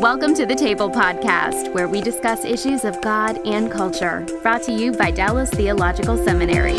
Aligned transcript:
Welcome 0.00 0.34
to 0.34 0.44
the 0.44 0.56
Table 0.56 0.90
Podcast, 0.90 1.72
where 1.72 1.86
we 1.86 2.00
discuss 2.00 2.44
issues 2.44 2.84
of 2.84 3.00
God 3.00 3.40
and 3.46 3.70
culture. 3.70 4.26
Brought 4.42 4.62
to 4.64 4.72
you 4.72 4.90
by 4.92 5.12
Dallas 5.12 5.48
Theological 5.50 6.16
Seminary. 6.16 6.74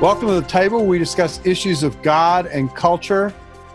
Welcome 0.00 0.28
to 0.28 0.40
the 0.40 0.46
table. 0.48 0.84
We 0.84 0.98
discuss 0.98 1.40
issues 1.46 1.84
of 1.84 2.02
God 2.02 2.46
and 2.46 2.74
culture. 2.74 3.32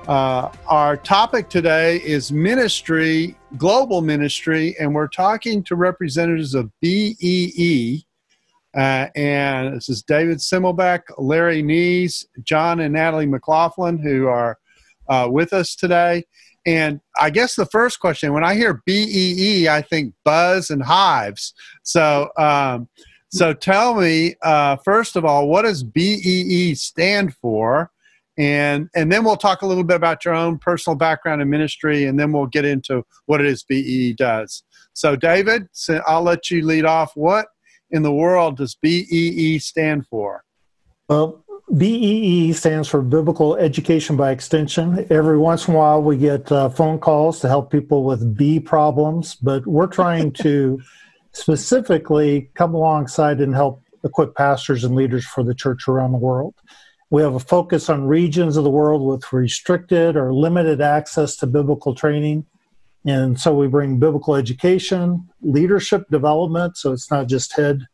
Uh, 0.07 0.51
our 0.67 0.97
topic 0.97 1.49
today 1.49 1.97
is 1.97 2.31
ministry, 2.31 3.37
global 3.57 4.01
ministry, 4.01 4.75
and 4.79 4.93
we're 4.93 5.07
talking 5.07 5.63
to 5.63 5.75
representatives 5.75 6.55
of 6.55 6.69
BEE, 6.81 8.05
uh, 8.75 9.07
and 9.15 9.75
this 9.75 9.87
is 9.87 10.03
David 10.03 10.39
Simmelbeck, 10.39 11.03
Larry 11.17 11.61
Nees, 11.61 12.25
John 12.43 12.81
and 12.81 12.93
Natalie 12.93 13.25
McLaughlin, 13.25 13.97
who 13.97 14.27
are 14.27 14.57
uh, 15.07 15.27
with 15.31 15.53
us 15.53 15.75
today. 15.75 16.25
And 16.65 16.99
I 17.17 17.29
guess 17.29 17.55
the 17.55 17.67
first 17.67 17.99
question, 17.99 18.33
when 18.33 18.43
I 18.43 18.55
hear 18.55 18.81
BEE, 18.85 19.69
I 19.69 19.81
think 19.81 20.13
buzz 20.25 20.71
and 20.71 20.83
hives. 20.83 21.53
So, 21.83 22.29
um, 22.37 22.89
so 23.29 23.53
tell 23.53 23.95
me, 23.95 24.35
uh, 24.41 24.77
first 24.77 25.15
of 25.15 25.23
all, 25.25 25.47
what 25.47 25.61
does 25.61 25.83
BEE 25.83 26.75
stand 26.75 27.35
for? 27.35 27.91
And, 28.37 28.89
and 28.95 29.09
then 29.11 29.23
we'll 29.23 29.37
talk 29.37 29.61
a 29.61 29.67
little 29.67 29.83
bit 29.83 29.95
about 29.95 30.25
your 30.25 30.33
own 30.33 30.57
personal 30.57 30.97
background 30.97 31.41
in 31.41 31.49
ministry, 31.49 32.05
and 32.05 32.19
then 32.19 32.33
we'll 32.33 32.47
get 32.47 32.65
into 32.65 33.03
what 33.27 33.39
it 33.39 33.47
is 33.47 33.63
BEE 33.63 34.13
does. 34.13 34.63
So, 34.93 35.15
David, 35.15 35.67
I'll 36.07 36.23
let 36.23 36.49
you 36.49 36.65
lead 36.65 36.85
off. 36.85 37.11
What 37.15 37.47
in 37.95 38.03
the 38.03 38.11
world 38.11 38.57
does 38.57 38.75
BEE 38.75 39.57
stand 39.59 40.05
for? 40.07 40.43
Well, 41.07 41.43
BEE 41.75 42.53
stands 42.53 42.87
for 42.87 43.01
Biblical 43.01 43.55
Education 43.55 44.17
by 44.17 44.31
Extension. 44.31 45.07
Every 45.09 45.37
once 45.37 45.67
in 45.67 45.73
a 45.73 45.77
while, 45.77 46.01
we 46.01 46.17
get 46.17 46.51
uh, 46.51 46.69
phone 46.69 46.99
calls 46.99 47.39
to 47.39 47.47
help 47.47 47.71
people 47.71 48.03
with 48.03 48.37
B 48.37 48.59
problems, 48.59 49.35
but 49.35 49.65
we're 49.65 49.87
trying 49.87 50.31
to 50.33 50.79
specifically 51.31 52.49
come 52.53 52.75
alongside 52.75 53.39
and 53.41 53.55
help 53.55 53.81
equip 54.03 54.35
pastors 54.35 54.83
and 54.83 54.95
leaders 54.95 55.25
for 55.25 55.43
the 55.43 55.55
church 55.55 55.87
around 55.87 56.11
the 56.11 56.17
world. 56.17 56.53
We 57.09 57.21
have 57.21 57.35
a 57.35 57.39
focus 57.39 57.89
on 57.89 58.05
regions 58.05 58.57
of 58.57 58.63
the 58.63 58.69
world 58.69 59.01
with 59.01 59.31
restricted 59.31 60.15
or 60.15 60.33
limited 60.33 60.81
access 60.81 61.35
to 61.37 61.47
biblical 61.47 61.95
training 61.95 62.45
and 63.05 63.39
so 63.39 63.53
we 63.53 63.67
bring 63.67 63.99
biblical 63.99 64.35
education, 64.35 65.29
leadership 65.41 66.09
development, 66.09 66.75
so 66.75 66.91
it's 66.91 67.11
not 67.11 67.27
just 67.27 67.55
head 67.55 67.85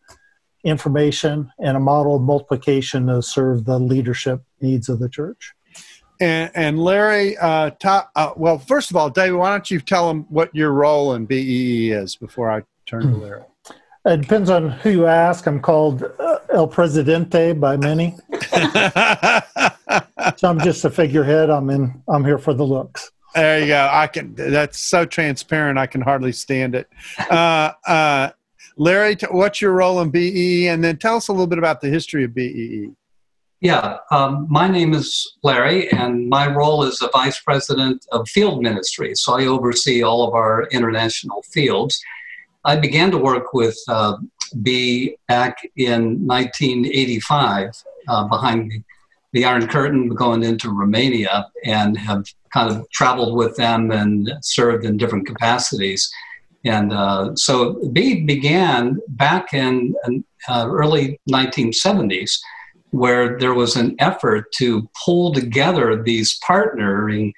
information, 0.63 1.51
and 1.59 1.75
a 1.75 1.79
model 1.79 2.15
of 2.15 2.21
multiplication 2.21 3.07
to 3.07 3.21
serve 3.21 3.65
the 3.65 3.77
leadership 3.77 4.41
needs 4.61 4.87
of 4.87 4.99
the 4.99 5.09
church. 5.09 5.53
And, 6.21 6.51
and 6.53 6.79
Larry, 6.79 7.35
uh, 7.37 7.71
top, 7.71 8.11
uh, 8.15 8.31
well, 8.37 8.59
first 8.59 8.89
of 8.89 8.95
all, 8.95 9.09
David, 9.09 9.35
why 9.35 9.49
don't 9.49 9.69
you 9.69 9.81
tell 9.81 10.07
them 10.07 10.25
what 10.29 10.53
your 10.55 10.71
role 10.71 11.13
in 11.15 11.25
BEE 11.25 11.91
is 11.91 12.15
before 12.15 12.49
I 12.51 12.63
turn 12.85 13.01
to 13.01 13.07
hmm. 13.07 13.21
Larry? 13.21 13.41
It 14.05 14.21
depends 14.21 14.49
on 14.49 14.69
who 14.69 14.89
you 14.89 15.07
ask. 15.07 15.45
I'm 15.45 15.59
called 15.59 16.03
uh, 16.03 16.39
El 16.53 16.67
Presidente 16.67 17.53
by 17.53 17.77
many. 17.77 18.15
so 20.37 20.49
I'm 20.49 20.59
just 20.59 20.85
a 20.85 20.89
figurehead. 20.89 21.51
I'm 21.51 21.69
in. 21.69 22.01
I'm 22.07 22.25
here 22.25 22.39
for 22.39 22.55
the 22.55 22.63
looks. 22.63 23.11
There 23.33 23.59
you 23.59 23.67
go. 23.67 23.89
I 23.91 24.07
can. 24.07 24.35
That's 24.35 24.79
so 24.79 25.05
transparent. 25.05 25.79
I 25.79 25.87
can 25.87 26.01
hardly 26.01 26.31
stand 26.31 26.75
it. 26.75 26.89
Uh, 27.29 27.71
uh, 27.87 28.31
Larry, 28.77 29.17
what's 29.29 29.61
your 29.61 29.73
role 29.73 30.01
in 30.01 30.09
BEE? 30.09 30.67
And 30.67 30.83
then 30.83 30.97
tell 30.97 31.15
us 31.15 31.27
a 31.27 31.31
little 31.31 31.47
bit 31.47 31.57
about 31.57 31.81
the 31.81 31.89
history 31.89 32.23
of 32.23 32.33
BEE. 32.33 32.89
Yeah, 33.61 33.97
um, 34.09 34.47
my 34.49 34.67
name 34.67 34.93
is 34.93 35.37
Larry, 35.43 35.87
and 35.91 36.27
my 36.27 36.47
role 36.51 36.83
is 36.83 36.97
the 36.97 37.09
vice 37.09 37.39
president 37.39 38.03
of 38.11 38.27
field 38.27 38.63
ministry. 38.63 39.13
So 39.13 39.37
I 39.37 39.45
oversee 39.45 40.01
all 40.01 40.27
of 40.27 40.33
our 40.33 40.63
international 40.71 41.43
fields. 41.43 42.01
I 42.65 42.75
began 42.75 43.11
to 43.11 43.19
work 43.19 43.53
with 43.53 43.77
uh, 43.87 44.17
back 44.55 45.57
in 45.75 46.25
1985 46.25 47.69
uh, 48.07 48.27
behind 48.27 48.83
the 49.31 49.45
Iron 49.45 49.67
Curtain, 49.67 50.09
going 50.09 50.43
into 50.43 50.71
Romania, 50.71 51.47
and 51.63 51.95
have 51.97 52.25
kind 52.53 52.69
of 52.69 52.89
traveled 52.91 53.35
with 53.35 53.55
them 53.55 53.91
and 53.91 54.31
served 54.41 54.85
in 54.85 54.97
different 54.97 55.27
capacities. 55.27 56.11
And 56.63 56.93
uh, 56.93 57.35
so 57.35 57.89
BEE 57.91 58.25
began 58.25 58.99
back 59.09 59.53
in 59.53 59.95
uh, 60.47 60.67
early 60.69 61.19
1970s, 61.29 62.39
where 62.91 63.39
there 63.39 63.53
was 63.53 63.75
an 63.75 63.95
effort 63.99 64.51
to 64.57 64.87
pull 65.03 65.33
together 65.33 66.01
these 66.01 66.39
partnering. 66.47 67.31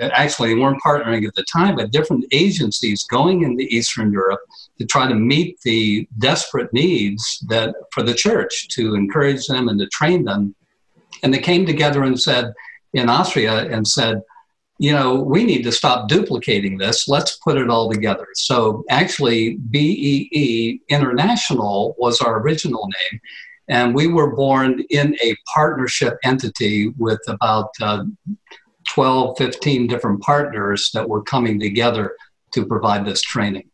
Actually, 0.00 0.52
they 0.52 0.60
weren't 0.60 0.82
partnering 0.82 1.26
at 1.26 1.34
the 1.34 1.44
time, 1.50 1.76
but 1.76 1.92
different 1.92 2.24
agencies 2.32 3.04
going 3.04 3.44
into 3.44 3.62
Eastern 3.64 4.12
Europe 4.12 4.40
to 4.78 4.84
try 4.84 5.08
to 5.08 5.14
meet 5.14 5.58
the 5.62 6.06
desperate 6.18 6.72
needs 6.72 7.42
that 7.48 7.74
for 7.92 8.02
the 8.02 8.14
church 8.14 8.68
to 8.68 8.94
encourage 8.94 9.46
them 9.46 9.68
and 9.68 9.78
to 9.78 9.86
train 9.88 10.24
them. 10.24 10.54
And 11.22 11.32
they 11.32 11.38
came 11.38 11.64
together 11.64 12.02
and 12.02 12.20
said 12.20 12.52
in 12.92 13.08
Austria 13.08 13.70
and 13.72 13.86
said, 13.86 14.20
you 14.78 14.92
know, 14.92 15.14
we 15.14 15.44
need 15.44 15.62
to 15.62 15.72
stop 15.72 16.08
duplicating 16.08 16.78
this. 16.78 17.08
Let's 17.08 17.36
put 17.36 17.56
it 17.56 17.70
all 17.70 17.90
together. 17.90 18.26
So 18.34 18.84
actually, 18.90 19.56
BEE 19.70 20.80
International 20.88 21.94
was 21.98 22.20
our 22.20 22.40
original 22.40 22.86
name. 22.86 23.20
And 23.68 23.94
we 23.94 24.06
were 24.06 24.34
born 24.34 24.84
in 24.90 25.16
a 25.24 25.34
partnership 25.52 26.18
entity 26.22 26.88
with 26.98 27.20
about 27.26 27.70
uh, 27.80 28.04
12, 28.90 29.38
15 29.38 29.86
different 29.88 30.20
partners 30.20 30.90
that 30.94 31.08
were 31.08 31.22
coming 31.22 31.58
together 31.58 32.16
to 32.54 32.64
provide 32.64 33.04
this 33.04 33.22
training. 33.22 33.68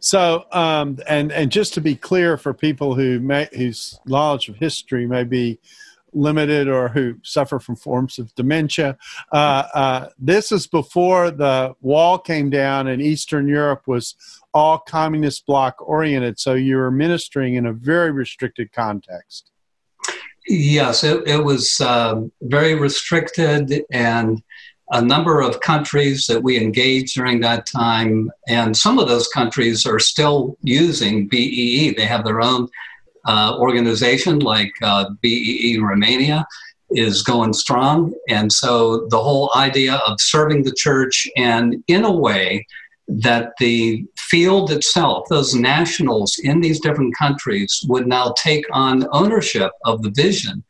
So, 0.00 0.44
um, 0.52 0.98
and 1.08 1.32
and 1.32 1.50
just 1.50 1.74
to 1.74 1.80
be 1.80 1.96
clear 1.96 2.36
for 2.36 2.54
people 2.54 2.94
who 2.94 3.18
may, 3.18 3.48
whose 3.52 3.98
knowledge 4.06 4.48
of 4.48 4.56
history 4.56 5.06
may 5.06 5.24
be 5.24 5.58
limited 6.18 6.68
or 6.68 6.88
who 6.88 7.16
suffer 7.22 7.58
from 7.58 7.76
forms 7.76 8.18
of 8.18 8.34
dementia. 8.34 8.96
Uh, 9.32 9.64
uh, 9.74 10.08
this 10.18 10.52
is 10.52 10.66
before 10.66 11.30
the 11.30 11.74
wall 11.80 12.18
came 12.18 12.50
down 12.50 12.88
and 12.88 13.00
Eastern 13.00 13.48
Europe 13.48 13.82
was 13.86 14.14
all 14.52 14.78
communist 14.78 15.46
bloc 15.46 15.76
oriented. 15.80 16.38
So 16.38 16.54
you 16.54 16.76
were 16.76 16.90
ministering 16.90 17.54
in 17.54 17.66
a 17.66 17.72
very 17.72 18.10
restricted 18.10 18.72
context. 18.72 19.50
Yes, 20.46 21.04
it, 21.04 21.28
it 21.28 21.44
was 21.44 21.80
um, 21.80 22.32
very 22.40 22.74
restricted 22.74 23.82
and 23.92 24.42
a 24.90 25.02
number 25.02 25.42
of 25.42 25.60
countries 25.60 26.26
that 26.26 26.42
we 26.42 26.56
engaged 26.56 27.14
during 27.14 27.40
that 27.40 27.66
time, 27.66 28.30
and 28.48 28.74
some 28.74 28.98
of 28.98 29.06
those 29.06 29.28
countries 29.28 29.84
are 29.84 29.98
still 29.98 30.56
using 30.62 31.28
BEE. 31.28 31.92
They 31.94 32.06
have 32.06 32.24
their 32.24 32.40
own 32.40 32.68
uh, 33.28 33.56
organization 33.58 34.40
like 34.40 34.72
uh, 34.82 35.10
BEE 35.20 35.78
Romania 35.80 36.46
is 36.90 37.22
going 37.22 37.52
strong. 37.52 38.14
And 38.28 38.50
so 38.50 39.06
the 39.10 39.22
whole 39.22 39.52
idea 39.54 39.96
of 40.06 40.20
serving 40.20 40.62
the 40.62 40.74
church 40.74 41.28
and 41.36 41.84
in 41.86 42.04
a 42.04 42.12
way 42.12 42.66
that 43.08 43.52
the 43.58 44.04
field 44.16 44.70
itself, 44.70 45.26
those 45.28 45.54
nationals 45.54 46.38
in 46.42 46.60
these 46.60 46.80
different 46.80 47.16
countries, 47.16 47.84
would 47.88 48.06
now 48.06 48.34
take 48.42 48.64
on 48.72 49.06
ownership 49.12 49.72
of 49.84 50.02
the 50.02 50.10
vision 50.10 50.64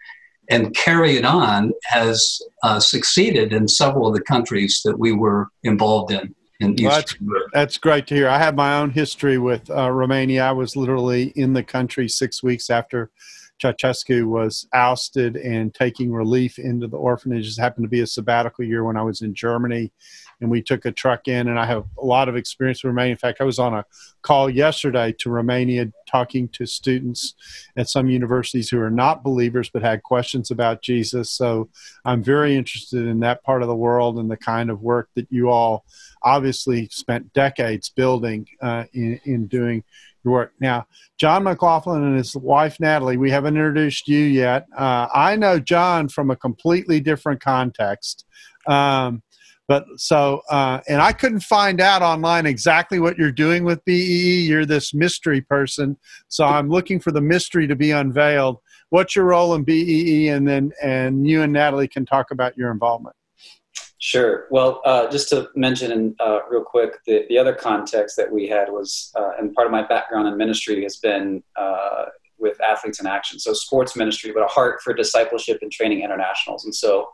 and 0.50 0.75
carry 0.75 1.17
it 1.17 1.25
on 1.25 1.73
has 1.85 2.41
uh, 2.62 2.81
succeeded 2.81 3.53
in 3.53 3.69
several 3.69 4.09
of 4.09 4.15
the 4.15 4.23
countries 4.23 4.81
that 4.85 4.99
we 4.99 5.12
were 5.12 5.49
involved 5.62 6.11
in 6.11 6.35
well, 6.60 6.75
that's, 6.90 7.14
that's 7.52 7.78
great 7.78 8.06
to 8.08 8.14
hear. 8.14 8.28
I 8.28 8.38
have 8.38 8.55
my 8.55 8.78
own 8.78 8.90
history 8.90 9.38
with 9.38 9.70
uh, 9.70 9.90
Romania. 9.90 10.44
I 10.44 10.52
was 10.52 10.75
literally 10.76 11.32
in 11.37 11.52
the 11.52 11.62
country 11.62 12.08
six 12.08 12.43
weeks 12.43 12.69
after 12.69 13.10
Ceausescu 13.62 14.26
was 14.26 14.69
ousted 14.72 15.37
and 15.37 15.75
taking 15.75 16.12
relief 16.12 16.58
into 16.58 16.87
the 16.87 16.96
orphanages. 16.96 17.58
It 17.58 17.62
happened 17.62 17.84
to 17.84 17.90
be 17.90 18.00
a 18.00 18.06
sabbatical 18.06 18.64
year 18.64 18.84
when 18.84 18.96
I 18.96 19.02
was 19.02 19.22
in 19.22 19.34
Germany. 19.34 19.93
and 20.40 20.50
we 20.50 20.62
took 20.62 20.84
a 20.84 20.93
truck 20.93 21.26
in. 21.26 21.49
And 21.49 21.58
I 21.58 21.66
have 21.66 21.84
a 21.99 22.05
lot 22.05 22.28
of 22.28 22.37
experience 22.37 22.84
with 22.84 22.90
Romania. 22.90 23.12
In 23.12 23.19
fact, 23.19 23.40
I 23.40 23.44
was 23.44 23.58
on 23.58 23.75
a 23.75 23.84
call 24.22 24.49
yesterday 24.49 25.12
to 25.19 25.31
Romania 25.31 25.93
talking 26.08 26.49
to 26.50 26.64
students 26.64 27.34
at 27.76 27.88
some 27.88 28.08
universities 28.08 28.69
who 28.69 28.81
are 28.81 28.90
not 28.90 29.25
believers 29.25 29.69
but 29.69 29.82
had 29.82 30.02
questions 30.02 30.50
about 30.50 30.82
Jesus. 30.82 31.31
So 31.31 31.69
I'm 32.05 32.22
very 32.22 32.56
interested 32.56 33.06
in 33.06 33.20
that 33.20 33.43
part 33.43 33.62
of 33.62 33.69
the 33.69 33.75
world 33.75 34.19
and 34.19 34.31
the 34.31 34.37
kind 34.37 34.70
of 34.70 34.81
work 34.81 35.08
that 35.16 35.26
you 35.31 35.50
all 35.50 35.84
obviously 36.22 36.88
spent 36.88 37.32
decades 37.32 37.88
building 37.88 38.46
uh, 38.60 38.84
in, 38.93 39.20
in 39.25 39.46
doing 39.46 39.84
work. 40.29 40.53
Now, 40.61 40.87
John 41.19 41.45
McLaughlin 41.45 42.03
and 42.03 42.17
his 42.17 42.35
wife 42.37 42.79
Natalie, 42.81 43.17
we 43.17 43.31
haven't 43.31 43.57
introduced 43.57 44.09
you 44.09 44.21
yet. 44.21 44.67
Uh, 44.77 45.09
I 45.13 45.37
know 45.37 45.59
John 45.59 46.09
from 46.09 46.31
a 46.31 46.37
completely 46.37 47.01
different 47.01 47.41
context. 47.41 48.25
Um, 48.67 49.23
but 49.69 49.85
so, 49.97 50.41
uh, 50.51 50.81
and 50.89 51.03
I 51.03 51.13
couldn't 51.13 51.41
find 51.41 51.81
out 51.81 52.01
online 52.01 52.47
exactly 52.47 53.01
what 53.01 53.19
you're 53.19 53.31
doing 53.31 53.65
with 53.65 53.85
BEE. 53.85 54.47
You're 54.47 54.65
this 54.65 54.95
mystery 54.95 55.43
person, 55.43 55.99
so 56.29 56.47
I'm 56.47 56.71
looking 56.71 56.99
for 56.99 57.13
the 57.13 57.21
mystery 57.21 57.67
to 57.67 57.77
be 57.77 57.91
unveiled. 57.91 58.61
What's 58.89 59.15
your 59.15 59.27
role 59.27 59.55
in 59.55 59.65
BEE, 59.65 60.29
and 60.29 60.49
then 60.49 60.73
and 60.83 61.27
you 61.27 61.43
and 61.43 61.53
Natalie 61.53 61.87
can 61.87 62.07
talk 62.07 62.31
about 62.31 62.57
your 62.57 62.71
involvement. 62.71 63.15
Sure. 64.00 64.47
Well, 64.50 64.81
uh, 64.85 65.11
just 65.11 65.29
to 65.31 65.49
mention 65.56 66.15
uh, 66.21 66.41
real 66.49 66.62
quick, 66.62 67.05
the, 67.05 67.25
the 67.29 67.37
other 67.37 67.53
context 67.53 68.17
that 68.17 68.31
we 68.31 68.47
had 68.47 68.71
was, 68.71 69.12
uh, 69.17 69.33
and 69.39 69.53
part 69.55 69.67
of 69.67 69.73
my 69.73 69.87
background 69.87 70.29
in 70.29 70.37
ministry 70.37 70.85
has 70.85 70.99
been 70.99 71.43
uh, 71.56 72.05
with 72.39 72.61
Athletes 72.61 73.00
in 73.00 73.09
Action. 73.09 73.41
So, 73.41 73.53
sports 73.53 73.97
ministry, 73.97 74.31
but 74.33 74.45
a 74.45 74.47
heart 74.47 74.81
for 74.83 74.95
discipleship 74.95 75.59
and 75.62 75.73
training 75.73 76.03
internationals. 76.03 76.65
And 76.65 76.75
so, 76.75 77.09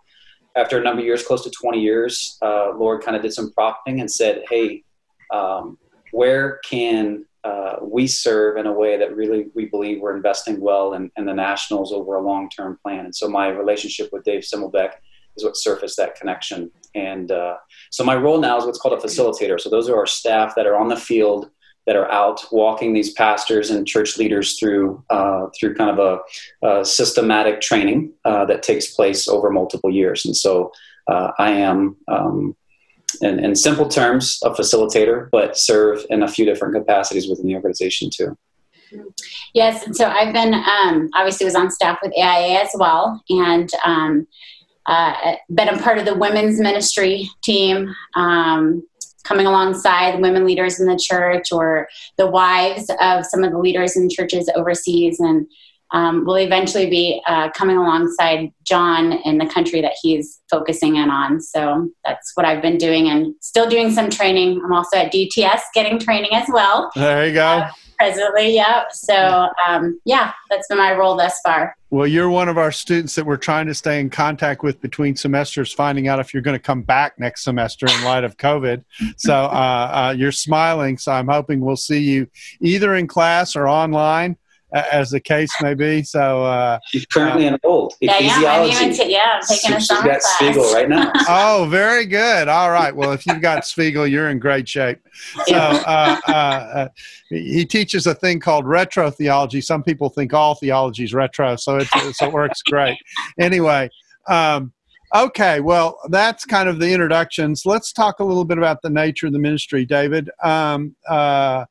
after 0.57 0.79
a 0.79 0.83
number 0.83 1.01
of 1.01 1.07
years, 1.07 1.27
close 1.27 1.43
to 1.45 1.51
20 1.51 1.81
years, 1.81 2.37
uh, 2.43 2.73
Lord 2.77 3.03
kind 3.03 3.17
of 3.17 3.23
did 3.23 3.33
some 3.33 3.51
prompting 3.53 4.01
and 4.01 4.11
said, 4.11 4.43
hey, 4.49 4.85
um, 5.33 5.79
where 6.13 6.61
can 6.65 7.25
uh, 7.43 7.77
we 7.83 8.07
serve 8.07 8.57
in 8.59 8.67
a 8.67 8.73
way 8.73 8.99
that 8.99 9.17
really 9.17 9.47
we 9.55 9.65
believe 9.65 10.01
we're 10.01 10.15
investing 10.15 10.61
well 10.61 10.93
in, 10.93 11.11
in 11.17 11.25
the 11.25 11.35
nationals 11.35 11.93
over 11.93 12.17
a 12.17 12.23
long 12.23 12.51
term 12.51 12.79
plan? 12.83 13.07
And 13.07 13.17
so, 13.17 13.27
my 13.27 13.49
relationship 13.49 14.11
with 14.13 14.23
Dave 14.25 14.43
Simmelbeck 14.43 14.93
is 15.37 15.45
what 15.45 15.57
surfaced 15.57 15.97
that 15.97 16.15
connection. 16.17 16.71
And 16.95 17.31
uh, 17.31 17.57
so 17.91 18.05
my 18.05 18.15
role 18.15 18.41
now 18.41 18.59
is 18.59 18.65
what's 18.65 18.79
called 18.79 18.99
a 18.99 19.07
facilitator. 19.07 19.61
So 19.61 19.71
those 19.71 19.89
are 19.89 19.97
our 19.97 20.07
staff 20.07 20.55
that 20.57 20.67
are 20.67 20.77
on 20.77 20.89
the 20.89 20.97
field 20.97 21.51
that 21.87 21.97
are 21.97 22.11
out 22.11 22.41
walking 22.51 22.95
these 22.95 23.13
pastors 23.13 23.71
and 23.71 23.87
church 23.87 24.17
leaders 24.17 24.59
through 24.59 25.05
uh, 25.11 25.47
through 25.59 25.75
kind 25.75 25.91
of 25.91 25.99
a, 26.63 26.67
a 26.67 26.85
systematic 26.85 27.61
training 27.61 28.13
uh, 28.25 28.45
that 28.47 28.63
takes 28.63 28.95
place 28.95 29.29
over 29.29 29.51
multiple 29.51 29.91
years. 29.91 30.25
And 30.25 30.37
so 30.37 30.73
uh, 31.09 31.33
I 31.39 31.51
am. 31.51 31.97
Um, 32.09 32.57
in, 33.21 33.39
in 33.39 33.55
simple 33.55 33.87
terms, 33.87 34.41
a 34.43 34.51
facilitator, 34.51 35.29
but 35.31 35.57
serve 35.57 36.05
in 36.11 36.25
a 36.25 36.29
few 36.29 36.45
different 36.45 36.75
capacities 36.75 37.29
within 37.29 37.47
the 37.47 37.55
organization 37.55 38.11
too. 38.13 38.37
Yes, 39.55 39.87
and 39.87 39.97
so 39.97 40.09
I've 40.09 40.33
been 40.33 40.55
um, 40.55 41.09
obviously 41.15 41.45
was 41.45 41.55
on 41.55 41.71
staff 41.71 41.99
with 42.03 42.13
AIA 42.17 42.61
as 42.61 42.71
well, 42.75 43.23
and 43.29 43.71
um, 43.85 44.27
uh, 44.87 45.37
been 45.55 45.69
a 45.69 45.79
part 45.79 45.99
of 45.99 46.05
the 46.05 46.15
women's 46.15 46.61
ministry 46.61 47.31
team, 47.43 47.95
um, 48.15 48.83
coming 49.25 49.47
alongside 49.47 50.21
women 50.21 50.45
leaders 50.45 50.79
in 50.79 50.87
the 50.87 51.01
church 51.03 51.51
or 51.51 51.89
the 52.19 52.27
wives 52.27 52.91
of 53.01 53.25
some 53.25 53.43
of 53.43 53.53
the 53.53 53.59
leaders 53.59 53.97
in 53.97 54.11
churches 54.11 54.51
overseas, 54.55 55.19
and 55.19 55.47
um, 55.93 56.25
will 56.25 56.39
eventually 56.39 56.91
be 56.91 57.23
uh, 57.27 57.51
coming 57.51 57.77
alongside 57.77 58.53
John 58.65 59.13
in 59.25 59.39
the 59.39 59.47
country 59.47 59.81
that 59.81 59.95
he's 60.03 60.41
focusing 60.51 60.97
in 60.97 61.09
on. 61.09 61.41
So 61.41 61.89
that's 62.05 62.33
what 62.35 62.45
I've 62.45 62.61
been 62.61 62.79
doing 62.79 63.09
and 63.09 63.35
still 63.41 63.69
doing 63.69 63.93
some 63.93 64.11
training. 64.11 64.61
I'm 64.65 64.73
also 64.73 64.97
at 64.97 65.13
DTS 65.13 65.61
getting 65.73 65.99
training 65.99 66.35
as 66.35 66.49
well. 66.53 66.91
There 66.97 67.27
you 67.27 67.35
go. 67.35 67.47
Uh, 67.47 67.71
presently, 67.99 68.55
yeah. 68.55 68.85
So, 68.91 69.49
um, 69.67 70.01
yeah, 70.05 70.33
that's 70.51 70.69
been 70.69 70.79
my 70.79 70.95
role 70.95 71.17
thus 71.17 71.39
far. 71.45 71.77
Well, 71.91 72.07
you're 72.07 72.31
one 72.31 72.49
of 72.49 72.59
our 72.59 72.73
students 72.73 73.15
that 73.15 73.25
we're 73.25 73.37
trying 73.37 73.67
to 73.67 73.75
stay 73.75 74.01
in 74.01 74.11
contact 74.11 74.63
with 74.63 74.81
between 74.81 75.15
semesters, 75.15 75.73
finding 75.73 76.09
out 76.09 76.19
if 76.19 76.35
you're 76.35 76.43
going 76.43 76.59
to 76.59 76.63
come 76.63 76.83
back 76.83 77.19
next 77.19 77.45
semester 77.45 77.87
in 77.87 78.05
light 78.05 78.25
of 78.25 78.37
COVID. 78.37 78.85
So 79.17 79.35
uh, 79.35 80.09
uh, 80.11 80.15
you're 80.17 80.33
smiling, 80.33 80.99
so 80.99 81.13
I'm 81.13 81.29
hoping 81.29 81.61
we'll 81.61 81.77
see 81.77 82.01
you 82.01 82.27
either 82.61 82.97
in 82.97 83.07
class 83.07 83.55
or 83.55 83.69
online 83.69 84.37
as 84.75 85.11
the 85.11 85.21
case 85.21 85.51
may 85.63 85.75
be. 85.75 86.03
So 86.03 86.45
uh, 86.45 86.79
she's 86.87 87.07
currently 87.07 87.47
uh, 87.47 87.53
enrolled 87.55 87.95
in 88.01 88.09
yeah, 88.09 88.41
yeah, 88.41 88.53
I'm 88.53 88.71
even 88.71 88.93
t- 88.93 89.13
yeah, 89.13 89.35
I'm 89.35 89.43
taking 89.43 89.71
so 89.71 89.77
a 89.77 89.81
summer 89.81 90.09
got 90.09 90.21
class. 90.21 90.35
Spiegel 90.35 90.73
right 90.73 90.89
now. 90.89 91.13
oh, 91.29 91.67
very 91.71 92.07
good. 92.07 92.49
All 92.49 92.71
right. 92.71 92.95
Well, 92.95 93.13
if 93.13 93.25
you've 93.27 93.41
got 93.41 93.65
Spiegel, 93.65 94.07
you're 94.07 94.31
in 94.31 94.39
great 94.39 94.69
shape. 94.69 94.99
So 95.47 95.55
uh, 95.57 96.17
uh, 96.27 96.31
uh, 96.31 96.89
he 97.29 97.65
teaches 97.65 98.07
a 98.09 98.15
thing 98.15 98.41
called 98.41 98.67
retro 98.67 99.11
theology. 99.11 99.61
Some 99.61 99.85
people 99.85 100.09
think 100.09 100.35
all 100.35 100.57
theology 100.57 101.05
is 101.05 101.15
retro, 101.15 101.55
so 101.55 101.77
it, 101.77 101.87
so 102.15 102.27
it 102.27 102.33
works 102.33 102.63
great. 102.63 102.99
Anyway. 103.39 103.89
Um, 104.27 104.73
Okay, 105.15 105.61
well, 105.61 106.01
that's 106.09 106.45
kind 106.45 106.69
of 106.69 106.81
the 106.81 106.93
introductions. 106.93 107.65
Let's 107.65 107.93
talk 107.93 108.19
a 108.19 108.25
little 108.25 108.45
bit 108.45 108.59
about 108.59 108.83
the 108.83 108.91
nature 108.91 109.29
of 109.29 109.33
the 109.33 109.39
ministry, 109.39 109.85
David. 109.85 110.29
Um, 110.43 110.97
uh, 111.09 111.67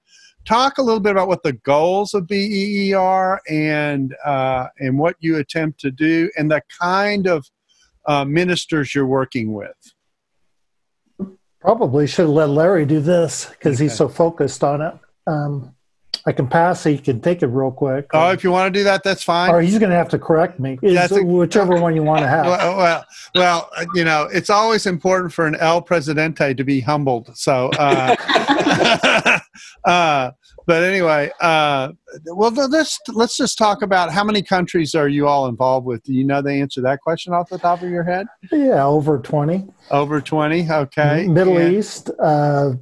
talk 0.46 0.78
a 0.78 0.82
little 0.82 1.00
bit 1.00 1.12
about 1.12 1.28
what 1.28 1.44
the 1.44 1.54
goals 1.54 2.14
of 2.14 2.28
BEE 2.28 2.94
are 2.94 3.42
and 3.50 4.16
uh, 4.26 4.68
and 4.80 4.98
what 4.98 5.16
you 5.20 5.38
attempt 5.38 5.80
to 5.82 5.92
do 5.92 6.30
and 6.38 6.52
the 6.52 6.62
kind 6.80 7.28
of 7.28 7.50
uh, 8.06 8.26
ministers 8.26 8.94
you're 8.94 9.08
working 9.08 9.54
with. 9.54 9.94
Probably 11.60 12.08
should 12.08 12.28
let 12.28 12.50
Larry 12.50 12.86
do 12.86 13.00
this 13.00 13.46
because 13.46 13.78
okay. 13.78 13.86
he's 13.86 13.96
so 13.96 14.10
focused 14.10 14.64
on 14.64 14.82
it. 14.82 14.94
Um, 15.28 15.74
I 16.26 16.32
can 16.32 16.48
pass 16.48 16.82
so 16.82 16.90
you 16.90 17.00
can 17.00 17.20
take 17.20 17.44
it 17.44 17.48
real 17.48 17.72
quick. 17.72 18.08
Oh, 18.14 18.32
if 18.32 18.44
you 18.44 18.52
want 18.52 18.74
to 18.74 18.80
do 18.80 18.84
that, 18.86 19.04
that's 19.04 19.24
fine. 19.24 19.50
Or 19.50 19.62
he's 19.62 19.78
going 19.78 19.90
to 19.90 19.96
have 19.96 20.08
to 20.10 20.20
correct 20.20 20.58
me. 20.58 20.80
It's 20.82 21.12
a, 21.12 21.22
whichever 21.22 21.80
one 21.82 21.96
you 21.96 22.04
want 22.04 22.22
to 22.22 22.28
have. 22.28 22.44
Well, 22.54 22.78
well, 22.78 23.06
well, 23.36 23.70
you 23.96 24.04
know, 24.04 24.30
it's 24.32 24.50
always 24.50 24.86
important 24.86 25.34
for 25.34 25.48
an 25.48 25.56
El 25.56 25.82
Presidente 25.82 26.54
to 26.54 26.64
be 26.64 26.80
humbled. 26.82 27.36
So, 27.36 27.72
uh, 27.80 28.16
uh, 29.86 30.32
but 30.66 30.84
anyway, 30.84 31.32
uh, 31.42 31.92
well, 32.28 32.52
let's 32.52 33.00
let's 33.10 33.36
just 33.36 33.58
talk 33.58 33.82
about 33.82 34.12
how 34.12 34.24
many 34.24 34.42
countries 34.42 34.94
are 34.94 35.08
you 35.08 35.28
all 35.28 35.48
involved 35.48 35.86
with? 35.86 36.04
Do 36.04 36.14
you 36.14 36.24
know 36.24 36.42
the 36.42 36.52
answer 36.52 36.80
to 36.80 36.82
that 36.84 37.02
question 37.02 37.34
off 37.34 37.50
the 37.50 37.58
top 37.58 37.82
of 37.82 37.90
your 37.90 38.04
head? 38.04 38.28
Yeah, 38.52 38.86
over 38.86 39.18
twenty. 39.18 39.66
Over 39.90 40.22
twenty. 40.22 40.70
Okay. 40.70 41.28
Middle 41.28 41.58
and, 41.58 41.76
East, 41.76 42.12
uh, 42.20 42.74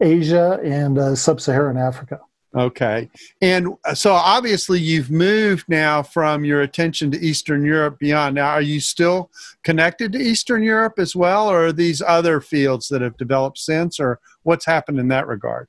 Asia, 0.00 0.58
and 0.64 0.98
uh, 0.98 1.14
Sub-Saharan 1.14 1.76
Africa. 1.76 2.20
Okay. 2.58 3.08
And 3.40 3.68
uh, 3.84 3.94
so 3.94 4.12
obviously 4.12 4.80
you've 4.80 5.12
moved 5.12 5.68
now 5.68 6.02
from 6.02 6.44
your 6.44 6.62
attention 6.62 7.08
to 7.12 7.20
Eastern 7.20 7.64
Europe 7.64 8.00
beyond. 8.00 8.34
Now, 8.34 8.48
are 8.48 8.62
you 8.62 8.80
still 8.80 9.30
connected 9.62 10.10
to 10.12 10.18
Eastern 10.18 10.64
Europe 10.64 10.94
as 10.98 11.14
well, 11.14 11.48
or 11.48 11.66
are 11.66 11.72
these 11.72 12.02
other 12.02 12.40
fields 12.40 12.88
that 12.88 13.00
have 13.00 13.16
developed 13.16 13.58
since, 13.58 14.00
or 14.00 14.18
what's 14.42 14.66
happened 14.66 14.98
in 14.98 15.06
that 15.06 15.28
regard? 15.28 15.68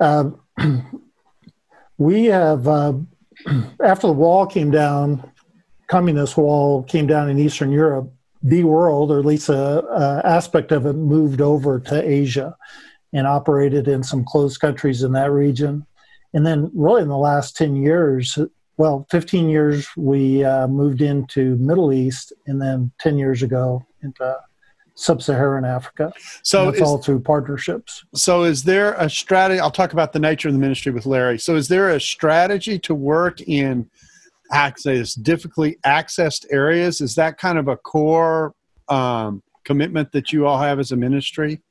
Um, 0.00 0.40
we 1.98 2.24
have, 2.24 2.66
uh, 2.66 2.94
after 3.84 4.08
the 4.08 4.12
wall 4.12 4.46
came 4.46 4.72
down, 4.72 5.30
communist 5.86 6.36
wall 6.36 6.82
came 6.82 7.06
down 7.06 7.30
in 7.30 7.38
Eastern 7.38 7.70
Europe, 7.70 8.12
the 8.42 8.64
world, 8.64 9.12
or 9.12 9.20
at 9.20 9.24
least 9.24 9.48
a, 9.48 9.84
a 9.86 10.22
aspect 10.26 10.72
of 10.72 10.86
it, 10.86 10.94
moved 10.94 11.40
over 11.40 11.78
to 11.78 12.02
Asia 12.02 12.56
and 13.12 13.28
operated 13.28 13.86
in 13.86 14.02
some 14.02 14.24
closed 14.24 14.60
countries 14.60 15.04
in 15.04 15.12
that 15.12 15.30
region 15.30 15.86
and 16.36 16.44
then, 16.44 16.70
really, 16.74 17.00
in 17.00 17.08
the 17.08 17.16
last 17.16 17.56
10 17.56 17.76
years, 17.76 18.38
well, 18.76 19.06
15 19.10 19.48
years, 19.48 19.88
we 19.96 20.44
uh, 20.44 20.68
moved 20.68 21.00
into 21.00 21.56
Middle 21.56 21.94
East, 21.94 22.30
and 22.46 22.60
then 22.60 22.92
10 23.00 23.16
years 23.16 23.42
ago 23.42 23.86
into 24.02 24.36
sub-Saharan 24.96 25.64
Africa. 25.64 26.12
So 26.42 26.68
it's 26.68 26.82
all 26.82 26.98
through 26.98 27.20
partnerships. 27.20 28.04
So 28.14 28.44
is 28.44 28.64
there 28.64 28.92
a 28.98 29.08
strategy? 29.08 29.60
I'll 29.60 29.70
talk 29.70 29.94
about 29.94 30.12
the 30.12 30.18
nature 30.18 30.48
of 30.48 30.52
the 30.52 30.60
ministry 30.60 30.92
with 30.92 31.06
Larry. 31.06 31.38
So 31.38 31.56
is 31.56 31.68
there 31.68 31.88
a 31.88 32.00
strategy 32.00 32.78
to 32.80 32.94
work 32.94 33.40
in 33.40 33.88
access 34.52 35.14
difficultly 35.14 35.78
accessed 35.86 36.44
areas? 36.50 37.00
Is 37.00 37.14
that 37.14 37.38
kind 37.38 37.56
of 37.56 37.68
a 37.68 37.78
core 37.78 38.54
um, 38.88 39.42
commitment 39.64 40.12
that 40.12 40.34
you 40.34 40.46
all 40.46 40.58
have 40.58 40.80
as 40.80 40.92
a 40.92 40.96
ministry? 40.96 41.62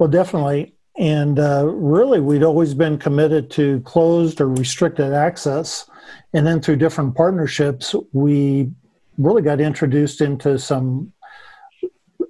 Well, 0.00 0.08
definitely. 0.08 0.74
And 0.98 1.38
uh, 1.38 1.64
really, 1.66 2.20
we'd 2.20 2.42
always 2.42 2.74
been 2.74 2.98
committed 2.98 3.50
to 3.52 3.80
closed 3.82 4.40
or 4.40 4.48
restricted 4.48 5.12
access. 5.12 5.88
And 6.34 6.44
then 6.44 6.60
through 6.60 6.76
different 6.76 7.14
partnerships, 7.14 7.94
we 8.12 8.70
really 9.16 9.42
got 9.42 9.60
introduced 9.60 10.20
into 10.20 10.58
some 10.58 11.12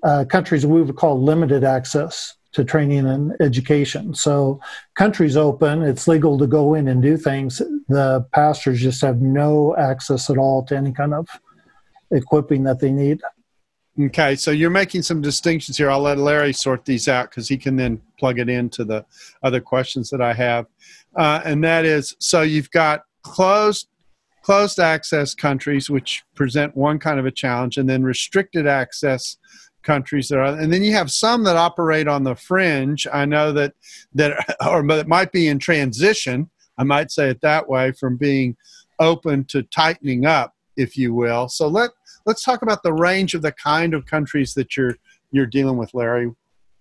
uh, 0.02 0.26
countries 0.28 0.66
we 0.66 0.82
would 0.82 0.96
call 0.96 1.20
limited 1.22 1.64
access 1.64 2.36
to 2.52 2.64
training 2.64 3.06
and 3.06 3.34
education. 3.40 4.14
So, 4.14 4.60
countries 4.96 5.36
open, 5.36 5.82
it's 5.82 6.06
legal 6.06 6.38
to 6.38 6.46
go 6.46 6.74
in 6.74 6.88
and 6.88 7.02
do 7.02 7.16
things. 7.16 7.58
The 7.88 8.26
pastors 8.32 8.80
just 8.80 9.00
have 9.02 9.20
no 9.20 9.76
access 9.76 10.28
at 10.30 10.38
all 10.38 10.62
to 10.64 10.76
any 10.76 10.92
kind 10.92 11.14
of 11.14 11.28
equipping 12.10 12.64
that 12.64 12.80
they 12.80 12.90
need. 12.90 13.20
Okay, 14.00 14.36
so 14.36 14.50
you're 14.50 14.70
making 14.70 15.02
some 15.02 15.20
distinctions 15.20 15.76
here. 15.76 15.90
I'll 15.90 16.00
let 16.00 16.18
Larry 16.18 16.52
sort 16.52 16.84
these 16.84 17.08
out 17.08 17.30
because 17.30 17.48
he 17.48 17.56
can 17.56 17.76
then 17.76 18.00
plug 18.18 18.38
it 18.38 18.48
into 18.48 18.84
the 18.84 19.04
other 19.42 19.60
questions 19.60 20.10
that 20.10 20.20
I 20.20 20.32
have. 20.34 20.66
Uh, 21.16 21.40
and 21.44 21.62
that 21.64 21.84
is 21.84 22.14
so 22.18 22.42
you've 22.42 22.70
got 22.70 23.02
closed 23.22 23.88
closed 24.42 24.78
access 24.78 25.34
countries 25.34 25.90
which 25.90 26.22
present 26.34 26.74
one 26.76 26.98
kind 26.98 27.18
of 27.18 27.26
a 27.26 27.30
challenge 27.30 27.76
and 27.76 27.88
then 27.88 28.02
restricted 28.02 28.66
access 28.66 29.36
countries 29.82 30.28
that 30.28 30.38
are 30.38 30.46
and 30.46 30.72
then 30.72 30.82
you 30.82 30.92
have 30.92 31.10
some 31.10 31.44
that 31.44 31.56
operate 31.56 32.08
on 32.08 32.24
the 32.24 32.34
fringe. 32.34 33.06
I 33.12 33.24
know 33.24 33.52
that 33.52 33.74
that 34.14 34.56
or 34.66 34.86
that 34.86 35.08
might 35.08 35.32
be 35.32 35.48
in 35.48 35.58
transition 35.58 36.50
i 36.76 36.84
might 36.84 37.10
say 37.10 37.28
it 37.28 37.40
that 37.40 37.68
way 37.68 37.92
from 37.92 38.16
being 38.16 38.56
open 39.00 39.44
to 39.44 39.62
tightening 39.64 40.26
up 40.26 40.54
if 40.78 40.96
you 40.96 41.12
will. 41.12 41.48
So 41.48 41.68
let 41.68 41.90
let's 42.24 42.42
talk 42.42 42.62
about 42.62 42.82
the 42.82 42.92
range 42.92 43.34
of 43.34 43.42
the 43.42 43.52
kind 43.52 43.92
of 43.92 44.06
countries 44.06 44.54
that 44.54 44.76
you're 44.76 44.96
you're 45.30 45.46
dealing 45.46 45.76
with 45.76 45.92
larry. 45.92 46.30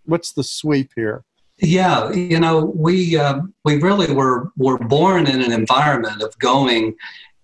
What's 0.06 0.32
the 0.32 0.44
sweep 0.44 0.92
here 0.96 1.26
yeah, 1.60 2.12
you 2.12 2.40
know, 2.40 2.66
we 2.76 3.18
uh, 3.18 3.40
we 3.66 3.78
really 3.78 4.14
were 4.14 4.52
were 4.58 4.78
born 4.78 5.28
in 5.28 5.42
an 5.42 5.52
environment 5.52 6.22
of 6.22 6.38
going 6.40 6.96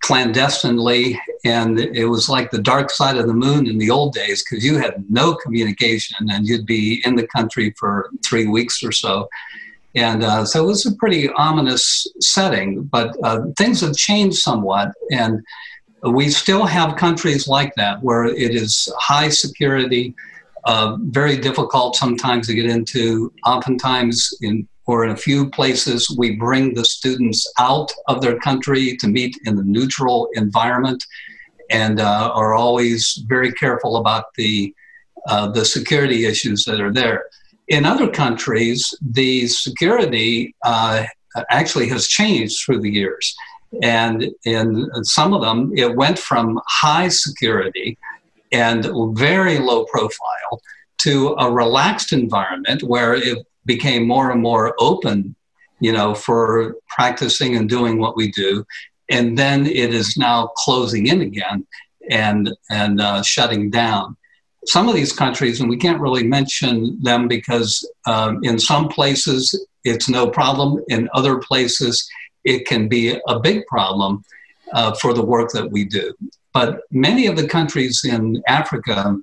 clandestinely, 0.01 1.19
and 1.45 1.79
it 1.79 2.05
was 2.05 2.29
like 2.29 2.51
the 2.51 2.61
dark 2.61 2.91
side 2.91 3.17
of 3.17 3.25
the 3.25 3.33
moon 3.33 3.65
in 3.67 3.77
the 3.77 3.89
old 3.89 4.13
days 4.13 4.43
because 4.43 4.63
you 4.63 4.77
had 4.77 5.03
no 5.09 5.33
communication 5.33 6.29
and 6.29 6.45
you'd 6.45 6.65
be 6.65 7.01
in 7.05 7.15
the 7.15 7.25
country 7.27 7.73
for 7.79 8.11
three 8.25 8.45
weeks 8.45 8.83
or 8.83 8.91
so. 8.91 9.27
And 9.95 10.23
uh, 10.23 10.45
so 10.45 10.63
it 10.63 10.67
was 10.67 10.85
a 10.85 10.95
pretty 10.95 11.29
ominous 11.29 12.05
setting, 12.19 12.83
but 12.83 13.15
uh, 13.23 13.41
things 13.57 13.81
have 13.81 13.95
changed 13.95 14.37
somewhat. 14.37 14.91
And 15.11 15.41
we 16.03 16.29
still 16.29 16.65
have 16.65 16.97
countries 16.97 17.47
like 17.47 17.73
that 17.75 18.01
where 18.03 18.25
it 18.25 18.55
is 18.55 18.91
high 18.99 19.29
security, 19.29 20.13
uh, 20.65 20.97
very 21.01 21.37
difficult 21.37 21.95
sometimes 21.95 22.47
to 22.47 22.53
get 22.53 22.65
into. 22.65 23.33
Oftentimes, 23.45 24.35
in 24.41 24.67
or 24.85 25.05
in 25.05 25.11
a 25.11 25.17
few 25.17 25.49
places, 25.49 26.13
we 26.17 26.35
bring 26.35 26.73
the 26.73 26.83
students 26.83 27.49
out 27.57 27.89
of 28.09 28.21
their 28.21 28.37
country 28.39 28.97
to 28.97 29.07
meet 29.07 29.33
in 29.45 29.57
a 29.57 29.63
neutral 29.63 30.27
environment, 30.33 31.01
and 31.69 32.01
uh, 32.01 32.31
are 32.33 32.53
always 32.53 33.23
very 33.27 33.51
careful 33.53 33.95
about 33.97 34.25
the 34.35 34.73
uh, 35.27 35.47
the 35.49 35.63
security 35.63 36.25
issues 36.25 36.65
that 36.65 36.81
are 36.81 36.91
there. 36.91 37.25
In 37.69 37.85
other 37.85 38.09
countries, 38.09 38.93
the 39.01 39.47
security 39.47 40.53
uh, 40.63 41.05
actually 41.49 41.87
has 41.89 42.07
changed 42.07 42.61
through 42.63 42.81
the 42.81 42.91
years. 42.91 43.35
And 43.81 44.27
in 44.45 44.89
some 45.03 45.33
of 45.33 45.41
them, 45.41 45.71
it 45.75 45.95
went 45.95 46.19
from 46.19 46.59
high 46.67 47.07
security 47.07 47.97
and 48.53 48.87
very 49.17 49.57
low 49.59 49.83
profile 49.85 50.61
to 50.99 51.35
a 51.39 51.51
relaxed 51.51 52.13
environment 52.13 52.83
where 52.83 53.13
it 53.13 53.39
became 53.65 54.07
more 54.07 54.31
and 54.31 54.41
more 54.41 54.75
open, 54.79 55.35
you 55.79 55.91
know, 55.91 56.13
for 56.13 56.75
practicing 56.87 57.55
and 57.55 57.67
doing 57.67 57.99
what 57.99 58.15
we 58.15 58.31
do. 58.31 58.63
And 59.09 59.37
then 59.37 59.65
it 59.65 59.93
is 59.93 60.15
now 60.15 60.47
closing 60.55 61.07
in 61.07 61.21
again 61.21 61.67
and 62.09 62.49
and 62.69 63.01
uh, 63.01 63.21
shutting 63.23 63.69
down. 63.69 64.15
Some 64.65 64.87
of 64.87 64.95
these 64.95 65.11
countries, 65.11 65.59
and 65.59 65.69
we 65.69 65.77
can't 65.77 65.99
really 65.99 66.25
mention 66.25 66.97
them 67.01 67.27
because 67.27 67.85
um, 68.05 68.39
in 68.43 68.57
some 68.57 68.87
places 68.87 69.67
it's 69.83 70.07
no 70.07 70.29
problem. 70.29 70.81
In 70.87 71.09
other 71.13 71.39
places, 71.39 72.09
it 72.45 72.65
can 72.65 72.87
be 72.87 73.19
a 73.27 73.39
big 73.39 73.65
problem 73.67 74.23
uh, 74.71 74.93
for 74.95 75.13
the 75.13 75.25
work 75.25 75.51
that 75.51 75.69
we 75.69 75.83
do. 75.83 76.13
But 76.53 76.81
many 76.91 77.27
of 77.27 77.35
the 77.35 77.47
countries 77.47 78.05
in 78.05 78.43
Africa, 78.47 79.17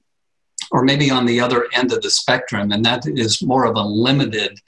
or 0.73 0.83
maybe 0.85 1.11
on 1.11 1.27
the 1.27 1.41
other 1.41 1.67
end 1.75 1.93
of 1.93 2.03
the 2.03 2.11
spectrum, 2.11 2.73
and 2.73 2.85
that 2.85 3.07
is 3.07 3.43
more 3.43 3.65
of 3.65 3.77
a 3.77 3.83
limited 3.83 4.59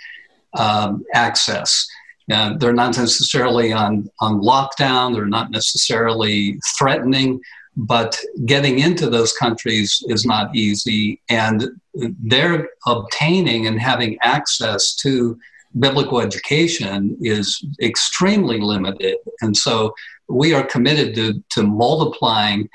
um, 0.57 1.05
access. 1.15 1.87
Uh, 2.31 2.57
they're 2.59 2.73
not 2.73 2.97
necessarily 2.97 3.73
on, 3.73 4.09
on 4.21 4.41
lockdown, 4.41 5.15
they're 5.15 5.27
not 5.27 5.51
necessarily 5.51 6.59
threatening, 6.79 7.41
but 7.77 8.19
getting 8.47 8.79
into 8.79 9.09
those 9.11 9.33
countries 9.33 10.03
is 10.09 10.25
not 10.25 10.55
easy. 10.55 11.21
And 11.29 11.69
they're 11.95 12.69
obtaining 12.87 13.67
and 13.67 13.81
having 13.81 14.19
access 14.23 14.95
to 14.97 15.39
biblical 15.79 16.21
education 16.21 17.17
is 17.21 17.65
extremely 17.81 18.61
limited. 18.61 19.17
And 19.41 19.57
so 19.57 19.95
we 20.29 20.55
are 20.55 20.65
committed 20.65 21.15
to, 21.15 21.43
to 21.51 21.63
multiplying 21.63 22.69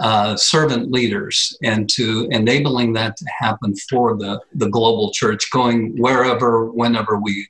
uh, 0.00 0.34
servant 0.36 0.90
leaders 0.90 1.56
and 1.62 1.88
to 1.90 2.26
enabling 2.30 2.94
that 2.94 3.16
to 3.16 3.26
happen 3.38 3.74
for 3.88 4.16
the, 4.16 4.40
the 4.54 4.68
global 4.68 5.12
church, 5.12 5.50
going 5.50 5.94
wherever, 5.98 6.70
whenever 6.72 7.18
we, 7.18 7.46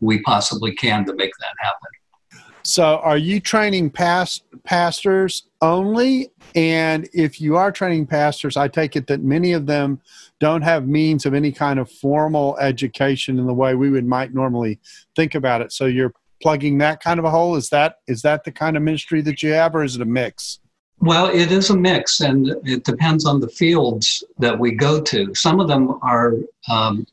we 0.00 0.20
possibly 0.22 0.74
can 0.74 1.04
to 1.06 1.14
make 1.14 1.32
that 1.40 1.54
happen. 1.60 1.88
So, 2.66 2.96
are 3.02 3.18
you 3.18 3.40
training 3.40 3.90
past 3.90 4.44
pastors 4.64 5.48
only? 5.60 6.30
And 6.54 7.06
if 7.12 7.38
you 7.38 7.56
are 7.56 7.70
training 7.70 8.06
pastors, 8.06 8.56
I 8.56 8.68
take 8.68 8.96
it 8.96 9.06
that 9.08 9.22
many 9.22 9.52
of 9.52 9.66
them 9.66 10.00
don't 10.40 10.62
have 10.62 10.88
means 10.88 11.26
of 11.26 11.34
any 11.34 11.52
kind 11.52 11.78
of 11.78 11.90
formal 11.90 12.56
education 12.56 13.38
in 13.38 13.46
the 13.46 13.52
way 13.52 13.74
we 13.74 13.90
would 13.90 14.06
might 14.06 14.32
normally 14.32 14.80
think 15.14 15.34
about 15.34 15.60
it. 15.60 15.72
So, 15.72 15.84
you're 15.84 16.14
plugging 16.42 16.78
that 16.78 17.02
kind 17.02 17.18
of 17.18 17.24
a 17.24 17.30
hole. 17.30 17.56
Is 17.56 17.68
that 17.70 17.98
is 18.06 18.22
that 18.22 18.44
the 18.44 18.52
kind 18.52 18.76
of 18.76 18.82
ministry 18.82 19.20
that 19.22 19.42
you 19.42 19.52
have, 19.52 19.74
or 19.74 19.84
is 19.84 19.96
it 19.96 20.02
a 20.02 20.06
mix? 20.06 20.60
Well, 21.00 21.26
it 21.26 21.50
is 21.52 21.70
a 21.70 21.76
mix, 21.76 22.20
and 22.20 22.54
it 22.64 22.84
depends 22.84 23.26
on 23.26 23.40
the 23.40 23.48
fields 23.48 24.24
that 24.38 24.58
we 24.58 24.72
go 24.72 25.00
to. 25.02 25.34
Some 25.34 25.60
of 25.60 25.68
them 25.68 25.98
are 26.02 26.34
um, 26.70 27.06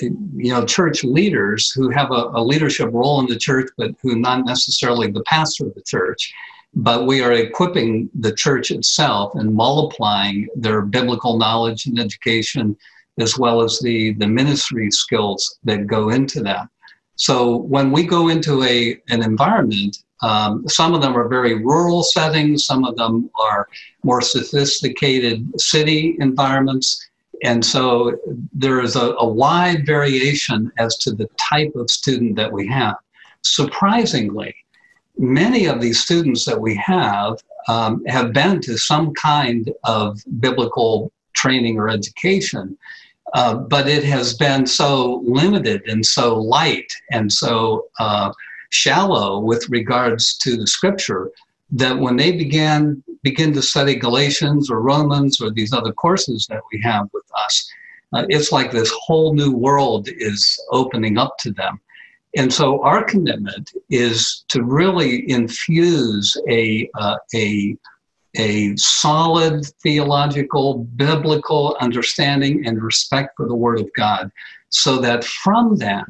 you 0.00 0.52
know 0.52 0.64
church 0.64 1.04
leaders 1.04 1.70
who 1.70 1.90
have 1.90 2.10
a, 2.10 2.30
a, 2.34 2.42
leadership 2.42 2.90
role 2.92 3.20
in 3.20 3.26
the 3.26 3.36
church 3.36 3.70
but 3.76 3.92
who 4.02 4.16
not 4.16 4.44
necessarily 4.44 5.10
the 5.10 5.22
pastor 5.24 5.66
of 5.66 5.74
the 5.74 5.82
church 5.82 6.32
but 6.74 7.06
we 7.06 7.22
are 7.22 7.32
equipping 7.32 8.10
the 8.14 8.34
church 8.34 8.70
itself 8.70 9.34
and 9.36 9.54
multiplying 9.54 10.48
their 10.56 10.82
biblical 10.82 11.38
knowledge 11.38 11.86
and 11.86 11.98
education 11.98 12.76
as 13.18 13.38
well 13.38 13.62
as 13.62 13.80
the 13.80 14.12
the 14.14 14.26
ministry 14.26 14.90
skills 14.90 15.58
that 15.64 15.86
go 15.86 16.10
into 16.10 16.42
that 16.42 16.68
so 17.16 17.56
when 17.56 17.90
we 17.90 18.04
go 18.04 18.28
into 18.28 18.62
a 18.62 19.00
an 19.08 19.22
environment 19.22 19.98
um, 20.22 20.66
some 20.66 20.94
of 20.94 21.02
them 21.02 21.16
are 21.16 21.28
very 21.28 21.54
rural 21.54 22.02
settings 22.02 22.64
some 22.64 22.84
of 22.84 22.96
them 22.96 23.30
are 23.40 23.68
more 24.02 24.20
sophisticated 24.20 25.44
city 25.60 26.16
environments 26.20 27.06
and 27.42 27.64
so 27.64 28.18
there 28.52 28.80
is 28.80 28.96
a, 28.96 29.14
a, 29.18 29.26
wide 29.26 29.84
variation 29.84 30.72
as 30.78 30.96
to 30.98 31.12
the 31.12 31.28
type 31.36 31.74
of 31.74 31.90
student 31.90 32.36
that 32.36 32.50
we 32.50 32.66
have. 32.68 32.96
Surprisingly, 33.42 34.54
many 35.18 35.66
of 35.66 35.80
these 35.80 36.00
students 36.00 36.44
that 36.44 36.60
we 36.60 36.74
have 36.76 37.38
um, 37.68 38.04
have 38.06 38.32
been 38.32 38.60
to 38.62 38.78
some 38.78 39.12
kind 39.14 39.72
of 39.84 40.20
biblical 40.40 41.12
training 41.34 41.78
or 41.78 41.88
education, 41.88 42.76
uh, 43.36 43.54
but 43.54 43.86
it 43.86 44.02
has 44.02 44.32
been 44.32 44.66
so 44.66 45.22
limited 45.26 45.82
and 45.86 46.04
so 46.04 46.38
light 46.38 46.90
and 47.12 47.30
so 47.30 47.86
uh, 48.00 48.32
shallow 48.70 49.38
with 49.38 49.68
regards 49.68 50.38
to 50.38 50.56
the 50.56 50.66
scripture 50.66 51.30
that 51.70 51.98
when 51.98 52.16
they 52.16 52.32
began 52.32 53.02
begin 53.22 53.52
to 53.52 53.60
study 53.60 53.94
Galatians 53.94 54.70
or 54.70 54.80
Romans 54.80 55.38
or 55.40 55.50
these 55.50 55.74
other 55.74 55.92
courses 55.92 56.46
that 56.48 56.62
we 56.72 56.80
have 56.82 57.08
with 57.12 57.24
us, 57.44 57.70
uh, 58.14 58.24
it's 58.30 58.52
like 58.52 58.70
this 58.70 58.90
whole 59.04 59.34
new 59.34 59.52
world 59.52 60.08
is 60.08 60.58
opening 60.70 61.18
up 61.18 61.36
to 61.40 61.50
them. 61.50 61.78
And 62.36 62.52
so 62.52 62.82
our 62.82 63.04
commitment 63.04 63.72
is 63.90 64.44
to 64.48 64.62
really 64.62 65.28
infuse 65.30 66.34
a, 66.48 66.88
uh, 66.94 67.16
a, 67.34 67.76
a 68.36 68.76
solid 68.76 69.66
theological, 69.82 70.78
biblical 70.96 71.76
understanding 71.80 72.66
and 72.66 72.82
respect 72.82 73.34
for 73.36 73.46
the 73.46 73.54
Word 73.54 73.80
of 73.80 73.88
God, 73.94 74.30
so 74.68 74.98
that 74.98 75.24
from 75.24 75.76
that 75.78 76.04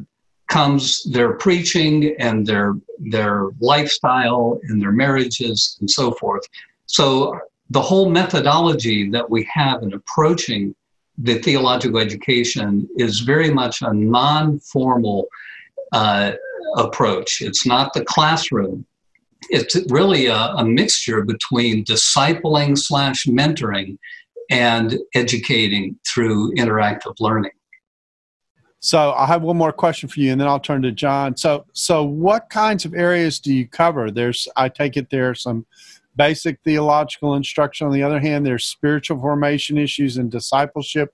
comes 0.48 1.02
their 1.12 1.34
preaching 1.34 2.14
and 2.18 2.46
their 2.46 2.74
their 2.98 3.48
lifestyle 3.60 4.60
and 4.68 4.80
their 4.80 4.92
marriages 4.92 5.76
and 5.80 5.90
so 5.90 6.12
forth. 6.12 6.44
So 6.86 7.38
the 7.70 7.82
whole 7.82 8.10
methodology 8.10 9.10
that 9.10 9.28
we 9.28 9.42
have 9.52 9.82
in 9.82 9.92
approaching 9.92 10.74
the 11.18 11.38
theological 11.40 11.98
education 11.98 12.88
is 12.96 13.20
very 13.20 13.50
much 13.50 13.82
a 13.82 13.92
non-formal 13.92 15.26
uh, 15.92 16.32
approach. 16.76 17.40
It's 17.40 17.66
not 17.66 17.92
the 17.92 18.04
classroom. 18.04 18.86
It's 19.50 19.76
really 19.90 20.26
a, 20.26 20.36
a 20.36 20.64
mixture 20.64 21.24
between 21.24 21.84
discipling 21.84 22.78
slash 22.78 23.26
mentoring 23.26 23.98
and 24.50 24.98
educating 25.14 25.98
through 26.06 26.54
interactive 26.54 27.14
learning. 27.18 27.52
So 28.80 29.12
I 29.12 29.26
have 29.26 29.42
one 29.42 29.56
more 29.56 29.72
question 29.72 30.08
for 30.08 30.20
you, 30.20 30.30
and 30.30 30.40
then 30.40 30.46
I'll 30.46 30.60
turn 30.60 30.82
to 30.82 30.92
John. 30.92 31.36
So, 31.36 31.66
so 31.72 32.04
what 32.04 32.50
kinds 32.50 32.84
of 32.84 32.94
areas 32.94 33.40
do 33.40 33.52
you 33.52 33.66
cover? 33.66 34.10
There's, 34.10 34.46
I 34.54 34.68
take 34.68 34.96
it 34.96 35.10
there 35.10 35.30
are 35.30 35.34
some 35.34 35.66
basic 36.14 36.60
theological 36.62 37.34
instruction. 37.34 37.86
On 37.86 37.92
the 37.92 38.02
other 38.02 38.20
hand, 38.20 38.46
there's 38.46 38.64
spiritual 38.64 39.18
formation 39.18 39.76
issues 39.78 40.16
and 40.16 40.30
discipleship 40.30 41.12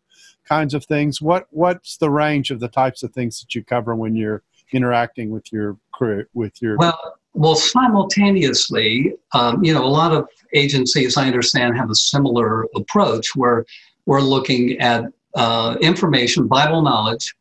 kinds 0.48 0.74
of 0.74 0.84
things. 0.84 1.22
What 1.22 1.46
what's 1.50 1.96
the 1.96 2.10
range 2.10 2.50
of 2.50 2.60
the 2.60 2.68
types 2.68 3.02
of 3.02 3.12
things 3.12 3.40
that 3.40 3.54
you 3.54 3.64
cover 3.64 3.94
when 3.94 4.16
you're 4.16 4.42
interacting 4.72 5.30
with 5.30 5.52
your 5.52 5.76
crew 5.92 6.26
with 6.34 6.60
your 6.60 6.76
well 6.76 7.18
well 7.34 7.54
simultaneously 7.54 9.14
um, 9.32 9.62
you 9.64 9.72
know 9.72 9.84
a 9.84 9.86
lot 9.86 10.12
of 10.12 10.26
agencies 10.54 11.16
i 11.16 11.26
understand 11.26 11.76
have 11.76 11.90
a 11.90 11.94
similar 11.94 12.66
approach 12.74 13.34
where 13.34 13.64
we're 14.06 14.20
looking 14.20 14.78
at 14.80 15.04
uh, 15.36 15.76
information 15.80 16.46
bible 16.46 16.82
knowledge 16.82 17.34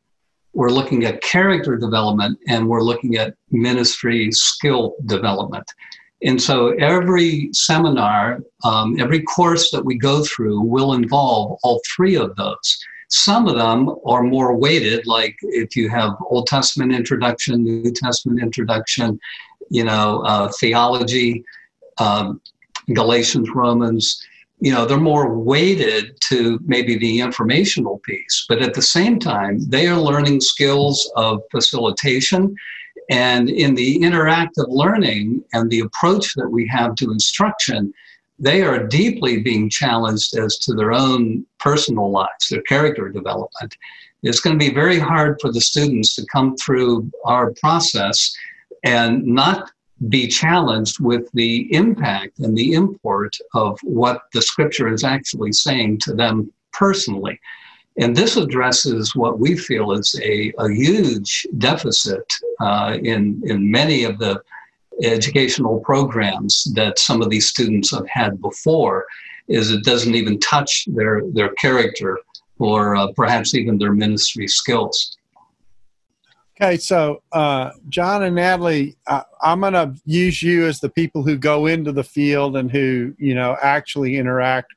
we're 0.54 0.70
looking 0.70 1.06
at 1.06 1.22
character 1.22 1.78
development 1.78 2.38
and 2.48 2.68
we're 2.68 2.82
looking 2.82 3.16
at 3.16 3.34
ministry 3.52 4.32
skill 4.32 4.96
development 5.06 5.66
and 6.24 6.42
so 6.42 6.70
every 6.74 7.50
seminar, 7.52 8.40
um, 8.64 9.00
every 9.00 9.24
course 9.24 9.72
that 9.72 9.84
we 9.84 9.98
go 9.98 10.24
through 10.24 10.62
will 10.62 10.94
involve 10.94 11.58
all 11.64 11.82
three 11.96 12.16
of 12.16 12.36
those. 12.36 12.80
Some 13.10 13.48
of 13.48 13.56
them 13.56 13.90
are 14.06 14.24
more 14.24 14.56
weighted, 14.56 15.06
like 15.08 15.36
if 15.42 15.76
you 15.76 15.90
have 15.90 16.14
Old 16.30 16.48
Testament 16.48 16.94
introduction, 16.94 17.64
New 17.64 17.92
Testament 17.92 18.42
introduction, 18.42 19.20
you 19.72 19.86
know, 19.86 20.22
uh, 20.26 20.52
theology, 20.60 21.44
um, 21.98 22.42
Galatians, 22.94 23.50
Romans, 23.56 24.22
you 24.60 24.72
know, 24.72 24.86
they're 24.86 25.00
more 25.00 25.40
weighted 25.40 26.20
to 26.30 26.60
maybe 26.66 26.98
the 26.98 27.22
informational 27.22 28.00
piece. 28.00 28.46
But 28.48 28.62
at 28.62 28.74
the 28.74 28.82
same 28.82 29.18
time, 29.18 29.60
they 29.70 29.88
are 29.88 30.00
learning 30.00 30.42
skills 30.42 31.10
of 31.16 31.42
facilitation. 31.50 32.54
And 33.10 33.50
in 33.50 33.74
the 33.74 34.00
interactive 34.00 34.68
learning 34.68 35.44
and 35.54 35.70
the 35.70 35.80
approach 35.80 36.36
that 36.36 36.50
we 36.50 36.68
have 36.68 36.96
to 36.96 37.12
instruction, 37.12 37.94
they 38.38 38.62
are 38.62 38.86
deeply 38.86 39.42
being 39.42 39.70
challenged 39.70 40.38
as 40.38 40.58
to 40.60 40.74
their 40.74 40.92
own 40.92 41.46
personal 41.60 42.12
lives, 42.12 42.50
their 42.50 42.62
character 42.64 43.08
development. 43.08 43.78
It's 44.22 44.42
going 44.42 44.60
to 44.60 44.66
be 44.66 44.74
very 44.74 45.00
hard 45.00 45.40
for 45.42 45.52
the 45.52 45.62
students 45.62 46.14
to 46.16 46.26
come 46.26 46.56
through 46.58 47.10
our 47.26 47.54
process 47.62 48.36
and 48.84 49.26
not 49.26 49.72
be 50.10 50.28
challenged 50.28 51.00
with 51.00 51.32
the 51.34 51.74
impact 51.74 52.40
and 52.40 52.58
the 52.58 52.74
import 52.74 53.36
of 53.54 53.80
what 53.84 54.24
the 54.34 54.42
scripture 54.42 54.92
is 54.92 55.04
actually 55.04 55.52
saying 55.52 56.00
to 56.00 56.14
them 56.14 56.52
personally. 56.74 57.40
And 57.98 58.16
this 58.16 58.38
addresses 58.38 59.16
what 59.16 59.40
we 59.40 59.56
feel 59.56 59.92
is 59.92 60.20
a, 60.24 60.54
a 60.58 60.72
huge 60.72 61.46
deficit 61.58 62.24
uh, 62.60 62.98
in, 63.04 63.42
in 63.46 63.70
many 63.70 64.06
of 64.06 64.18
the 64.18 64.42
educational 65.04 65.80
programs 65.82 66.64
that 66.76 67.00
some 67.00 67.22
of 67.22 67.30
these 67.30 67.50
students 67.50 67.92
have 67.92 68.08
had 68.08 68.42
before 68.42 69.06
is 69.48 69.72
it 69.72 69.84
doesn't 69.84 70.16
even 70.16 70.40
touch 70.40 70.86
their 70.88 71.22
their 71.34 71.50
character 71.56 72.20
or 72.60 72.96
uh, 72.96 73.08
perhaps 73.14 73.56
even 73.56 73.78
their 73.78 73.94
ministry 73.94 74.48
skills 74.48 75.18
okay 76.62 76.78
so 76.78 77.22
uh, 77.32 77.72
john 77.90 78.24
and 78.24 78.36
natalie 78.36 78.96
uh, 79.08 79.24
i'm 79.42 79.62
going 79.62 79.74
to 79.74 79.94
use 80.06 80.44
you 80.44 80.66
as 80.66 80.80
the 80.80 80.90
people 80.90 81.24
who 81.24 81.38
go 81.38 81.66
into 81.66 81.92
the 81.92 82.04
field 82.04 82.56
and 82.56 82.72
who 82.72 83.14
you 83.18 83.34
know 83.34 83.58
actually 83.62 84.18
interact 84.18 84.74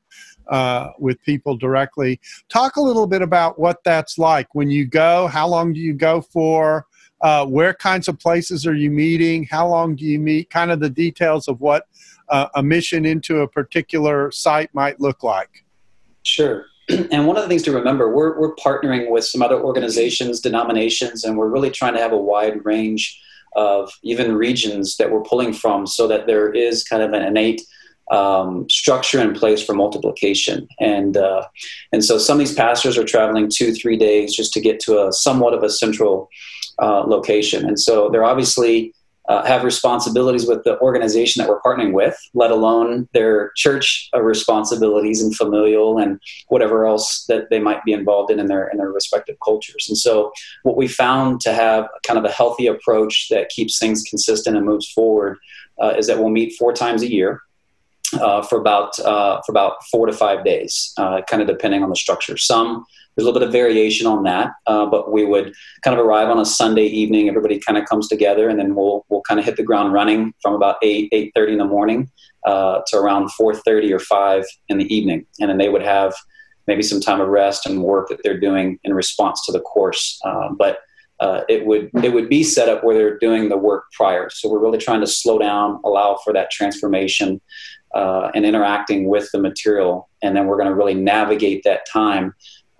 uh, 0.48 0.90
with 0.98 1.20
people 1.22 1.56
directly 1.56 2.20
talk 2.48 2.76
a 2.76 2.80
little 2.80 3.06
bit 3.06 3.22
about 3.22 3.58
what 3.58 3.82
that's 3.84 4.18
like 4.18 4.54
when 4.54 4.70
you 4.70 4.86
go 4.86 5.26
how 5.26 5.46
long 5.46 5.72
do 5.72 5.80
you 5.80 5.94
go 5.94 6.20
for 6.20 6.86
uh, 7.24 7.46
where 7.46 7.72
kinds 7.72 8.06
of 8.06 8.18
places 8.18 8.66
are 8.66 8.74
you 8.74 8.90
meeting? 8.90 9.44
How 9.50 9.66
long 9.66 9.96
do 9.96 10.04
you 10.04 10.18
meet? 10.18 10.50
Kind 10.50 10.70
of 10.70 10.78
the 10.78 10.90
details 10.90 11.48
of 11.48 11.58
what 11.62 11.86
uh, 12.28 12.48
a 12.54 12.62
mission 12.62 13.06
into 13.06 13.38
a 13.38 13.48
particular 13.48 14.30
site 14.30 14.68
might 14.74 15.00
look 15.00 15.22
like. 15.22 15.64
Sure. 16.22 16.66
And 17.10 17.26
one 17.26 17.36
of 17.36 17.42
the 17.42 17.48
things 17.48 17.62
to 17.62 17.72
remember, 17.72 18.14
we're, 18.14 18.38
we're 18.38 18.54
partnering 18.56 19.10
with 19.10 19.24
some 19.24 19.42
other 19.42 19.60
organizations, 19.60 20.40
denominations, 20.40 21.24
and 21.24 21.36
we're 21.38 21.48
really 21.48 21.70
trying 21.70 21.94
to 21.94 22.00
have 22.00 22.12
a 22.12 22.18
wide 22.18 22.64
range 22.64 23.20
of 23.56 23.90
even 24.02 24.34
regions 24.34 24.96
that 24.96 25.10
we're 25.10 25.22
pulling 25.22 25.52
from 25.52 25.86
so 25.86 26.08
that 26.08 26.26
there 26.26 26.52
is 26.52 26.84
kind 26.84 27.02
of 27.02 27.12
an 27.12 27.22
innate 27.22 27.62
um, 28.10 28.68
structure 28.68 29.20
in 29.20 29.32
place 29.32 29.64
for 29.64 29.74
multiplication. 29.74 30.68
And 30.78 31.16
uh, 31.16 31.46
and 31.92 32.04
so 32.04 32.18
some 32.18 32.38
of 32.38 32.46
these 32.46 32.54
pastors 32.54 32.98
are 32.98 33.04
traveling 33.04 33.48
two, 33.48 33.72
three 33.72 33.96
days 33.96 34.34
just 34.34 34.52
to 34.54 34.60
get 34.60 34.80
to 34.80 35.06
a 35.06 35.12
somewhat 35.12 35.54
of 35.54 35.62
a 35.62 35.70
central 35.70 36.28
uh, 36.78 37.04
location. 37.04 37.66
And 37.66 37.80
so 37.80 38.10
they're 38.10 38.24
obviously 38.24 38.92
uh, 39.28 39.44
have 39.44 39.64
responsibilities 39.64 40.46
with 40.46 40.64
the 40.64 40.78
organization 40.80 41.40
that 41.40 41.48
we're 41.48 41.60
partnering 41.60 41.92
with, 41.92 42.16
let 42.34 42.50
alone 42.50 43.08
their 43.12 43.52
church 43.56 44.10
uh, 44.14 44.20
responsibilities 44.20 45.22
and 45.22 45.34
familial 45.34 45.98
and 45.98 46.20
whatever 46.48 46.86
else 46.86 47.24
that 47.26 47.48
they 47.48 47.58
might 47.58 47.82
be 47.84 47.92
involved 47.92 48.30
in 48.30 48.38
in 48.38 48.46
their 48.46 48.68
in 48.68 48.78
their 48.78 48.92
respective 48.92 49.36
cultures. 49.42 49.86
And 49.88 49.96
so, 49.96 50.32
what 50.62 50.76
we 50.76 50.88
found 50.88 51.40
to 51.42 51.54
have 51.54 51.88
kind 52.06 52.18
of 52.18 52.24
a 52.24 52.30
healthy 52.30 52.66
approach 52.66 53.28
that 53.30 53.48
keeps 53.48 53.78
things 53.78 54.02
consistent 54.02 54.56
and 54.56 54.66
moves 54.66 54.90
forward 54.90 55.38
uh, 55.82 55.94
is 55.96 56.06
that 56.06 56.18
we'll 56.18 56.28
meet 56.28 56.54
four 56.58 56.72
times 56.72 57.02
a 57.02 57.10
year. 57.10 57.40
Uh, 58.20 58.42
for 58.42 58.60
about 58.60 58.96
uh, 59.00 59.40
for 59.44 59.50
about 59.50 59.72
four 59.90 60.06
to 60.06 60.12
five 60.12 60.44
days, 60.44 60.92
kind 60.96 61.42
of 61.42 61.48
depending 61.48 61.82
on 61.82 61.88
the 61.88 61.96
structure. 61.96 62.36
Some 62.36 62.84
there's 63.16 63.24
a 63.24 63.30
little 63.30 63.38
bit 63.38 63.46
of 63.46 63.52
variation 63.52 64.06
on 64.06 64.24
that, 64.24 64.50
uh, 64.66 64.86
but 64.86 65.12
we 65.12 65.24
would 65.24 65.54
kind 65.82 65.98
of 65.98 66.04
arrive 66.04 66.28
on 66.28 66.38
a 66.38 66.44
Sunday 66.44 66.86
evening. 66.86 67.28
Everybody 67.28 67.58
kind 67.60 67.78
of 67.78 67.84
comes 67.84 68.08
together, 68.08 68.48
and 68.48 68.58
then 68.58 68.74
we'll 68.74 69.04
we'll 69.08 69.22
kind 69.22 69.38
of 69.38 69.46
hit 69.46 69.56
the 69.56 69.62
ground 69.62 69.92
running 69.92 70.32
from 70.42 70.54
about 70.54 70.76
eight 70.82 71.08
eight 71.12 71.32
thirty 71.34 71.52
in 71.52 71.58
the 71.58 71.64
morning 71.64 72.10
uh, 72.44 72.80
to 72.88 72.96
around 72.96 73.30
four 73.32 73.54
thirty 73.54 73.92
or 73.92 74.00
five 74.00 74.44
in 74.68 74.78
the 74.78 74.94
evening, 74.94 75.26
and 75.40 75.48
then 75.48 75.58
they 75.58 75.68
would 75.68 75.82
have 75.82 76.14
maybe 76.66 76.82
some 76.82 77.00
time 77.00 77.20
of 77.20 77.28
rest 77.28 77.66
and 77.66 77.82
work 77.82 78.08
that 78.08 78.18
they're 78.22 78.40
doing 78.40 78.78
in 78.84 78.94
response 78.94 79.44
to 79.46 79.52
the 79.52 79.60
course. 79.60 80.18
Uh, 80.24 80.48
but 80.58 80.78
uh, 81.20 81.42
it 81.48 81.64
would 81.66 81.90
it 82.02 82.12
would 82.12 82.28
be 82.28 82.42
set 82.42 82.68
up 82.68 82.82
where 82.82 82.96
they're 82.96 83.18
doing 83.18 83.48
the 83.48 83.56
work 83.56 83.84
prior. 83.92 84.28
So 84.30 84.50
we're 84.50 84.58
really 84.58 84.78
trying 84.78 85.00
to 85.00 85.06
slow 85.06 85.38
down, 85.38 85.80
allow 85.84 86.18
for 86.24 86.32
that 86.32 86.50
transformation, 86.50 87.40
uh, 87.94 88.30
and 88.34 88.44
interacting 88.44 89.08
with 89.08 89.28
the 89.32 89.38
material, 89.38 90.08
and 90.22 90.36
then 90.36 90.46
we're 90.46 90.56
going 90.56 90.68
to 90.68 90.74
really 90.74 90.94
navigate 90.94 91.62
that 91.62 91.86
time 91.90 92.34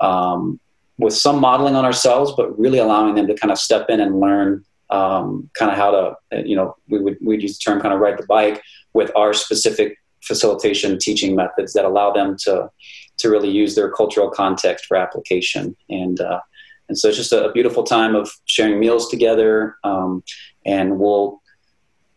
um, 0.04 0.60
with 0.98 1.14
some 1.14 1.40
modeling 1.40 1.74
on 1.74 1.84
ourselves, 1.84 2.32
but 2.36 2.56
really 2.58 2.78
allowing 2.78 3.14
them 3.14 3.26
to 3.26 3.34
kind 3.34 3.50
of 3.50 3.58
step 3.58 3.86
in 3.88 4.00
and 4.00 4.20
learn 4.20 4.64
um, 4.90 5.50
kind 5.54 5.70
of 5.70 5.76
how 5.76 5.90
to, 5.90 6.46
you 6.46 6.56
know, 6.56 6.76
we 6.88 7.00
would 7.00 7.16
we'd 7.20 7.42
use 7.42 7.58
the 7.58 7.62
term 7.62 7.80
kind 7.80 7.94
of 7.94 8.00
ride 8.00 8.18
the 8.18 8.26
bike 8.26 8.62
with 8.92 9.10
our 9.16 9.32
specific 9.32 9.98
facilitation 10.22 10.98
teaching 10.98 11.34
methods 11.34 11.72
that 11.72 11.84
allow 11.84 12.12
them 12.12 12.36
to 12.44 12.70
to 13.16 13.28
really 13.28 13.50
use 13.50 13.74
their 13.74 13.90
cultural 13.90 14.30
context 14.30 14.86
for 14.86 14.96
application. 14.96 15.76
And 15.88 16.20
uh, 16.20 16.40
and 16.88 16.98
so 16.98 17.08
it's 17.08 17.16
just 17.16 17.32
a, 17.32 17.50
beautiful 17.52 17.82
time 17.82 18.14
of 18.14 18.30
sharing 18.44 18.78
meals 18.78 19.08
together 19.08 19.76
um, 19.84 20.22
and 20.66 20.98
we'll 20.98 21.40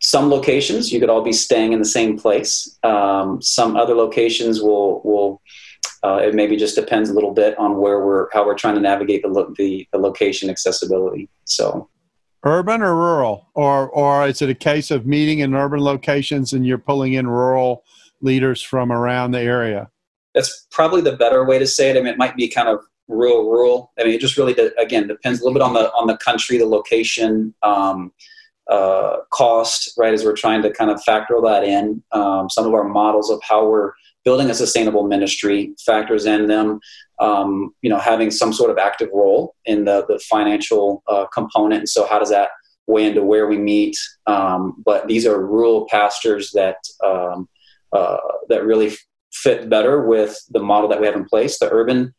some 0.00 0.30
locations 0.30 0.92
you 0.92 1.00
could 1.00 1.10
all 1.10 1.22
be 1.22 1.32
staying 1.32 1.72
in 1.72 1.80
the 1.80 1.84
same 1.84 2.16
place. 2.18 2.78
Um, 2.84 3.42
some 3.42 3.76
other 3.76 3.94
locations 3.94 4.60
will 4.62 5.00
will 5.02 5.40
uh, 6.04 6.20
it 6.22 6.34
maybe 6.34 6.56
just 6.56 6.76
depends 6.76 7.10
a 7.10 7.14
little 7.14 7.32
bit 7.32 7.58
on 7.58 7.78
where 7.78 8.04
we're 8.04 8.28
how 8.32 8.46
we're 8.46 8.54
trying 8.54 8.74
to 8.74 8.80
navigate 8.80 9.22
the 9.22 9.28
lo- 9.28 9.52
the, 9.56 9.86
the 9.92 9.98
location 9.98 10.50
accessibility. 10.50 11.28
So. 11.44 11.88
Urban 12.44 12.82
or 12.82 12.94
rural? 12.94 13.48
Or 13.54 13.88
or 13.90 14.28
is 14.28 14.40
it 14.42 14.48
a 14.48 14.54
case 14.54 14.90
of 14.90 15.06
meeting 15.06 15.40
in 15.40 15.54
urban 15.54 15.80
locations 15.80 16.52
and 16.52 16.64
you're 16.64 16.78
pulling 16.78 17.14
in 17.14 17.26
rural 17.26 17.82
leaders 18.20 18.62
from 18.62 18.92
around 18.92 19.32
the 19.32 19.40
area? 19.40 19.90
That's 20.34 20.66
probably 20.70 21.00
the 21.00 21.16
better 21.16 21.44
way 21.44 21.58
to 21.58 21.66
say 21.66 21.90
it. 21.90 21.96
I 21.96 22.00
mean 22.00 22.12
it 22.12 22.18
might 22.18 22.36
be 22.36 22.48
kind 22.48 22.68
of 22.68 22.80
rural 23.08 23.50
rural. 23.50 23.92
I 23.98 24.04
mean 24.04 24.14
it 24.14 24.20
just 24.20 24.36
really 24.36 24.54
again 24.78 25.08
depends 25.08 25.40
a 25.40 25.44
little 25.44 25.58
bit 25.58 25.62
on 25.62 25.74
the 25.74 25.92
on 25.94 26.06
the 26.06 26.16
country 26.18 26.58
the 26.58 26.66
location 26.66 27.54
um, 27.64 28.12
uh, 28.70 29.16
cost 29.30 29.94
right 29.96 30.14
as 30.14 30.24
we're 30.24 30.36
trying 30.36 30.62
to 30.62 30.70
kind 30.70 30.92
of 30.92 31.02
factor 31.02 31.40
that 31.42 31.64
in. 31.64 32.02
Um, 32.12 32.48
some 32.50 32.66
of 32.66 32.74
our 32.74 32.84
models 32.84 33.30
of 33.30 33.40
how 33.42 33.66
we're 33.66 33.92
building 34.24 34.50
a 34.50 34.54
sustainable 34.54 35.06
ministry 35.06 35.74
factors 35.84 36.26
in 36.26 36.46
them 36.46 36.80
um, 37.20 37.74
you 37.82 37.90
know 37.90 37.98
having 37.98 38.30
some 38.30 38.52
sort 38.52 38.70
of 38.70 38.78
active 38.78 39.08
role 39.12 39.54
in 39.64 39.84
the, 39.84 40.04
the 40.08 40.18
financial 40.30 41.02
uh, 41.08 41.26
component. 41.26 41.80
And 41.80 41.88
so 41.88 42.06
how 42.06 42.18
does 42.18 42.30
that 42.30 42.50
weigh 42.86 43.06
into 43.06 43.22
where 43.22 43.46
we 43.46 43.58
meet? 43.58 43.96
Um, 44.26 44.82
but 44.84 45.08
these 45.08 45.26
are 45.26 45.44
rural 45.44 45.86
pastors 45.90 46.50
that 46.52 46.76
um, 47.04 47.48
uh, 47.92 48.18
that 48.48 48.64
really 48.64 48.94
fit 49.32 49.68
better 49.68 50.06
with 50.06 50.38
the 50.50 50.60
model 50.60 50.88
that 50.88 51.00
we 51.00 51.06
have 51.06 51.16
in 51.16 51.24
place. 51.24 51.58
The 51.58 51.70
urban 51.70 52.14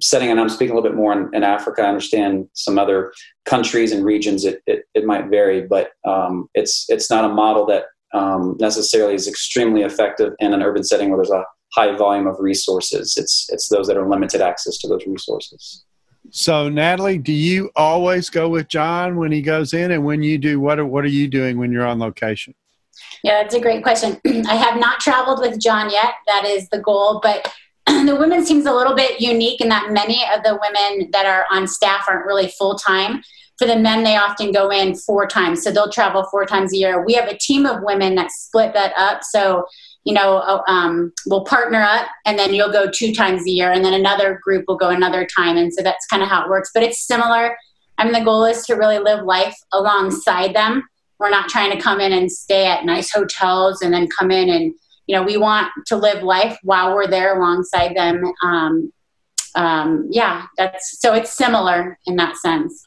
setting 0.00 0.30
and 0.30 0.38
i'm 0.38 0.48
speaking 0.50 0.72
a 0.72 0.74
little 0.74 0.90
bit 0.90 0.96
more 0.96 1.12
in, 1.12 1.34
in 1.34 1.42
africa 1.42 1.80
i 1.82 1.88
understand 1.88 2.46
some 2.52 2.78
other 2.78 3.14
countries 3.46 3.92
and 3.92 4.04
regions 4.04 4.44
it, 4.44 4.60
it, 4.66 4.84
it 4.94 5.06
might 5.06 5.30
vary 5.30 5.62
but 5.62 5.92
um, 6.04 6.48
it's 6.54 6.84
it's 6.90 7.08
not 7.08 7.24
a 7.24 7.32
model 7.32 7.64
that 7.64 7.84
um, 8.16 8.56
necessarily 8.58 9.14
is 9.14 9.28
extremely 9.28 9.82
effective 9.82 10.32
in 10.38 10.54
an 10.54 10.62
urban 10.62 10.82
setting 10.82 11.10
where 11.10 11.18
there's 11.18 11.30
a 11.30 11.44
high 11.74 11.94
volume 11.94 12.26
of 12.26 12.36
resources. 12.40 13.16
It's 13.16 13.48
it's 13.50 13.68
those 13.68 13.86
that 13.88 13.96
are 13.96 14.08
limited 14.08 14.40
access 14.40 14.78
to 14.78 14.88
those 14.88 15.06
resources. 15.06 15.84
So, 16.30 16.68
Natalie, 16.68 17.18
do 17.18 17.32
you 17.32 17.70
always 17.76 18.30
go 18.30 18.48
with 18.48 18.68
John 18.68 19.16
when 19.16 19.30
he 19.30 19.42
goes 19.42 19.74
in, 19.74 19.92
and 19.92 20.04
when 20.04 20.22
you 20.22 20.38
do, 20.38 20.58
what 20.58 20.78
are, 20.78 20.86
what 20.86 21.04
are 21.04 21.08
you 21.08 21.28
doing 21.28 21.56
when 21.56 21.70
you're 21.70 21.86
on 21.86 22.00
location? 22.00 22.54
Yeah, 23.22 23.42
that's 23.42 23.54
a 23.54 23.60
great 23.60 23.82
question. 23.82 24.20
I 24.48 24.56
have 24.56 24.80
not 24.80 24.98
traveled 24.98 25.40
with 25.40 25.60
John 25.60 25.90
yet. 25.90 26.14
That 26.26 26.44
is 26.44 26.68
the 26.70 26.80
goal. 26.80 27.20
But 27.22 27.52
the 28.06 28.16
women's 28.18 28.48
team's 28.48 28.66
a 28.66 28.72
little 28.72 28.94
bit 28.94 29.20
unique 29.20 29.60
in 29.60 29.68
that 29.68 29.92
many 29.92 30.24
of 30.34 30.42
the 30.42 30.58
women 30.60 31.10
that 31.12 31.26
are 31.26 31.46
on 31.50 31.68
staff 31.68 32.04
aren't 32.08 32.26
really 32.26 32.48
full 32.48 32.76
time. 32.76 33.22
For 33.58 33.66
the 33.66 33.76
men, 33.76 34.02
they 34.02 34.16
often 34.16 34.52
go 34.52 34.70
in 34.70 34.94
four 34.94 35.26
times. 35.26 35.62
So 35.62 35.70
they'll 35.70 35.90
travel 35.90 36.24
four 36.24 36.44
times 36.44 36.72
a 36.72 36.76
year. 36.76 37.04
We 37.04 37.14
have 37.14 37.28
a 37.28 37.38
team 37.38 37.64
of 37.64 37.82
women 37.82 38.14
that 38.16 38.30
split 38.30 38.74
that 38.74 38.92
up. 38.96 39.22
So, 39.24 39.66
you 40.04 40.12
know, 40.12 40.38
uh, 40.38 40.62
um, 40.68 41.12
we'll 41.26 41.44
partner 41.44 41.80
up 41.80 42.06
and 42.26 42.38
then 42.38 42.52
you'll 42.52 42.72
go 42.72 42.90
two 42.90 43.14
times 43.14 43.46
a 43.46 43.50
year 43.50 43.70
and 43.70 43.84
then 43.84 43.94
another 43.94 44.40
group 44.42 44.64
will 44.68 44.76
go 44.76 44.90
another 44.90 45.26
time. 45.26 45.56
And 45.56 45.72
so 45.72 45.82
that's 45.82 46.06
kind 46.06 46.22
of 46.22 46.28
how 46.28 46.44
it 46.44 46.50
works. 46.50 46.70
But 46.74 46.82
it's 46.82 47.06
similar. 47.06 47.56
I 47.98 48.04
mean, 48.04 48.12
the 48.12 48.24
goal 48.24 48.44
is 48.44 48.66
to 48.66 48.74
really 48.74 48.98
live 48.98 49.24
life 49.24 49.56
alongside 49.72 50.54
them. 50.54 50.86
We're 51.18 51.30
not 51.30 51.48
trying 51.48 51.70
to 51.70 51.80
come 51.80 52.00
in 52.00 52.12
and 52.12 52.30
stay 52.30 52.66
at 52.66 52.84
nice 52.84 53.10
hotels 53.10 53.80
and 53.80 53.94
then 53.94 54.06
come 54.18 54.30
in 54.30 54.50
and, 54.50 54.74
you 55.06 55.14
know, 55.16 55.22
we 55.22 55.36
want 55.36 55.70
to 55.86 55.96
live 55.96 56.22
life 56.22 56.58
while 56.62 56.94
we're 56.94 57.06
there 57.06 57.38
alongside 57.38 57.96
them. 57.96 58.22
Um, 58.42 58.92
um, 59.54 60.08
yeah, 60.10 60.46
that's 60.56 61.00
so 61.00 61.14
it's 61.14 61.32
similar 61.32 61.98
in 62.06 62.16
that 62.16 62.36
sense. 62.36 62.86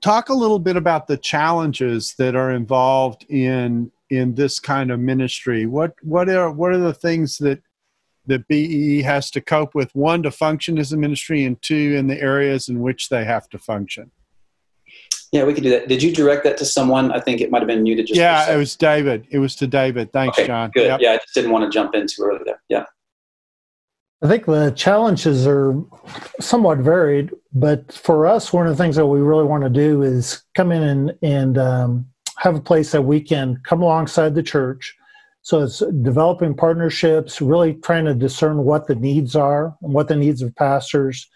talk 0.00 0.28
a 0.28 0.34
little 0.34 0.58
bit 0.58 0.76
about 0.76 1.06
the 1.06 1.16
challenges 1.16 2.14
that 2.18 2.36
are 2.36 2.52
involved 2.52 3.24
in 3.28 3.90
in 4.10 4.34
this 4.34 4.60
kind 4.60 4.90
of 4.90 5.00
ministry. 5.00 5.66
What 5.66 5.94
what 6.02 6.28
are 6.28 6.50
what 6.50 6.72
are 6.72 6.78
the 6.78 6.94
things 6.94 7.38
that 7.38 7.60
that 8.26 8.46
BEE 8.48 9.02
has 9.02 9.30
to 9.32 9.40
cope 9.40 9.74
with? 9.74 9.94
One 9.94 10.22
to 10.22 10.30
function 10.30 10.78
as 10.78 10.92
a 10.92 10.96
ministry, 10.96 11.44
and 11.44 11.60
two 11.62 11.94
in 11.96 12.06
the 12.06 12.20
areas 12.20 12.68
in 12.68 12.80
which 12.80 13.08
they 13.08 13.24
have 13.24 13.48
to 13.50 13.58
function. 13.58 14.10
Yeah, 15.32 15.44
we 15.44 15.54
could 15.54 15.64
do 15.64 15.70
that. 15.70 15.88
Did 15.88 16.02
you 16.02 16.14
direct 16.14 16.44
that 16.44 16.56
to 16.58 16.64
someone? 16.64 17.12
I 17.12 17.20
think 17.20 17.40
it 17.40 17.50
might 17.50 17.58
have 17.58 17.66
been 17.66 17.84
you 17.84 17.96
to 17.96 18.02
just. 18.02 18.18
Yeah, 18.18 18.52
it 18.52 18.56
was 18.56 18.76
David. 18.76 19.26
It 19.30 19.38
was 19.38 19.56
to 19.56 19.66
David. 19.66 20.12
Thanks, 20.12 20.38
okay, 20.38 20.46
John. 20.46 20.70
Good. 20.72 20.86
Yep. 20.86 21.00
Yeah, 21.00 21.12
I 21.12 21.16
just 21.16 21.34
didn't 21.34 21.50
want 21.50 21.64
to 21.64 21.70
jump 21.70 21.94
in 21.94 22.06
too 22.06 22.22
early 22.22 22.40
there. 22.44 22.62
Yeah. 22.68 22.84
I 24.22 24.28
think 24.28 24.46
the 24.46 24.70
challenges 24.70 25.46
are 25.46 25.74
somewhat 26.40 26.78
varied, 26.78 27.32
but 27.52 27.92
for 27.92 28.26
us, 28.26 28.52
one 28.52 28.66
of 28.66 28.76
the 28.76 28.82
things 28.82 28.96
that 28.96 29.06
we 29.06 29.20
really 29.20 29.44
want 29.44 29.62
to 29.64 29.70
do 29.70 30.02
is 30.02 30.42
come 30.54 30.72
in 30.72 30.82
and, 30.82 31.14
and 31.22 31.58
um, 31.58 32.06
have 32.38 32.54
a 32.54 32.60
place 32.60 32.92
that 32.92 33.02
we 33.02 33.20
can 33.20 33.60
come 33.64 33.82
alongside 33.82 34.34
the 34.34 34.42
church. 34.42 34.96
So 35.42 35.62
it's 35.62 35.80
developing 36.02 36.54
partnerships, 36.54 37.40
really 37.42 37.74
trying 37.74 38.06
to 38.06 38.14
discern 38.14 38.64
what 38.64 38.86
the 38.86 38.94
needs 38.94 39.36
are 39.36 39.76
and 39.82 39.92
what 39.92 40.08
the 40.08 40.16
needs 40.16 40.40
of 40.40 40.56
pastors. 40.56 41.28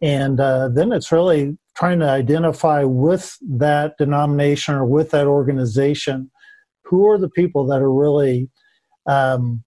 And 0.00 0.40
uh, 0.40 0.68
then 0.68 0.90
it's 0.90 1.12
really 1.12 1.58
trying 1.76 2.00
to 2.00 2.08
identify 2.08 2.84
with 2.84 3.36
that 3.40 3.96
denomination 3.98 4.74
or 4.74 4.84
with 4.84 5.10
that 5.10 5.26
organization 5.26 6.30
who 6.84 7.08
are 7.08 7.18
the 7.18 7.30
people 7.30 7.66
that 7.66 7.80
are 7.80 7.92
really 7.92 8.50
um, 9.06 9.64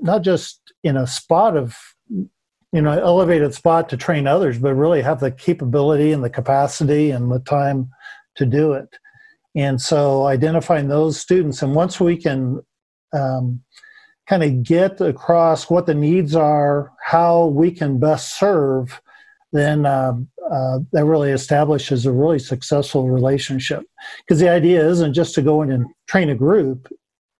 not 0.00 0.22
just 0.22 0.72
in 0.82 0.96
a 0.96 1.06
spot 1.06 1.56
of 1.56 1.76
you 2.08 2.80
know 2.80 2.92
elevated 2.92 3.52
spot 3.54 3.88
to 3.88 3.96
train 3.96 4.26
others 4.26 4.58
but 4.58 4.74
really 4.74 5.02
have 5.02 5.20
the 5.20 5.30
capability 5.30 6.12
and 6.12 6.24
the 6.24 6.30
capacity 6.30 7.10
and 7.10 7.30
the 7.30 7.40
time 7.40 7.90
to 8.36 8.46
do 8.46 8.72
it. 8.72 8.88
And 9.54 9.80
so 9.80 10.26
identifying 10.26 10.88
those 10.88 11.20
students 11.20 11.62
and 11.62 11.74
once 11.74 12.00
we 12.00 12.16
can 12.16 12.62
um, 13.12 13.60
kind 14.26 14.42
of 14.42 14.62
get 14.62 15.00
across 15.02 15.68
what 15.68 15.84
the 15.84 15.94
needs 15.94 16.34
are 16.34 16.92
how 17.04 17.46
we 17.46 17.70
can 17.70 17.98
best 17.98 18.38
serve 18.38 19.02
then 19.52 19.84
uh, 19.86 20.14
uh, 20.50 20.78
that 20.92 21.04
really 21.04 21.30
establishes 21.30 22.06
a 22.06 22.12
really 22.12 22.38
successful 22.38 23.08
relationship 23.08 23.84
because 24.20 24.40
the 24.40 24.48
idea 24.48 24.86
isn't 24.86 25.12
just 25.12 25.34
to 25.34 25.42
go 25.42 25.62
in 25.62 25.70
and 25.70 25.86
train 26.08 26.30
a 26.30 26.34
group 26.34 26.88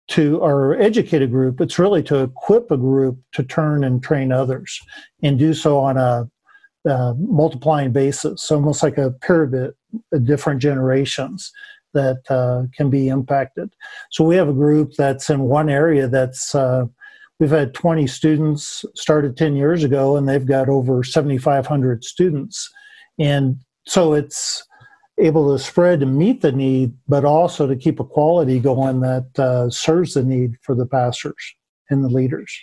to 0.09 0.39
or 0.41 0.79
educate 0.81 1.23
a 1.23 1.27
group, 1.27 1.61
it's 1.61 1.79
really 1.79 2.03
to 2.03 2.23
equip 2.23 2.71
a 2.71 2.77
group 2.77 3.19
to 3.33 3.43
turn 3.43 3.85
and 3.85 4.03
train 4.03 4.31
others 4.31 4.79
and 5.23 5.39
do 5.39 5.55
so 5.55 5.79
on 5.79 5.97
a, 5.97 6.29
multiplying 7.17 7.93
basis, 7.93 8.43
so 8.43 8.57
almost 8.57 8.83
like 8.83 8.99
a 8.99 9.13
pyramid 9.23 9.73
of 10.13 10.27
different 10.27 10.61
generations 10.61 11.53
that 11.95 12.19
uh, 12.29 12.65
can 12.77 12.91
be 12.91 13.07
impacted. 13.07 13.73
So 14.11 14.25
we 14.25 14.35
have 14.35 14.49
a 14.49 14.53
group 14.53 14.95
that's 14.99 15.31
in 15.31 15.43
one 15.43 15.69
area 15.69 16.09
that's 16.09 16.57
uh, 16.57 16.87
we've 17.43 17.51
had 17.51 17.75
20 17.75 18.07
students 18.07 18.85
started 18.95 19.37
10 19.37 19.57
years 19.57 19.83
ago, 19.83 20.17
and 20.17 20.29
they've 20.29 20.47
got 20.47 20.69
over 20.69 21.03
7,500 21.03 22.05
students, 22.05 22.71
and 23.19 23.57
so 23.85 24.13
it's 24.13 24.65
able 25.19 25.53
to 25.53 25.63
spread 25.63 25.99
to 25.99 26.07
meet 26.07 26.41
the 26.41 26.53
need, 26.53 26.95
but 27.09 27.25
also 27.25 27.67
to 27.67 27.75
keep 27.75 27.99
a 27.99 28.05
quality 28.05 28.61
going 28.61 29.01
that 29.01 29.27
uh, 29.41 29.69
serves 29.71 30.15
the 30.15 30.23
need 30.23 30.55
for 30.63 30.77
the 30.77 30.87
pastors 30.87 31.57
and 31.91 32.05
the 32.05 32.09
leaders. 32.09 32.57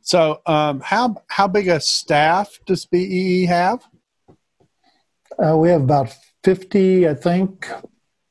So, 0.00 0.40
um, 0.46 0.80
how 0.80 1.22
how 1.28 1.46
big 1.46 1.68
a 1.68 1.78
staff 1.78 2.58
does 2.66 2.84
BEE 2.84 3.46
have? 3.46 3.84
Uh, 5.38 5.56
we 5.56 5.68
have 5.68 5.82
about 5.82 6.12
fifty, 6.42 7.08
I 7.08 7.14
think. 7.14 7.68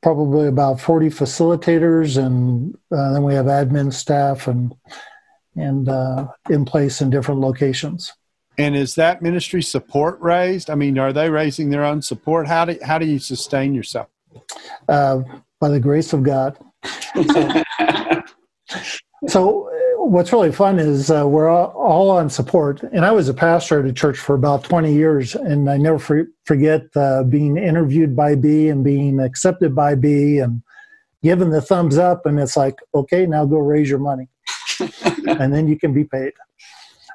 Probably 0.02 0.46
about 0.46 0.78
forty 0.78 1.08
facilitators, 1.08 2.22
and 2.22 2.74
uh, 2.94 3.14
then 3.14 3.22
we 3.22 3.32
have 3.32 3.46
admin 3.46 3.94
staff 3.94 4.46
and 4.46 4.74
and 5.56 5.88
uh, 5.88 6.28
in 6.50 6.64
place 6.64 7.00
in 7.00 7.10
different 7.10 7.40
locations. 7.40 8.12
And 8.58 8.74
is 8.74 8.94
that 8.94 9.20
ministry 9.20 9.62
support 9.62 10.18
raised? 10.20 10.70
I 10.70 10.74
mean, 10.74 10.98
are 10.98 11.12
they 11.12 11.28
raising 11.28 11.70
their 11.70 11.84
own 11.84 12.00
support? 12.00 12.46
How 12.46 12.64
do 12.64 12.78
how 12.82 12.98
do 12.98 13.06
you 13.06 13.18
sustain 13.18 13.74
yourself? 13.74 14.08
Uh, 14.88 15.20
by 15.60 15.68
the 15.68 15.80
grace 15.80 16.12
of 16.12 16.22
God. 16.22 16.56
So, 17.32 17.62
so 19.28 19.68
uh, 19.68 20.04
what's 20.04 20.32
really 20.32 20.52
fun 20.52 20.78
is 20.78 21.10
uh, 21.10 21.26
we're 21.26 21.48
all, 21.48 21.68
all, 21.70 22.10
on 22.10 22.28
support. 22.30 22.82
And 22.82 23.04
I 23.04 23.12
was 23.12 23.28
a 23.28 23.34
pastor 23.34 23.80
at 23.80 23.86
a 23.86 23.92
church 23.92 24.18
for 24.18 24.34
about 24.34 24.64
20 24.64 24.92
years, 24.92 25.34
and 25.34 25.70
I 25.70 25.76
never 25.76 25.98
for, 25.98 26.26
forget 26.44 26.82
uh, 26.94 27.22
being 27.24 27.56
interviewed 27.56 28.14
by 28.14 28.34
BEE 28.34 28.68
and 28.68 28.84
being 28.84 29.20
accepted 29.20 29.74
by 29.74 29.94
BEE 29.94 30.38
and 30.38 30.62
given 31.22 31.50
the 31.50 31.62
thumbs 31.62 31.98
up. 31.98 32.26
And 32.26 32.38
it's 32.38 32.56
like, 32.56 32.78
okay, 32.94 33.26
now 33.26 33.44
go 33.46 33.58
raise 33.58 33.88
your 33.88 33.98
money, 33.98 34.28
and 35.26 35.52
then 35.52 35.68
you 35.68 35.78
can 35.78 35.92
be 35.92 36.04
paid 36.04 36.32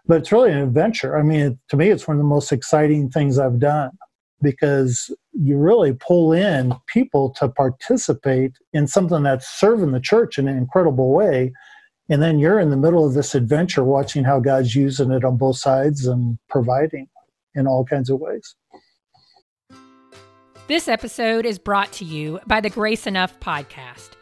but 0.08 0.17
it's 0.17 0.32
really 0.32 0.52
an 0.52 0.58
adventure. 0.58 1.17
I 1.17 1.24
mean, 1.24 1.60
to 1.69 1.78
me, 1.78 1.89
it's 1.89 2.08
one 2.08 2.17
of 2.17 2.24
the 2.24 2.28
most 2.28 2.52
exciting 2.52 3.10
things 3.10 3.38
I've 3.38 3.60
done 3.60 3.91
because 4.41 5.13
you 5.34 5.58
really 5.58 5.93
pull 5.93 6.34
in 6.34 6.74
people 6.88 7.30
to 7.38 7.47
participate 7.47 8.54
in 8.74 8.88
something 8.88 9.24
that's 9.24 9.47
serving 9.47 9.91
the 9.91 10.00
church 10.00 10.38
in 10.38 10.47
an 10.47 10.58
incredible 10.58 11.12
way. 11.12 11.54
And 12.10 12.21
then 12.21 12.39
you're 12.39 12.60
in 12.60 12.71
the 12.71 12.78
middle 12.78 13.06
of 13.06 13.13
this 13.13 13.36
adventure 13.36 13.84
watching 13.84 14.24
how 14.24 14.39
God's 14.39 14.76
using 14.76 15.12
it 15.12 15.24
on 15.24 15.38
both 15.38 15.58
sides 15.58 16.08
and 16.08 16.38
providing 16.50 17.08
in 17.54 17.67
all 17.67 17.86
kinds 17.86 18.10
of 18.10 18.19
ways. 18.19 18.56
This 20.67 20.88
episode 20.88 21.45
is 21.45 21.60
brought 21.60 21.91
to 21.93 22.06
you 22.06 22.39
by 22.47 22.62
the 22.62 22.69
Grace 22.69 23.06
Enough 23.06 23.39
podcast. 23.39 24.21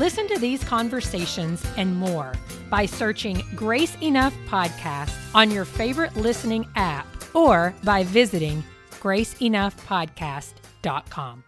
Listen 0.00 0.26
to 0.28 0.38
these 0.38 0.64
conversations 0.64 1.62
and 1.76 1.94
more 1.94 2.32
by 2.70 2.86
searching 2.86 3.44
Grace 3.54 3.98
Enough 4.00 4.34
Podcast 4.46 5.14
on 5.34 5.50
your 5.50 5.66
favorite 5.66 6.16
listening 6.16 6.66
app 6.74 7.06
or 7.34 7.74
by 7.84 8.04
visiting 8.04 8.64
graceenoughpodcast.com. 8.92 11.44